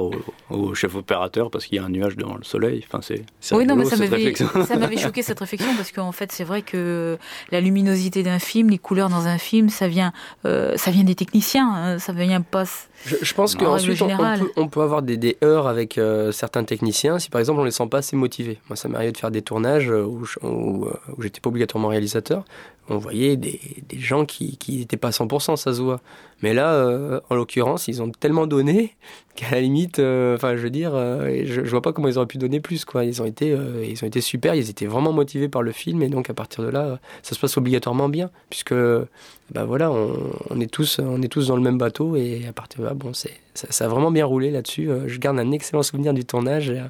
au, 0.49 0.74
chef 0.74 0.95
opérateur 0.95 1.51
parce 1.51 1.65
qu'il 1.65 1.78
y 1.78 1.80
a 1.80 1.84
un 1.84 1.89
nuage 1.89 2.15
devant 2.15 2.36
le 2.36 2.43
soleil. 2.43 2.84
Enfin, 2.88 3.01
c'est, 3.01 3.24
oui, 3.55 3.65
non, 3.65 3.76
mais 3.76 3.86
ça 3.86 3.97
m'avait, 3.97 4.34
ça 4.36 4.78
m'avait 4.78 4.97
choqué 4.97 5.22
cette 5.22 5.39
réflexion 5.39 5.76
parce 5.76 5.91
qu'en 5.91 6.11
fait, 6.11 6.32
c'est 6.32 6.43
vrai 6.43 6.61
que 6.61 7.18
la 7.51 7.61
luminosité 7.61 8.24
d'un 8.24 8.39
film, 8.39 8.70
les 8.70 8.78
couleurs 8.78 9.09
dans 9.09 9.28
un 9.28 9.38
film, 9.38 9.70
ça 9.70 9.88
vient, 9.88 10.13
ça 10.43 10.91
vient 10.91 11.03
des 11.03 11.15
techniciens, 11.15 11.70
hein, 11.70 11.99
ça 11.99 12.13
vient 12.13 12.41
pas 12.41 12.65
je, 13.05 13.34
pense 13.34 13.55
qu'ensuite, 13.55 14.01
on, 14.01 14.07
on 14.55 14.68
peut 14.68 14.82
avoir 14.82 15.01
des, 15.01 15.18
des 15.18 15.38
heures 15.43 15.68
avec 15.68 15.97
euh, 15.97 16.32
certains 16.32 16.64
techniciens 16.64 17.20
si 17.20 17.30
par 17.30 17.39
exemple 17.39 17.60
on 17.60 17.64
les 17.64 17.72
sent 17.72 17.88
pas 17.88 17.99
assez 17.99 18.16
motivés. 18.16 18.60
Moi, 18.70 18.76
ça 18.76 18.88
m'arrive 18.88 19.12
de 19.12 19.18
faire 19.18 19.32
des 19.32 19.41
tournages 19.41 19.89
euh, 19.89 20.08
euh, 20.43 20.47
où 20.47 21.22
j'étais 21.22 21.39
pas 21.39 21.49
obligatoirement 21.49 21.89
réalisateur. 21.89 22.43
On 22.89 22.97
voyait 22.97 23.36
des, 23.36 23.60
des 23.88 23.99
gens 23.99 24.26
qui 24.26 24.58
n'étaient 24.70 24.97
pas 24.97 25.10
à 25.10 25.12
100%, 25.12 25.58
ça 25.58 25.74
se 25.74 25.82
voit. 25.82 25.99
Mais 26.41 26.53
là, 26.53 27.21
en 27.29 27.35
l'occurrence, 27.35 27.88
ils 27.88 28.01
ont 28.01 28.09
tellement 28.11 28.47
donné 28.47 28.95
qu'à 29.35 29.51
la 29.51 29.61
limite, 29.61 29.99
enfin, 29.99 30.55
je 30.55 30.61
veux 30.61 30.69
dire, 30.69 30.91
je, 30.93 31.63
je, 31.63 31.69
vois 31.69 31.81
pas 31.81 31.93
comment 31.93 32.07
ils 32.07 32.17
auraient 32.17 32.27
pu 32.27 32.38
donner 32.38 32.59
plus, 32.59 32.85
quoi. 32.85 33.05
Ils 33.05 33.21
ont 33.21 33.25
été, 33.25 33.55
ils 33.83 34.03
ont 34.03 34.07
été 34.07 34.21
super, 34.21 34.55
ils 34.55 34.69
étaient 34.69 34.85
vraiment 34.85 35.13
motivés 35.13 35.49
par 35.49 35.61
le 35.61 35.71
film, 35.71 36.01
et 36.01 36.09
donc 36.09 36.29
à 36.29 36.33
partir 36.33 36.63
de 36.63 36.69
là, 36.69 36.99
ça 37.23 37.35
se 37.35 37.39
passe 37.39 37.57
obligatoirement 37.57 38.09
bien, 38.09 38.29
puisque, 38.49 38.73
ben 38.73 39.65
voilà, 39.65 39.91
on, 39.91 40.59
est 40.59 40.71
tous, 40.71 40.99
on 40.99 41.21
est 41.21 41.27
tous 41.27 41.47
dans 41.47 41.55
le 41.55 41.61
même 41.61 41.77
bateau, 41.77 42.15
et 42.15 42.45
à 42.47 42.53
partir 42.53 42.81
de 42.81 42.85
là, 42.85 42.93
bon, 42.93 43.13
c'est 43.13 43.33
ça, 43.57 43.85
a 43.85 43.88
vraiment 43.88 44.11
bien 44.11 44.25
roulé 44.25 44.51
là-dessus. 44.51 44.89
Euh, 44.89 45.07
je 45.07 45.17
garde 45.17 45.39
un 45.39 45.51
excellent 45.51 45.83
souvenir 45.83 46.13
du 46.13 46.25
tournage. 46.25 46.69
Euh, 46.69 46.83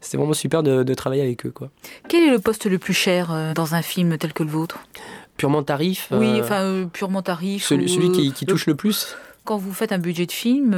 c'était 0.00 0.16
vraiment 0.16 0.32
super 0.32 0.62
de, 0.62 0.94
travailler 0.94 1.22
avec 1.22 1.46
eux. 1.46 1.50
Quoi. 1.50 1.70
Quel 2.08 2.24
est 2.24 2.30
le 2.30 2.40
poste 2.40 2.66
le 2.66 2.78
plus 2.78 2.94
cher 2.94 3.32
euh, 3.32 3.54
dans 3.54 3.74
un 3.74 3.82
film 3.82 4.18
tel 4.18 4.32
que 4.32 4.42
le 4.42 4.50
vôtre? 4.50 4.80
Purement 5.36 5.62
tarif 5.62 6.08
Oui, 6.12 6.40
enfin, 6.40 6.88
purement 6.92 7.22
tarif. 7.22 7.64
Celui, 7.64 8.32
qui, 8.32 8.46
touche 8.46 8.66
le 8.66 8.74
plus 8.74 9.16
quand 9.44 9.56
vous 9.56 9.72
faites 9.72 9.90
un 9.90 9.98
budget 9.98 10.24
de 10.26 10.30
film, 10.30 10.72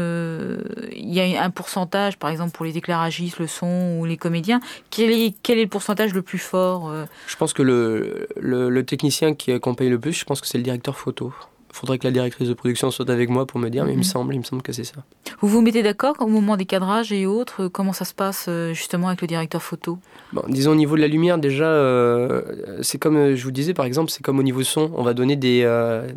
il 0.90 1.12
y 1.12 1.20
a 1.20 1.44
un 1.44 1.50
pourcentage, 1.50 2.16
par 2.16 2.30
exemple 2.30 2.52
pour 2.52 2.64
les 2.64 2.72
déclaragistes, 2.72 3.38
le 3.38 3.46
son 3.46 3.98
ou 3.98 4.07
les 4.07 4.16
comédiens. 4.16 4.61
Quel 4.88 5.11
est, 5.11 5.34
quel 5.42 5.59
est 5.59 5.64
le 5.64 5.68
pourcentage 5.68 6.14
le 6.14 6.22
plus 6.22 6.38
fort 6.38 6.90
Je 7.26 7.36
pense 7.36 7.52
que 7.52 7.61
le, 7.61 8.26
le, 8.40 8.70
le 8.70 8.86
technicien 8.86 9.34
qui, 9.34 9.61
qu'on 9.61 9.74
paye 9.74 9.90
le 9.90 9.98
plus, 9.98 10.14
je 10.14 10.24
pense 10.24 10.40
que 10.40 10.46
c'est 10.46 10.57
le 10.57 10.64
directeur 10.64 10.96
photo 10.96 11.34
faudrait 11.74 11.98
que 11.98 12.04
la 12.04 12.12
directrice 12.12 12.48
de 12.48 12.54
production 12.54 12.90
soit 12.90 13.10
avec 13.10 13.28
moi 13.28 13.46
pour 13.46 13.58
me 13.58 13.68
dire, 13.68 13.84
mais 13.84 13.92
il 13.92 13.96
me 13.96 13.98
mhm. 13.98 14.04
semble, 14.04 14.34
il 14.34 14.38
me 14.38 14.44
semble 14.44 14.62
que 14.62 14.72
c'est 14.72 14.84
ça. 14.84 14.96
Vous 15.40 15.48
vous 15.48 15.60
mettez 15.60 15.82
d'accord 15.82 16.14
au 16.20 16.26
moment 16.26 16.56
des 16.56 16.64
cadrages 16.64 17.12
et 17.12 17.26
autres 17.26 17.68
Comment 17.68 17.92
ça 17.92 18.04
se 18.04 18.14
passe 18.14 18.46
euh, 18.48 18.72
justement 18.72 19.08
avec 19.08 19.20
le 19.20 19.26
directeur 19.26 19.62
photo? 19.62 19.98
Bon, 20.32 20.42
Disons 20.48 20.72
au 20.72 20.76
niveau 20.76 20.96
de 20.96 21.00
la 21.00 21.08
lumière, 21.08 21.38
déjà, 21.38 21.66
euh, 21.66 22.42
c'est 22.82 22.98
comme 22.98 23.16
euh, 23.16 23.36
je 23.36 23.44
vous 23.44 23.50
disais 23.50 23.74
par 23.74 23.86
exemple, 23.86 24.10
c'est 24.10 24.22
comme 24.22 24.38
au 24.38 24.42
niveau 24.42 24.62
son, 24.62 24.90
on 24.94 25.02
va 25.02 25.14
donner 25.14 25.36
des, 25.36 25.68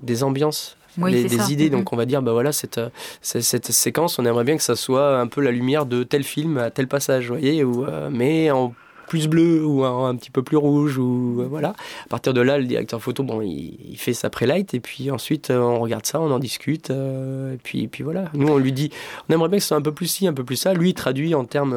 des 0.04 0.24
ambiances. 0.24 0.78
des, 0.98 1.52
idées, 1.52 1.70
donc 1.70 1.82
mhm. 1.82 1.88
on 1.92 1.96
va 1.98 2.06
dire, 2.06 2.22
bah 2.22 2.32
voilà, 2.32 2.52
cette, 2.52 2.80
cette, 3.22 3.72
séquence, 3.72 4.20
on 4.20 4.26
aimerait 4.26 4.44
bien 4.44 4.58
que 4.58 4.64
ça 4.64 4.76
soit 4.76 5.20
un 5.20 5.28
peu 5.28 5.42
la 5.42 5.52
lumière 5.52 5.86
de 5.86 6.04
tel 6.04 6.24
film 6.24 6.58
à 6.58 6.72
tel 6.72 6.88
passage, 6.88 7.28
vous 7.28 7.38
voyez, 7.38 7.64
ou, 7.64 7.86
mais 8.12 8.52
en 8.52 8.74
plus 9.08 9.28
bleu 9.28 9.66
ou 9.66 9.84
un, 9.84 10.16
petit 10.16 10.30
peu 10.30 10.44
plus 10.44 10.58
rouge 10.58 10.98
ou 10.98 11.42
euh, 11.42 11.48
voilà. 11.50 11.70
À 12.06 12.10
partir 12.10 12.34
de 12.34 12.42
là, 12.42 12.58
le 12.58 12.66
directeur 12.66 13.02
photo, 13.02 13.24
bon, 13.24 13.42
il, 13.42 13.96
fait 13.98 14.14
sa 14.14 14.30
pré-light 14.30 14.74
et 14.74 14.80
puis 14.80 15.10
ensuite 15.10 15.50
euh, 15.50 15.60
on 15.60 15.80
regarde 15.80 16.06
ça, 16.06 16.22
on 16.22 16.30
en 16.30 16.40
discute 16.40 16.92
euh, 16.92 17.56
et 17.56 17.58
puis 17.58 17.88
puis 17.88 18.04
voilà. 18.04 18.30
Nous 18.34 18.48
on 18.48 18.58
lui 18.58 18.72
dit, 18.72 18.92
on 19.28 19.34
aimerait 19.34 19.50
bien 19.50 19.58
que 19.58 19.64
ce 19.64 19.70
soit 19.70 19.78
un 19.78 19.82
peu 19.82 19.94
plus 19.94 20.08
ci, 20.08 20.28
un 20.28 20.34
peu 20.34 20.44
plus 20.44 20.58
ça. 20.58 20.74
Lui 20.74 20.90
il 20.90 20.94
traduit 20.94 21.34
en 21.34 21.46
termes 21.46 21.76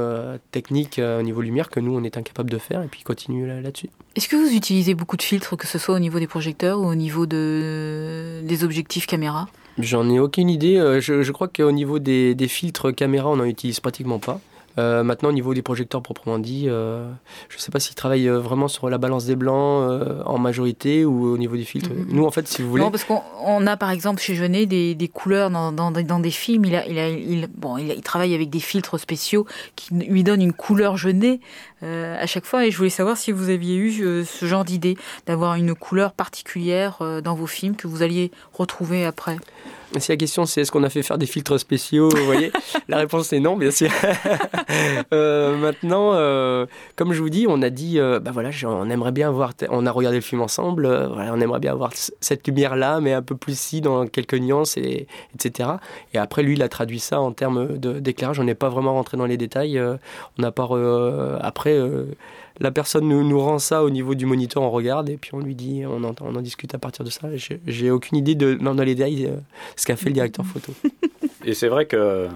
techniques 0.51 1.01
au 1.01 1.23
niveau 1.23 1.41
lumière 1.41 1.71
que 1.71 1.81
nous 1.81 1.97
on 1.97 2.05
est 2.05 2.19
incapable 2.19 2.51
de 2.51 2.59
faire 2.59 2.83
et 2.83 2.87
puis 2.87 3.01
il 3.01 3.05
continue 3.05 3.47
là-dessus. 3.47 3.89
Est-ce 4.17 4.29
que 4.29 4.37
vous 4.37 4.55
utilisez 4.55 4.95
beaucoup 4.95 5.17
de 5.17 5.23
filtres, 5.23 5.57
que 5.57 5.67
ce 5.67 5.79
soit 5.79 5.95
au 5.95 6.01
niveau 6.01 6.19
des 6.19 6.27
projecteurs 6.27 6.81
ou 6.81 6.87
au 6.87 6.95
niveau 6.95 7.27
de, 7.27 8.41
des 8.43 8.65
objectifs 8.65 9.07
caméra? 9.07 9.49
J'en 9.79 10.11
ai 10.11 10.19
aucune 10.19 10.51
idée. 10.51 10.99
Je, 11.01 11.23
je 11.23 11.33
crois 11.33 11.49
qu'au 11.49 11.73
niveau 11.73 11.99
des, 11.99 12.35
des 12.35 12.49
filtres 12.49 12.95
caméra, 12.95 13.31
on 13.31 13.37
n'en 13.37 13.45
utilise 13.45 13.81
pratiquement 13.81 14.19
pas. 14.19 14.41
Euh, 14.79 15.03
maintenant, 15.03 15.31
au 15.31 15.33
niveau 15.33 15.55
des 15.55 15.63
projecteurs 15.63 16.03
proprement 16.03 16.39
dit, 16.39 16.67
euh, 16.69 17.11
je 17.49 17.57
ne 17.57 17.61
sais 17.61 17.71
pas 17.71 17.81
s'ils 17.81 17.95
travaillent 17.95 18.29
euh, 18.29 18.39
vraiment 18.39 18.69
sur 18.69 18.89
la 18.89 18.99
balance 18.99 19.25
des 19.25 19.37
blancs 19.37 19.91
en 20.25 20.39
majorité 20.39 21.05
ou 21.05 21.33
au 21.33 21.39
niveau 21.39 21.57
des 21.57 21.65
filtres. 21.65 21.91
Nous, 22.09 22.25
en 22.25 22.31
fait, 22.31 22.47
si 22.47 22.63
vous 22.63 22.71
voulez. 22.71 22.83
Non, 22.83 22.91
parce 22.91 23.05
qu'on 23.05 23.67
a 23.67 23.77
par 23.77 23.91
exemple 23.91 24.21
chez 24.21 24.35
Genet 24.35 24.67
des, 24.67 24.95
des 24.95 25.09
couleurs 25.09 25.51
dans, 25.51 25.73
dans, 25.73 25.91
dans, 25.91 26.21
des 26.21 26.31
films. 26.31 26.65
Il, 26.65 26.75
a, 26.75 26.87
il, 26.87 26.99
a, 26.99 27.09
il, 27.09 27.49
bon, 27.57 27.79
il, 27.79 28.01
travaille 28.03 28.35
avec 28.35 28.51
des 28.51 28.61
filtres 28.61 28.99
spéciaux 28.99 29.47
qui 29.77 29.95
lui 29.95 30.23
donnent 30.23 30.43
une 30.43 30.53
couleur 30.53 30.97
Genet 31.81 32.19
à 32.21 32.27
chaque 32.27 32.45
fois. 32.45 32.67
Et 32.67 32.71
je 32.71 32.77
voulais 32.77 32.91
savoir 32.91 33.17
si 33.17 33.33
vous 33.33 33.49
aviez 33.49 33.77
eu 33.77 34.25
ce 34.25 34.47
genre 34.47 34.65
d'idée, 34.65 34.97
d'avoir 35.27 35.55
une 35.55 35.75
couleur 35.75 36.13
particulière 36.13 36.99
dans 37.23 37.35
vos 37.35 37.47
films 37.47 37.77
que 37.77 37.89
vous 37.89 38.03
alliez 38.03 38.31
retrouver 38.53 39.05
après. 39.05 39.37
Si 39.99 40.13
la 40.13 40.17
question 40.17 40.47
c'est 40.47 40.61
est-ce 40.61 40.71
qu'on 40.71 40.85
a 40.85 40.89
fait 40.89 41.03
faire 41.03 41.19
des 41.19 41.27
filtres 41.27 41.59
spéciaux, 41.59 42.11
vous 42.11 42.25
voyez, 42.25 42.53
la 42.89 42.99
réponse 42.99 43.33
est 43.33 43.41
non, 43.41 43.57
bien 43.57 43.73
sûr. 43.73 43.91
euh, 45.13 45.57
maintenant, 45.57 46.13
euh, 46.15 46.67
comme 46.95 47.13
je 47.13 47.21
vous 47.21 47.31
dis, 47.31 47.47
on 47.49 47.61
a 47.61 47.71
dit, 47.71 47.99
euh, 47.99 48.21
bah 48.21 48.31
voilà, 48.33 48.51
on 48.65 48.89
aimerait 48.89 49.11
bien 49.11 49.33
voir, 49.33 49.53
on 49.69 49.87
a 49.87 49.91
regardé 49.91 50.19
le 50.19 50.23
film 50.23 50.43
ensemble, 50.43 50.87
euh, 50.87 51.09
voilà, 51.09 51.33
on 51.35 51.41
aimerait 51.41 51.59
bien 51.59 51.73
avoir 51.73 51.91
cette 52.21 52.47
lumière-là, 52.47 53.01
mais 53.01 53.13
un 53.13 53.23
peu 53.23 53.37
plus 53.37 53.59
si 53.59 53.81
dans 53.81 54.07
quelques 54.07 54.35
nuances, 54.35 54.77
et, 54.77 55.09
etc. 55.35 55.71
Et 56.15 56.19
après, 56.19 56.45
lui, 56.45 56.55
il 56.55 56.63
a 56.63 56.69
traduit 56.69 57.01
ça 57.01 57.21
en 57.21 57.33
termes 57.33 57.77
d'éclairage. 57.77 58.39
On 58.39 58.45
n'est 58.45 58.55
pas 58.55 58.69
vraiment 58.69 58.95
rentré 58.95 59.17
dans 59.17 59.27
les 59.27 59.37
détails. 59.37 59.77
Euh, 59.77 59.97
on 60.39 60.43
n'a 60.43 60.53
pas 60.53 60.69
après 61.41 61.70
la 62.61 62.71
personne 62.71 63.09
nous, 63.09 63.27
nous, 63.27 63.41
rend 63.41 63.59
ça 63.59 63.83
au 63.83 63.91
niveau 63.91 64.15
du 64.15 64.27
moniteur, 64.27 64.63
on 64.63 64.71
regarde 64.71 65.09
et 65.09 65.17
puis 65.17 65.31
on 65.35 65.41
lui 65.41 65.55
dit, 65.55 65.83
on 65.87 66.05
en, 66.05 66.15
on 66.21 66.35
en 66.35 66.43
discute 66.43 66.75
à 66.75 66.79
partir 66.79 67.05
de 67.05 67.11
ça. 67.11 67.29
J'ai 67.67 67.91
aucune 67.91 68.19
idée 68.19 68.35
de, 68.35 68.55
dans 68.55 68.75
les 68.75 68.95
détails, 68.95 69.27
euh, 69.27 69.37
ce 69.77 69.87
qu'a 69.87 69.97
fait 69.97 70.07
le 70.07 70.15
directeur 70.15 70.45
photo. 70.45 70.73
Et 71.45 71.55
c'est 71.55 71.69
vrai 71.69 71.87
que 71.87 72.29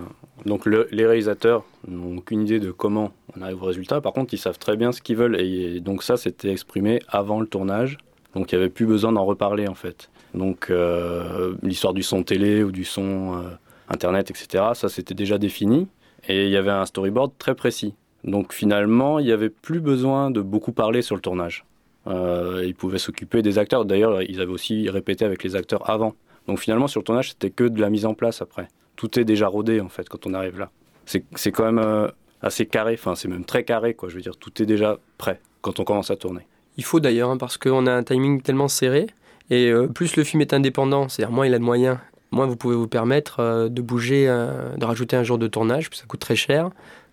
donc 0.46 0.66
les 0.66 1.06
réalisateurs 1.06 1.64
n'ont 1.86 2.18
aucune 2.18 2.42
idée 2.42 2.58
de 2.58 2.70
comment 2.70 3.12
on 3.36 3.42
arrive 3.42 3.62
au 3.62 3.66
résultat. 3.66 4.00
Par 4.00 4.12
contre, 4.12 4.32
ils 4.32 4.38
savent 4.38 4.58
très 4.58 4.76
bien 4.76 4.92
ce 4.92 5.02
qu'ils 5.02 5.16
veulent. 5.16 5.38
Et 5.38 5.80
donc 5.80 6.02
ça, 6.02 6.16
c'était 6.16 6.50
exprimé 6.50 7.00
avant 7.08 7.40
le 7.40 7.46
tournage. 7.46 7.98
Donc 8.34 8.50
il 8.50 8.56
n'y 8.56 8.62
avait 8.62 8.70
plus 8.70 8.86
besoin 8.86 9.12
d'en 9.12 9.24
reparler 9.24 9.68
en 9.68 9.74
fait. 9.74 10.10
Donc 10.32 10.68
euh, 10.70 11.54
l'histoire 11.62 11.92
du 11.92 12.02
son 12.02 12.22
télé 12.22 12.62
ou 12.62 12.72
du 12.72 12.84
son 12.84 13.36
euh, 13.36 13.50
internet, 13.88 14.30
etc., 14.30 14.64
ça 14.74 14.88
c'était 14.88 15.14
déjà 15.14 15.38
défini. 15.38 15.86
Et 16.28 16.46
il 16.46 16.50
y 16.50 16.56
avait 16.56 16.70
un 16.70 16.86
storyboard 16.86 17.32
très 17.38 17.54
précis. 17.54 17.94
Donc 18.24 18.52
finalement, 18.52 19.18
il 19.18 19.26
n'y 19.26 19.32
avait 19.32 19.50
plus 19.50 19.80
besoin 19.80 20.30
de 20.30 20.40
beaucoup 20.40 20.72
parler 20.72 21.02
sur 21.02 21.14
le 21.14 21.20
tournage. 21.20 21.64
Euh, 22.06 22.62
ils 22.64 22.74
pouvaient 22.74 22.98
s'occuper 22.98 23.42
des 23.42 23.58
acteurs. 23.58 23.84
D'ailleurs, 23.84 24.22
ils 24.22 24.40
avaient 24.40 24.52
aussi 24.52 24.88
répété 24.88 25.24
avec 25.24 25.42
les 25.44 25.56
acteurs 25.56 25.88
avant. 25.88 26.14
Donc 26.46 26.58
finalement, 26.58 26.86
sur 26.86 27.00
le 27.00 27.04
tournage, 27.04 27.30
c'était 27.30 27.50
que 27.50 27.64
de 27.64 27.80
la 27.80 27.90
mise 27.90 28.06
en 28.06 28.14
place 28.14 28.42
après. 28.42 28.68
Tout 28.96 29.18
est 29.18 29.24
déjà 29.24 29.48
rodé 29.48 29.80
en 29.80 29.88
fait 29.88 30.08
quand 30.08 30.26
on 30.26 30.34
arrive 30.34 30.58
là. 30.58 30.70
C'est 31.06 31.52
quand 31.52 31.64
même 31.64 31.78
euh, 31.78 32.08
assez 32.40 32.64
carré, 32.64 32.94
enfin 32.94 33.14
c'est 33.14 33.28
même 33.28 33.44
très 33.44 33.64
carré 33.64 33.94
quoi. 33.94 34.08
Je 34.08 34.14
veux 34.14 34.22
dire, 34.22 34.36
tout 34.36 34.62
est 34.62 34.66
déjà 34.66 34.98
prêt 35.18 35.40
quand 35.60 35.80
on 35.80 35.84
commence 35.84 36.10
à 36.10 36.16
tourner. 36.16 36.46
Il 36.76 36.84
faut 36.84 37.00
d'ailleurs 37.00 37.30
hein, 37.30 37.36
parce 37.36 37.58
qu'on 37.58 37.86
a 37.86 37.92
un 37.92 38.02
timing 38.02 38.40
tellement 38.40 38.68
serré 38.68 39.06
et 39.50 39.70
euh, 39.70 39.86
plus 39.86 40.16
le 40.16 40.24
film 40.24 40.40
est 40.40 40.54
indépendant, 40.54 41.08
c'est-à-dire 41.08 41.34
moins 41.34 41.46
il 41.46 41.52
a 41.52 41.58
de 41.58 41.64
moyens, 41.64 41.98
moins 42.30 42.46
vous 42.46 42.56
pouvez 42.56 42.76
vous 42.76 42.88
permettre 42.88 43.68
de 43.68 43.82
bouger, 43.82 44.26
de 44.26 44.84
rajouter 44.84 45.16
un 45.16 45.24
jour 45.24 45.36
de 45.36 45.46
tournage, 45.46 45.90
ça 45.92 46.06
coûte 46.06 46.20
très 46.20 46.36
cher. 46.36 46.70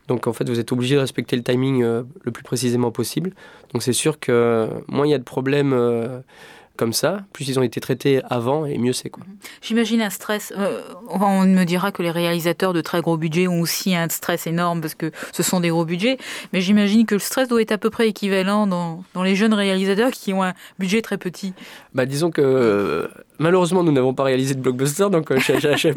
Donc 0.07 0.27
en 0.27 0.33
fait, 0.33 0.49
vous 0.49 0.59
êtes 0.59 0.71
obligé 0.71 0.95
de 0.95 0.99
respecter 0.99 1.35
le 1.35 1.43
timing 1.43 1.83
euh, 1.83 2.03
le 2.23 2.31
plus 2.31 2.43
précisément 2.43 2.91
possible. 2.91 3.33
Donc 3.73 3.83
c'est 3.83 3.93
sûr 3.93 4.19
que 4.19 4.67
moins 4.87 5.05
il 5.05 5.11
y 5.11 5.13
a 5.13 5.17
de 5.17 5.23
problèmes, 5.23 5.73
euh, 5.73 6.19
comme 6.81 6.93
ça, 6.93 7.19
plus 7.31 7.47
ils 7.47 7.59
ont 7.59 7.61
été 7.61 7.79
traités 7.79 8.21
avant 8.29 8.65
et 8.65 8.77
mieux 8.79 8.93
c'est 8.93 9.09
quoi. 9.09 9.23
Mhm. 9.23 9.35
J'imagine 9.61 10.01
un 10.01 10.09
stress. 10.09 10.51
Euh, 10.57 10.81
on 11.09 11.45
me 11.45 11.63
dira 11.63 11.91
que 11.91 12.01
les 12.01 12.11
réalisateurs 12.11 12.73
de 12.73 12.81
très 12.81 13.01
gros 13.01 13.17
budgets 13.17 13.47
ont 13.47 13.61
aussi 13.61 13.95
un 13.95 14.09
stress 14.09 14.47
énorme 14.47 14.81
parce 14.81 14.95
que 14.95 15.11
ce 15.31 15.43
sont 15.43 15.59
des 15.59 15.69
gros 15.69 15.85
budgets, 15.85 16.17
mais 16.53 16.61
j'imagine 16.61 17.05
que 17.05 17.15
le 17.15 17.19
stress 17.19 17.47
doit 17.47 17.61
être 17.61 17.71
à 17.71 17.77
peu 17.77 17.89
près 17.89 18.07
équivalent 18.07 18.65
dans, 18.67 19.03
dans 19.13 19.21
les 19.21 19.35
jeunes 19.35 19.53
réalisateurs 19.53 20.09
qui 20.09 20.33
ont 20.33 20.43
un 20.43 20.53
budget 20.79 21.03
très 21.03 21.19
petit. 21.19 21.53
Bah 21.93 22.07
disons 22.07 22.31
que 22.31 23.09
Malheureusement, 23.41 23.81
nous 23.81 23.91
n'avons 23.91 24.13
pas 24.13 24.25
réalisé 24.25 24.53
de 24.53 24.59
blockbuster, 24.59 25.09
donc 25.09 25.31
euh, 25.31 25.39
je 25.39 25.87
ne 25.87 25.93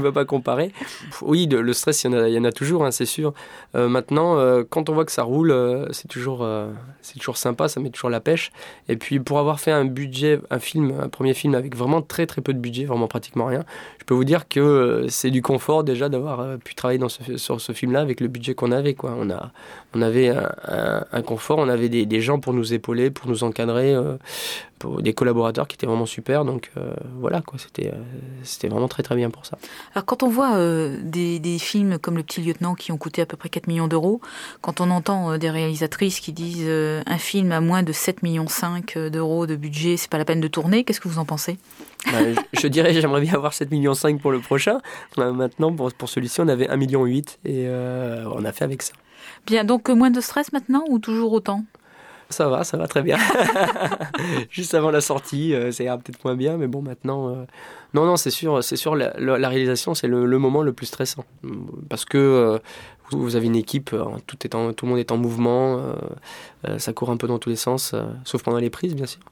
peux, 0.00 0.12
pas 0.12 0.24
comparer. 0.24 0.72
Oui, 1.20 1.46
le, 1.46 1.72
stress, 1.74 2.02
il 2.04 2.10
y 2.10 2.38
en 2.38 2.44
a, 2.44 2.52
toujours, 2.52 2.86
hein, 2.86 2.90
c'est 2.90 3.04
sûr. 3.04 3.34
Euh, 3.74 3.90
maintenant, 3.90 4.38
euh, 4.38 4.64
quand 4.66 4.88
on 4.88 4.94
voit 4.94 5.04
que 5.04 5.12
ça 5.12 5.22
roule, 5.22 5.54
c'est 5.90 6.08
toujours, 6.08 6.48
sympa, 7.34 7.68
ça 7.68 7.78
met 7.80 7.90
toujours 7.90 8.08
la 8.08 8.20
pêche. 8.20 8.52
Et 8.88 8.96
puis, 8.96 9.20
pour 9.20 9.38
avoir 9.38 9.60
fait 9.60 9.70
un 9.70 9.84
budget, 9.84 10.40
un 10.48 10.58
film, 10.58 10.94
un 10.98 11.10
premier 11.10 11.34
film 11.34 11.54
avec 11.54 11.76
vraiment 11.76 12.00
très 12.00 12.24
très 12.24 12.40
peu 12.40 12.54
de 12.54 12.58
budget, 12.58 12.86
vraiment 12.86 13.06
pratiquement 13.06 13.44
rien, 13.44 13.64
je 13.98 14.04
peux 14.04 14.14
vous 14.14 14.24
dire 14.24 14.48
que 14.48 15.04
c'est 15.10 15.30
du 15.30 15.42
confort 15.42 15.84
déjà 15.84 16.08
d'avoir 16.08 16.56
pu 16.56 16.74
travailler 16.74 17.00
sur 17.36 17.60
ce 17.60 17.72
film-là 17.72 18.00
avec 18.00 18.20
le 18.20 18.28
budget 18.28 18.54
qu'on 18.54 18.72
avait. 18.72 18.96
On, 19.94 20.00
avait 20.00 20.30
un, 20.30 21.22
confort, 21.22 21.58
on 21.58 21.68
avait 21.68 21.90
des, 21.90 22.20
gens 22.22 22.40
pour 22.40 22.54
nous 22.54 22.72
épauler, 22.72 23.10
pour 23.10 23.28
nous 23.28 23.44
encadrer 23.44 23.94
des 25.00 25.12
collaborateurs 25.12 25.68
qui 25.68 25.74
étaient 25.74 25.86
vraiment 25.86 26.06
super. 26.06 26.44
Euh, 26.78 26.94
voilà, 27.18 27.40
quoi, 27.42 27.58
c'était, 27.58 27.88
euh, 27.88 27.98
c'était 28.42 28.68
vraiment 28.68 28.88
très 28.88 29.02
très 29.02 29.16
bien 29.16 29.30
pour 29.30 29.44
ça. 29.44 29.58
Alors 29.94 30.04
quand 30.04 30.22
on 30.22 30.28
voit 30.28 30.56
euh, 30.56 30.96
des, 31.02 31.38
des, 31.38 31.58
films 31.58 31.98
comme 31.98 32.16
Le 32.16 32.22
Petit 32.22 32.40
Lieutenant 32.40 32.74
qui 32.74 32.92
ont 32.92 32.96
coûté 32.96 33.22
à 33.22 33.26
peu 33.26 33.36
près 33.36 33.48
4 33.48 33.66
millions 33.66 33.88
d'euros, 33.88 34.20
quand 34.60 34.80
on 34.80 34.90
entend 34.90 35.36
des 35.38 35.50
réalisatrices 35.50 36.20
qui 36.20 36.32
disent 36.32 36.68
un 36.68 37.18
film 37.18 37.52
à 37.52 37.60
moins 37.60 37.82
de 37.82 37.92
7 37.92 38.22
millions 38.22 38.48
5 38.48 38.96
d'euros 39.10 39.46
de 39.46 39.56
budget, 39.56 39.96
c'est 39.96 40.10
pas 40.10 40.18
la 40.18 40.24
peine 40.24 40.40
de 40.40 40.48
tourner, 40.48 40.84
qu'est-ce 40.84 41.00
que 41.00 41.08
vous 41.08 41.18
en 41.18 41.24
pensez? 41.24 41.58
Bah, 42.06 42.18
je, 42.52 42.68
dirais 42.68 42.92
j'aimerais 43.00 43.20
bien 43.20 43.34
avoir 43.34 43.52
7 43.52 43.70
millions 43.70 43.94
5 43.94 44.20
pour 44.20 44.30
le 44.30 44.40
prochain. 44.40 44.80
Maintenant, 45.16 45.72
pour, 45.72 45.92
pour 45.92 46.08
celui-ci, 46.08 46.40
on 46.40 46.48
avait 46.48 46.68
1 46.68 46.76
million 46.76 47.04
8 47.04 47.40
et 47.44 47.68
on 47.68 48.44
a 48.44 48.52
fait 48.52 48.64
avec 48.64 48.82
ça. 48.82 48.92
Bien, 49.46 49.64
donc 49.64 49.88
moins 49.88 50.10
de 50.10 50.20
stress 50.20 50.52
maintenant 50.52 50.84
ou 50.88 50.98
toujours 50.98 51.32
autant? 51.32 51.64
Ça 52.30 52.48
va, 52.48 52.62
ça 52.64 52.76
va 52.76 52.86
très 52.86 53.02
bien. 53.02 53.16
Juste 54.50 54.74
avant 54.74 54.90
la 54.90 55.00
sortie, 55.00 55.54
euh, 55.54 55.72
ça 55.72 55.84
ira 55.84 55.96
peut-être 55.96 56.22
moins 56.24 56.36
bien, 56.36 56.56
mais 56.56 56.66
bon, 56.66 56.82
maintenant. 56.82 57.30
Euh, 57.30 57.44
non, 57.94 58.04
non, 58.04 58.16
c'est 58.16 58.30
sûr, 58.30 58.62
c'est 58.62 58.76
sûr, 58.76 58.94
la, 58.94 59.48
réalisation, 59.48 59.94
c'est 59.94 60.08
le, 60.08 60.26
moment 60.38 60.62
le 60.62 60.74
plus 60.74 60.86
stressant. 60.86 61.24
Parce 61.88 62.04
que 62.04 62.18
euh, 62.18 62.58
vous, 63.10 63.34
avez 63.34 63.46
une 63.46 63.56
équipe, 63.56 63.96
tout, 64.26 64.36
est 64.44 64.50
tout 64.50 64.84
le 64.84 64.90
monde 64.90 64.98
est 64.98 65.10
en 65.10 65.16
mouvement, 65.16 65.82
ça 66.76 66.92
court 66.92 67.08
un 67.08 67.16
peu 67.16 67.26
dans 67.26 67.38
tous 67.38 67.48
les 67.48 67.56
sens, 67.56 67.94
sauf 68.24 68.42
pendant 68.42 68.58
les 68.58 68.68
prises, 68.68 68.94
bien 68.94 69.06
sûr. 69.06 69.22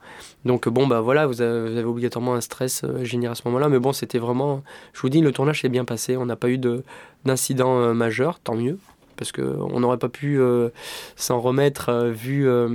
Donc, 0.47 0.67
bon, 0.71 0.87
bah 0.87 1.03
voilà, 1.03 1.27
vous 1.27 1.43
avez, 1.43 1.85
obligatoirement 1.85 2.33
un 2.33 2.41
stress 2.41 2.87
généré 3.03 3.33
à 3.33 3.35
ce 3.35 3.43
moment-là, 3.45 3.69
mais 3.69 3.79
bon, 3.79 3.93
c'était 3.93 4.19
vraiment. 4.19 4.63
Je 4.95 5.03
vous 5.03 5.11
dis, 5.11 5.21
le 5.21 5.33
tournage 5.33 5.61
s'est 5.61 5.69
bien 5.69 5.85
passé, 5.85 6.17
on 6.17 6.25
n'a 6.25 6.37
pas 6.37 6.49
eu 6.49 6.59
d'incident 7.27 7.93
majeur, 7.93 8.41
tant 8.41 8.55
mieux 8.55 8.79
parce 9.17 9.33
qu'on 9.33 9.81
n'aurait 9.81 9.99
pas 9.99 10.09
pu 10.09 10.39
euh, 10.39 10.69
s'en 11.17 11.41
remettre 11.41 11.89
euh, 11.89 12.11
vu, 12.11 12.49
euh, 12.49 12.69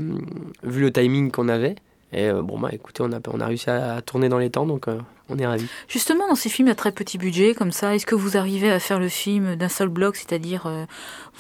vu 0.64 0.82
le 0.82 0.92
timing 0.92 1.32
qu'on 1.32 1.48
avait. 1.48 1.76
Et 2.14 2.30
bon, 2.30 2.60
bah 2.60 2.68
écoutez, 2.74 3.04
on 3.04 3.14
a, 3.14 3.20
on 3.30 3.40
a 3.40 3.46
réussi 3.46 3.70
à, 3.70 4.02
tourner 4.02 4.28
dans 4.28 4.38
les 4.38 4.50
temps, 4.50 4.66
donc 4.66 4.88
on 5.30 5.38
est 5.38 5.48
ravis. 5.48 5.68
Justement, 5.88 6.28
dans 6.28 6.36
ces 6.36 6.50
films 6.50 6.68
à 6.68 6.76
très 6.76 6.92
petit 6.92 7.18
budget, 7.18 7.54
comme 7.54 7.72
ça, 7.72 7.96
est-ce 7.96 8.06
que 8.06 8.16
vous 8.16 8.36
arrivez 8.36 8.70
à 8.70 8.80
faire 8.82 9.00
le 9.00 9.08
film 9.08 9.56
d'un 9.56 9.70
seul 9.70 9.88
bloc, 9.88 10.18
c'est-à-dire 10.18 10.70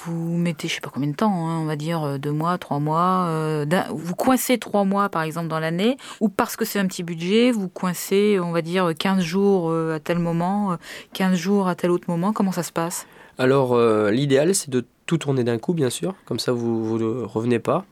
vous 0.06 0.38
mettez, 0.38 0.70
je 0.70 0.76
sais 0.76 0.80
pas 0.80 0.90
combien 0.90 1.10
de 1.10 1.16
temps, 1.16 1.50
hein, 1.50 1.60
on 1.60 1.66
va 1.66 1.76
dire 1.76 2.18
deux 2.20 2.32
mois, 2.32 2.58
trois 2.58 2.80
mois, 2.80 3.66
vous 3.90 4.16
coincez 4.16 4.60
trois 4.60 4.86
mois 4.86 5.10
par 5.10 5.24
exemple 5.24 5.50
dans 5.50 5.60
l'année, 5.60 5.98
ou 6.22 6.30
parce 6.30 6.56
que 6.56 6.64
c'est 6.64 6.80
un 6.80 6.88
petit 6.88 7.04
budget, 7.04 7.52
vous 7.52 7.68
coincez, 7.68 8.40
on 8.42 8.54
va 8.54 8.62
dire, 8.62 8.94
15 8.98 9.22
jours 9.22 9.74
à 9.74 10.00
tel 10.00 10.20
moment, 10.20 10.78
15 11.12 11.36
jours 11.36 11.68
à 11.68 11.76
tel 11.76 11.92
autre 11.92 12.06
moment, 12.08 12.32
comment 12.32 12.54
ça 12.54 12.64
se 12.64 12.72
passe? 12.72 13.08
Alors, 13.42 13.74
euh, 13.74 14.12
l'idéal, 14.12 14.54
c'est 14.54 14.70
de 14.70 14.86
tout 15.08 15.18
tourner 15.18 15.44
d'un 15.44 15.58
coup, 15.58 15.74
bien 15.74 15.90
sûr, 15.90 16.14
comme 16.26 16.38
ça 16.38 16.52
vous 16.52 17.00
ne 17.00 17.24
revenez 17.24 17.58
pas. 17.58 17.86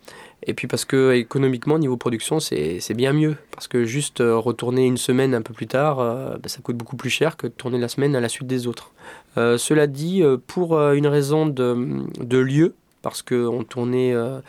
Et 0.45 0.53
puis 0.53 0.67
parce 0.67 0.85
que 0.85 1.13
économiquement, 1.13 1.79
niveau 1.79 1.97
production, 1.97 2.39
c'est 2.39 2.93
bien 2.93 3.13
mieux. 3.13 3.35
Parce 3.49 3.67
que 3.67 3.83
juste 3.83 4.21
euh, 4.21 4.37
retourner 4.37 4.85
une 4.85 4.97
semaine 4.97 5.33
un 5.33 5.41
peu 5.41 5.51
plus 5.51 5.65
tard, 5.65 6.01
euh, 6.01 6.37
bah, 6.37 6.49
ça 6.49 6.61
coûte 6.61 6.77
beaucoup 6.77 6.97
plus 6.97 7.09
cher 7.09 7.35
que 7.35 7.47
de 7.47 7.51
tourner 7.51 7.79
la 7.79 7.87
semaine 7.87 8.15
à 8.15 8.19
la 8.19 8.29
suite 8.29 8.45
des 8.45 8.67
autres. 8.67 8.91
cela 9.35 9.87
dit, 9.87 10.21
pour 10.45 10.79
une 10.79 11.07
raison 11.07 11.47
de 11.47 12.37
lieu, 12.37 12.75
parce 13.01 13.21
qu'on 13.21 13.63
tournait, 13.63 14.13
euh, 14.13 14.39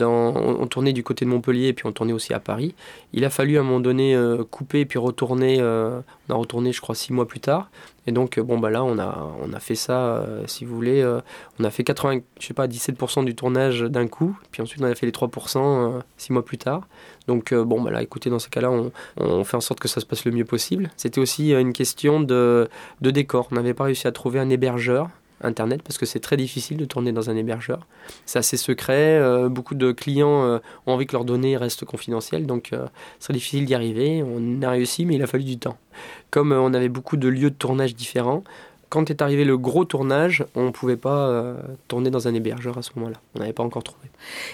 on 0.00 0.66
tournait 0.66 0.92
du 0.92 1.02
côté 1.02 1.24
de 1.24 1.30
Montpellier 1.30 1.68
et 1.68 1.72
puis 1.72 1.86
on 1.86 1.92
tournait 1.92 2.12
aussi 2.12 2.34
à 2.34 2.40
Paris. 2.40 2.74
Il 3.12 3.24
a 3.24 3.30
fallu 3.30 3.56
à 3.56 3.60
un 3.60 3.62
moment 3.64 3.80
donné 3.80 4.14
euh, 4.14 4.44
couper 4.44 4.80
et 4.80 4.84
puis 4.84 4.98
retourner. 4.98 5.58
Euh, 5.60 6.00
on 6.28 6.34
a 6.34 6.36
retourné, 6.36 6.72
je 6.72 6.80
crois, 6.80 6.94
six 6.94 7.12
mois 7.12 7.26
plus 7.26 7.40
tard. 7.40 7.70
Et 8.06 8.12
donc, 8.12 8.38
bon, 8.38 8.58
bah 8.58 8.68
là, 8.68 8.84
on 8.84 8.98
a, 8.98 9.34
on 9.42 9.54
a 9.54 9.60
fait 9.60 9.74
ça, 9.74 10.26
si 10.46 10.66
vous 10.66 10.74
voulez. 10.74 11.02
on 11.58 11.64
a 11.64 11.70
fait 11.70 11.84
80, 11.84 12.20
je 12.38 12.46
sais 12.46 12.52
pas, 12.52 12.66
17% 12.66 13.24
du 13.24 13.34
tournage 13.34 13.80
d'un 13.80 14.06
coup. 14.08 14.38
Puis 14.50 14.60
ensuite, 14.60 14.82
on 14.82 14.84
a 14.84 14.94
fait 14.94 15.06
les 15.06 15.12
3% 15.12 16.02
six 16.18 16.30
mois 16.30 16.44
plus 16.44 16.58
tard. 16.58 16.86
Donc, 17.28 17.54
bon, 17.54 17.80
bah 17.80 17.90
là, 17.90 18.02
écoutez, 18.02 18.28
dans 18.28 18.38
ces 18.38 18.50
cas-là, 18.50 18.70
on, 18.70 18.92
on, 19.16 19.42
fait 19.44 19.56
en 19.56 19.62
sorte 19.62 19.80
que 19.80 19.88
ça 19.88 20.00
se 20.00 20.06
passe 20.06 20.26
le 20.26 20.32
mieux 20.32 20.44
possible. 20.44 20.90
C'était 20.98 21.18
aussi 21.18 21.54
une 21.54 21.72
question 21.72 22.20
de, 22.20 22.68
de 23.00 23.10
décor. 23.10 23.48
On 23.52 23.54
n'avait 23.54 23.72
pas 23.72 23.84
réussi 23.84 24.06
à 24.06 24.12
trouver 24.12 24.38
un 24.38 24.50
hébergeur 24.50 25.08
Internet 25.44 25.82
parce 25.82 25.98
que 25.98 26.06
c'est 26.06 26.20
très 26.20 26.36
difficile 26.36 26.76
de 26.76 26.84
tourner 26.84 27.12
dans 27.12 27.30
un 27.30 27.36
hébergeur. 27.36 27.86
C'est 28.26 28.38
assez 28.38 28.56
secret, 28.56 29.18
euh, 29.18 29.48
beaucoup 29.48 29.74
de 29.74 29.92
clients 29.92 30.44
euh, 30.44 30.58
ont 30.86 30.92
envie 30.92 31.06
que 31.06 31.12
leurs 31.12 31.24
données 31.24 31.56
restent 31.56 31.84
confidentielles, 31.84 32.46
donc 32.46 32.72
euh, 32.72 32.86
c'est 33.18 33.32
difficile 33.32 33.64
d'y 33.64 33.74
arriver. 33.74 34.22
On 34.22 34.62
a 34.62 34.70
réussi, 34.70 35.04
mais 35.04 35.14
il 35.14 35.22
a 35.22 35.26
fallu 35.26 35.44
du 35.44 35.58
temps. 35.58 35.76
Comme 36.30 36.52
on 36.52 36.74
avait 36.74 36.88
beaucoup 36.88 37.16
de 37.16 37.28
lieux 37.28 37.50
de 37.50 37.56
tournage 37.56 37.94
différents, 37.94 38.42
quand 38.94 39.10
est 39.10 39.22
arrivé 39.22 39.44
le 39.44 39.58
gros 39.58 39.84
tournage, 39.84 40.44
on 40.54 40.66
ne 40.66 40.70
pouvait 40.70 40.96
pas 40.96 41.26
euh, 41.26 41.56
tourner 41.88 42.10
dans 42.10 42.28
un 42.28 42.34
hébergeur 42.34 42.78
à 42.78 42.82
ce 42.82 42.90
moment-là. 42.94 43.16
On 43.34 43.40
n'avait 43.40 43.52
pas 43.52 43.64
encore 43.64 43.82
trouvé. 43.82 44.06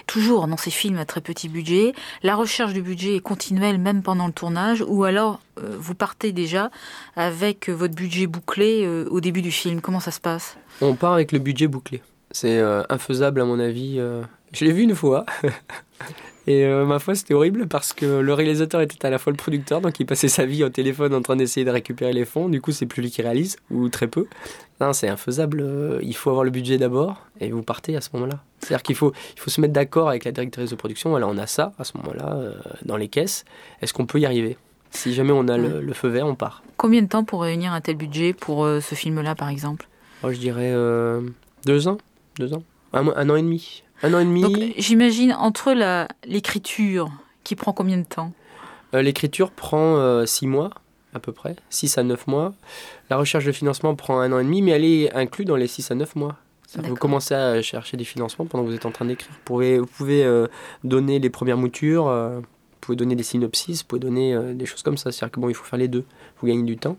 Toujours 0.07 0.49
dans 0.49 0.57
ces 0.57 0.71
films 0.71 0.97
à 0.97 1.05
très 1.05 1.21
petit 1.21 1.51
budget, 1.51 1.93
la 2.23 2.37
recherche 2.37 2.73
du 2.73 2.81
budget 2.81 3.17
est 3.17 3.21
continuelle 3.21 3.77
même 3.77 4.03
pendant 4.03 4.27
le 4.27 4.33
tournage 4.33 4.83
ou 4.89 5.05
alors 5.05 5.41
euh, 5.59 5.77
vous 5.79 5.95
partez 5.95 6.33
déjà 6.33 6.71
avec 7.17 7.69
votre 7.69 7.95
budget 7.95 8.27
bouclé 8.27 8.87
euh, 8.87 9.07
au 9.11 9.21
début 9.21 9.43
du 9.43 9.51
film. 9.51 9.83
Comment 9.83 10.01
ça 10.01 10.11
se 10.11 10.21
passe? 10.21 10.57
On 10.81 10.95
part 10.95 11.13
avec 11.13 11.33
le 11.33 11.39
budget 11.39 11.67
bouclé. 11.67 12.01
C'est 12.31 12.63
infaisable 12.89 13.41
à 13.41 13.45
mon 13.45 13.59
avis. 13.59 14.01
Je 14.53 14.65
l'ai 14.65 14.73
vu 14.73 14.83
une 14.83 14.95
fois. 14.95 15.25
Et 16.47 16.65
euh, 16.65 16.85
ma 16.85 16.99
foi, 16.99 17.15
c'était 17.15 17.35
horrible 17.35 17.69
parce 17.69 17.93
que 17.93 18.07
le 18.07 18.35
réalisateur 18.35 18.81
était 18.81 19.07
à 19.07 19.11
la 19.11 19.19
fois 19.19 19.31
le 19.33 19.37
producteur, 19.37 19.81
donc 19.81 20.01
il 20.01 20.07
passait 20.07 20.29
sa 20.29 20.47
vie 20.47 20.65
au 20.65 20.69
téléphone 20.69 21.15
en 21.15 21.21
train 21.21 21.37
d'essayer 21.37 21.65
de 21.65 21.71
récupérer 21.71 22.13
les 22.13 22.25
fonds. 22.25 22.49
Du 22.49 22.61
coup, 22.61 22.73
c'est 22.73 22.87
plus 22.87 23.03
lui 23.03 23.11
qui 23.11 23.23
réalise, 23.23 23.57
ou 23.71 23.89
très 23.89 24.09
peu. 24.09 24.27
Non, 24.81 24.93
c'est 24.93 25.09
infaisable. 25.09 25.61
Euh, 25.61 26.01
il 26.03 26.17
faut 26.17 26.31
avoir 26.31 26.45
le 26.45 26.51
budget 26.51 26.79
d'abord 26.79 27.27
et 27.41 27.51
vous 27.51 27.63
partez 27.63 27.95
à 27.95 28.01
ce 28.01 28.09
moment-là. 28.15 28.41
C'est-à-dire 28.59 28.83
qu'il 28.83 28.97
faut, 28.97 29.13
il 29.37 29.41
faut 29.41 29.51
se 29.51 29.61
mettre 29.61 29.75
d'accord 29.75 30.09
avec 30.09 30.25
la 30.25 30.33
directrice 30.33 30.71
de 30.71 30.77
production. 30.77 31.11
Voilà, 31.11 31.29
on 31.29 31.37
a 31.39 31.47
ça 31.47 31.73
à 31.79 31.85
ce 31.85 31.97
moment-là 31.99 32.35
euh, 32.35 32.55
dans 32.85 32.97
les 32.97 33.09
caisses. 33.09 33.45
Est-ce 33.83 33.93
qu'on 33.93 34.07
peut 34.07 34.19
y 34.19 34.27
arriver? 34.27 34.57
Si 34.91 35.15
jamais 35.15 35.33
on 35.33 35.47
a 35.47 35.57
le, 35.57 35.93
feu 35.93 36.09
vert, 36.09 36.27
on 36.27 36.35
part. 36.35 36.65
Combien 36.77 37.01
de 37.03 37.07
temps 37.07 37.23
pour 37.23 37.43
réunir 37.43 37.73
un 37.73 37.81
tel 37.81 37.95
budget 37.95 38.33
pour 38.33 38.67
ce 38.67 38.95
film-là, 38.97 39.37
par 39.37 39.49
exemple? 39.49 39.87
Moi, 40.25 40.33
Je 40.33 40.41
dirais 40.41 40.75
deux 41.65 41.87
ans. 41.87 41.99
Deux 42.41 42.53
ans. 42.55 42.65
un 42.93 43.31
an 43.31 43.37
et 43.37 43.43
demi. 43.43 43.85
Un 44.03 44.15
an 44.15 44.21
et 44.21 44.25
demi. 44.25 44.43
Donc 44.43 44.57
j'imagine 44.79 45.33
entre 45.33 45.75
l'écriture 46.25 47.11
qui 47.45 47.57
prend 47.57 47.73
combien 47.73 47.99
de 47.99 48.05
temps? 48.05 48.33
Euh, 48.95 49.03
L'écriture 49.03 49.51
prend 49.51 49.97
euh, 49.97 50.27
six 50.27 50.47
mois 50.47 50.71
à 51.13 51.19
peu 51.19 51.33
près, 51.33 51.57
6 51.71 51.99
à 51.99 52.05
9 52.05 52.29
mois. 52.29 52.55
La 53.11 53.17
recherche 53.17 53.45
de 53.45 53.51
financement 53.51 53.97
prend 53.97 54.21
un 54.21 54.31
an 54.31 54.39
et 54.39 54.45
demi, 54.45 54.63
mais 54.63 54.71
elle 54.71 54.85
est 54.85 55.13
inclue 55.13 55.45
dans 55.45 55.57
les 55.57 55.67
6 55.67 55.91
à 55.91 55.97
9 55.97 56.15
mois. 56.15 56.37
Vous 56.77 56.95
commencez 56.95 57.35
à 57.35 57.61
chercher 57.63 57.97
des 57.97 58.05
financements 58.05 58.47
pendant 58.47 58.63
que 58.63 58.69
vous 58.69 58.77
êtes 58.77 58.87
en 58.87 58.93
train 58.93 59.07
d'écrire. 59.07 59.33
Vous 59.33 59.41
pouvez, 59.45 59.81
vous 59.81 59.87
pouvez 59.87 60.23
euh, 60.23 60.47
donner 60.85 61.19
les 61.19 61.29
premières 61.29 61.57
moutures, 61.57 62.05
vous 62.05 62.43
pouvez 62.81 62.95
donner 62.95 63.17
des 63.17 63.25
synopsis, 63.25 63.81
vous 63.81 63.89
pouvez 63.89 63.99
donner 63.99 64.55
des 64.55 64.67
choses 64.67 64.85
comme 64.85 64.97
ça. 64.97 65.11
C'est-à-dire 65.11 65.33
que 65.33 65.41
bon, 65.41 65.49
il 65.49 65.55
faut 65.57 65.65
faire 65.65 65.81
les 65.81 65.89
deux. 65.89 66.05
Vous 66.41 66.47
gagnez 66.47 66.63
du 66.63 66.77
temps. 66.77 66.97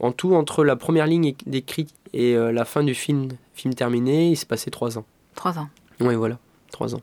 En 0.00 0.12
tout, 0.12 0.34
entre 0.34 0.62
la 0.62 0.76
première 0.76 1.06
ligne 1.06 1.34
d'écrit 1.46 1.86
et 2.12 2.34
la 2.36 2.66
fin 2.66 2.82
du 2.82 2.94
film, 2.94 3.28
film 3.54 3.72
terminé, 3.72 4.32
il 4.32 4.36
s'est 4.36 4.44
passé 4.44 4.70
3 4.70 4.98
ans. 4.98 5.06
3 5.34 5.60
ans. 5.60 5.70
Oui, 6.00 6.14
voilà, 6.14 6.38
trois 6.70 6.94
ans. 6.94 7.00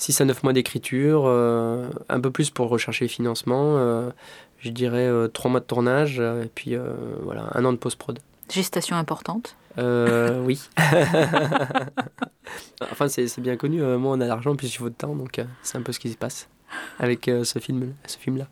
6 0.00 0.20
à 0.22 0.24
9 0.24 0.42
mois 0.42 0.52
d'écriture, 0.52 1.24
euh, 1.26 1.90
un 2.08 2.20
peu 2.20 2.30
plus 2.30 2.50
pour 2.50 2.68
rechercher 2.70 3.04
les 3.04 3.10
financements, 3.10 3.76
euh, 3.76 4.10
je 4.58 4.70
dirais 4.70 5.06
euh, 5.06 5.28
trois 5.28 5.42
3 5.42 5.50
mois 5.50 5.60
de 5.60 5.66
tournage, 5.66 6.20
et 6.20 6.50
puis 6.54 6.74
voilà, 7.22 7.50
un 7.54 7.64
an 7.64 7.72
de 7.72 7.78
post-prod. 7.78 8.18
Gestation 8.50 8.96
importante 8.96 9.56
Oui. 9.76 10.60
enfin, 12.90 13.08
c'est 13.08 13.38
bien 13.40 13.56
connu, 13.56 13.82
moi 13.82 14.12
on 14.16 14.20
a 14.20 14.26
l'argent, 14.26 14.56
puis 14.56 14.68
il 14.68 14.72
faut 14.72 14.88
de 14.88 14.94
temps, 14.94 15.14
donc 15.14 15.40
c'est 15.62 15.78
un 15.78 15.82
peu 15.82 15.92
ce 15.92 16.00
qui 16.00 16.10
se 16.10 16.16
passe. 16.16 16.48
avec 16.98 17.28
euh, 17.28 17.44
ce 17.44 17.58
film, 17.58 17.94
ce 18.06 18.18
film-là. 18.18 18.46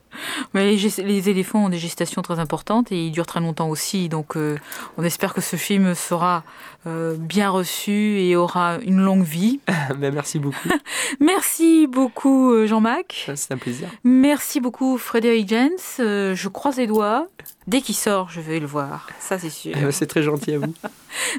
Mais 0.55 0.75
les, 0.75 1.29
éléphants 1.29 1.67
ont 1.67 1.69
des 1.69 1.79
gestations 1.79 2.23
très 2.23 2.39
importantes 2.39 2.93
et 2.93 3.07
ils 3.07 3.13
durent 3.13 3.27
très 3.27 3.41
longtemps 3.41 3.69
aussi. 3.69 4.09
Donc, 4.09 4.37
euh, 4.37 4.57
on 4.97 5.05
espère 5.05 5.35
que 5.35 5.41
ce 5.41 5.57
film 5.57 5.95
sera 5.95 6.45
euh, 6.87 7.17
bien 7.19 7.51
reçu 7.51 8.21
et 8.21 8.37
aura 8.37 8.79
une 8.83 9.01
longue 9.01 9.25
vie. 9.25 9.61
Ben, 9.99 10.13
merci 10.15 10.39
beaucoup. 10.39 10.69
merci 11.21 11.87
beaucoup, 11.87 12.67
Jean-Marc. 12.67 13.31
C'est 13.35 13.53
un 13.53 13.57
plaisir. 13.57 13.89
Merci 14.05 14.61
beaucoup, 14.61 14.99
Frédéric 14.99 15.49
Jens. 15.49 15.97
je 15.99 16.49
croise 16.49 16.77
les 16.77 16.87
doigts. 16.87 17.27
Dès 17.67 17.81
qu'il 17.81 17.95
sort, 17.95 18.31
je 18.31 18.41
vais 18.41 18.61
le 18.61 18.67
voir. 18.67 19.09
Ça, 19.19 19.39
c'est 19.39 19.51
sûr. 19.51 19.75
c'est 19.91 20.07
très 20.07 20.23
gentil 20.23 20.53
à 20.53 20.59
vous. 20.59 20.75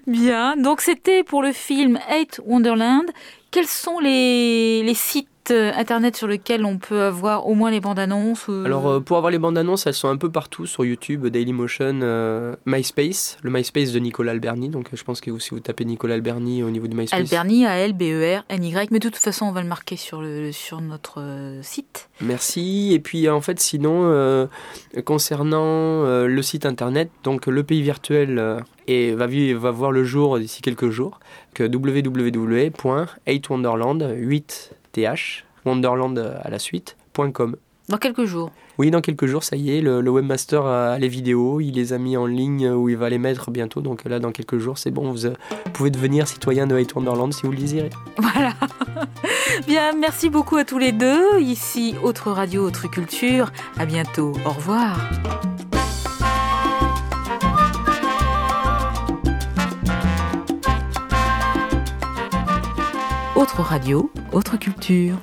bien. 0.07 0.57
Donc, 0.57 0.81
c'était 0.81 1.23
pour 1.23 1.41
le 1.41 1.53
film 1.53 1.99
Eight 2.09 2.41
Wonderland. 2.45 3.05
Quels 3.51 3.67
sont 3.67 3.99
les, 3.99 4.83
les 4.83 4.93
sites 4.93 5.29
euh, 5.51 5.71
internet 5.75 6.15
sur 6.15 6.27
lequel 6.27 6.65
on 6.65 6.77
peut 6.77 7.01
avoir 7.01 7.47
au 7.47 7.53
moins 7.53 7.71
les 7.71 7.79
bandes 7.79 7.99
annonces 7.99 8.49
Alors 8.49 8.87
euh, 8.87 8.99
pour 8.99 9.17
avoir 9.17 9.31
les 9.31 9.39
bandes 9.39 9.57
annonces, 9.57 9.87
elles 9.87 9.93
sont 9.93 10.09
un 10.09 10.17
peu 10.17 10.31
partout 10.31 10.65
sur 10.65 10.85
YouTube, 10.85 11.27
Dailymotion, 11.27 11.99
euh, 12.01 12.55
MySpace, 12.65 13.37
le 13.43 13.51
MySpace 13.51 13.91
de 13.91 13.99
Nicolas 13.99 14.31
Alberni. 14.31 14.69
Donc 14.69 14.87
je 14.93 15.03
pense 15.03 15.21
que 15.21 15.37
si 15.39 15.51
vous 15.51 15.59
tapez 15.59 15.85
Nicolas 15.85 16.15
Alberni 16.15 16.63
au 16.63 16.69
niveau 16.69 16.87
du 16.87 16.95
MySpace. 16.95 17.19
Alberni, 17.19 17.65
A-L-B-E-R-N-Y. 17.65 18.87
Mais 18.91 18.99
de 18.99 19.09
toute 19.09 19.17
façon, 19.17 19.45
on 19.45 19.51
va 19.51 19.61
le 19.61 19.67
marquer 19.67 19.95
sur, 19.95 20.21
le, 20.21 20.51
sur 20.51 20.81
notre 20.81 21.23
site. 21.61 22.09
Merci. 22.21 22.91
Et 22.93 22.99
puis 22.99 23.29
en 23.29 23.41
fait, 23.41 23.59
sinon, 23.59 24.47
concernant 25.05 26.03
le 26.03 26.41
site 26.41 26.65
internet, 26.65 27.11
donc 27.23 27.47
le 27.47 27.63
pays 27.63 27.81
virtuel 27.81 28.61
et 28.87 29.13
va, 29.13 29.27
va 29.27 29.71
voir 29.71 29.91
le 29.91 30.03
jour 30.03 30.39
d'ici 30.39 30.61
quelques 30.61 30.89
jours 30.89 31.19
que 31.53 31.63
www.8wonderland 31.63 34.13
8 34.15 34.78
th, 34.91 35.43
Wonderland 35.65 36.17
à 36.17 36.49
la 36.49 36.59
suite.com. 36.59 37.55
Dans 37.89 37.97
quelques 37.97 38.25
jours 38.25 38.51
Oui, 38.77 38.91
dans 38.91 39.01
quelques 39.01 39.25
jours, 39.25 39.43
ça 39.43 39.55
y 39.55 39.75
est, 39.75 39.81
le, 39.81 40.07
webmaster 40.07 40.63
a 40.63 40.99
les 40.99 41.07
vidéos, 41.07 41.59
il 41.59 41.73
les 41.73 41.91
a 41.91 41.97
mis 41.97 42.17
en 42.17 42.27
ligne 42.27 42.69
où 42.69 42.87
il 42.87 42.95
va 42.95 43.09
les 43.09 43.17
mettre 43.17 43.49
bientôt. 43.49 43.81
Donc 43.81 44.05
là, 44.05 44.19
dans 44.19 44.31
quelques 44.31 44.59
jours, 44.59 44.77
c'est 44.77 44.91
bon, 44.91 45.11
vous, 45.11 45.25
euh, 45.25 45.33
pouvez 45.73 45.89
devenir 45.89 46.27
citoyen 46.27 46.67
de 46.67 46.77
Hate 46.77 46.93
Wonderland 46.93 47.33
si 47.33 47.41
vous 47.47 47.51
le 47.51 47.57
désirez. 47.57 47.89
Voilà. 48.17 48.53
Bien, 49.67 49.93
merci 49.93 50.29
beaucoup 50.29 50.57
à 50.57 50.65
tous 50.65 50.77
les 50.77 50.91
deux. 50.91 51.39
Ici, 51.39 51.95
Autre 52.03 52.31
Radio, 52.31 52.63
Autre 52.63 52.87
Culture. 52.87 53.51
À 53.79 53.87
bientôt. 53.87 54.33
Au 54.45 54.51
revoir. 54.51 54.99
Autre 63.39 63.61
radio, 63.61 64.11
autre 64.33 64.57
culture. 64.57 65.15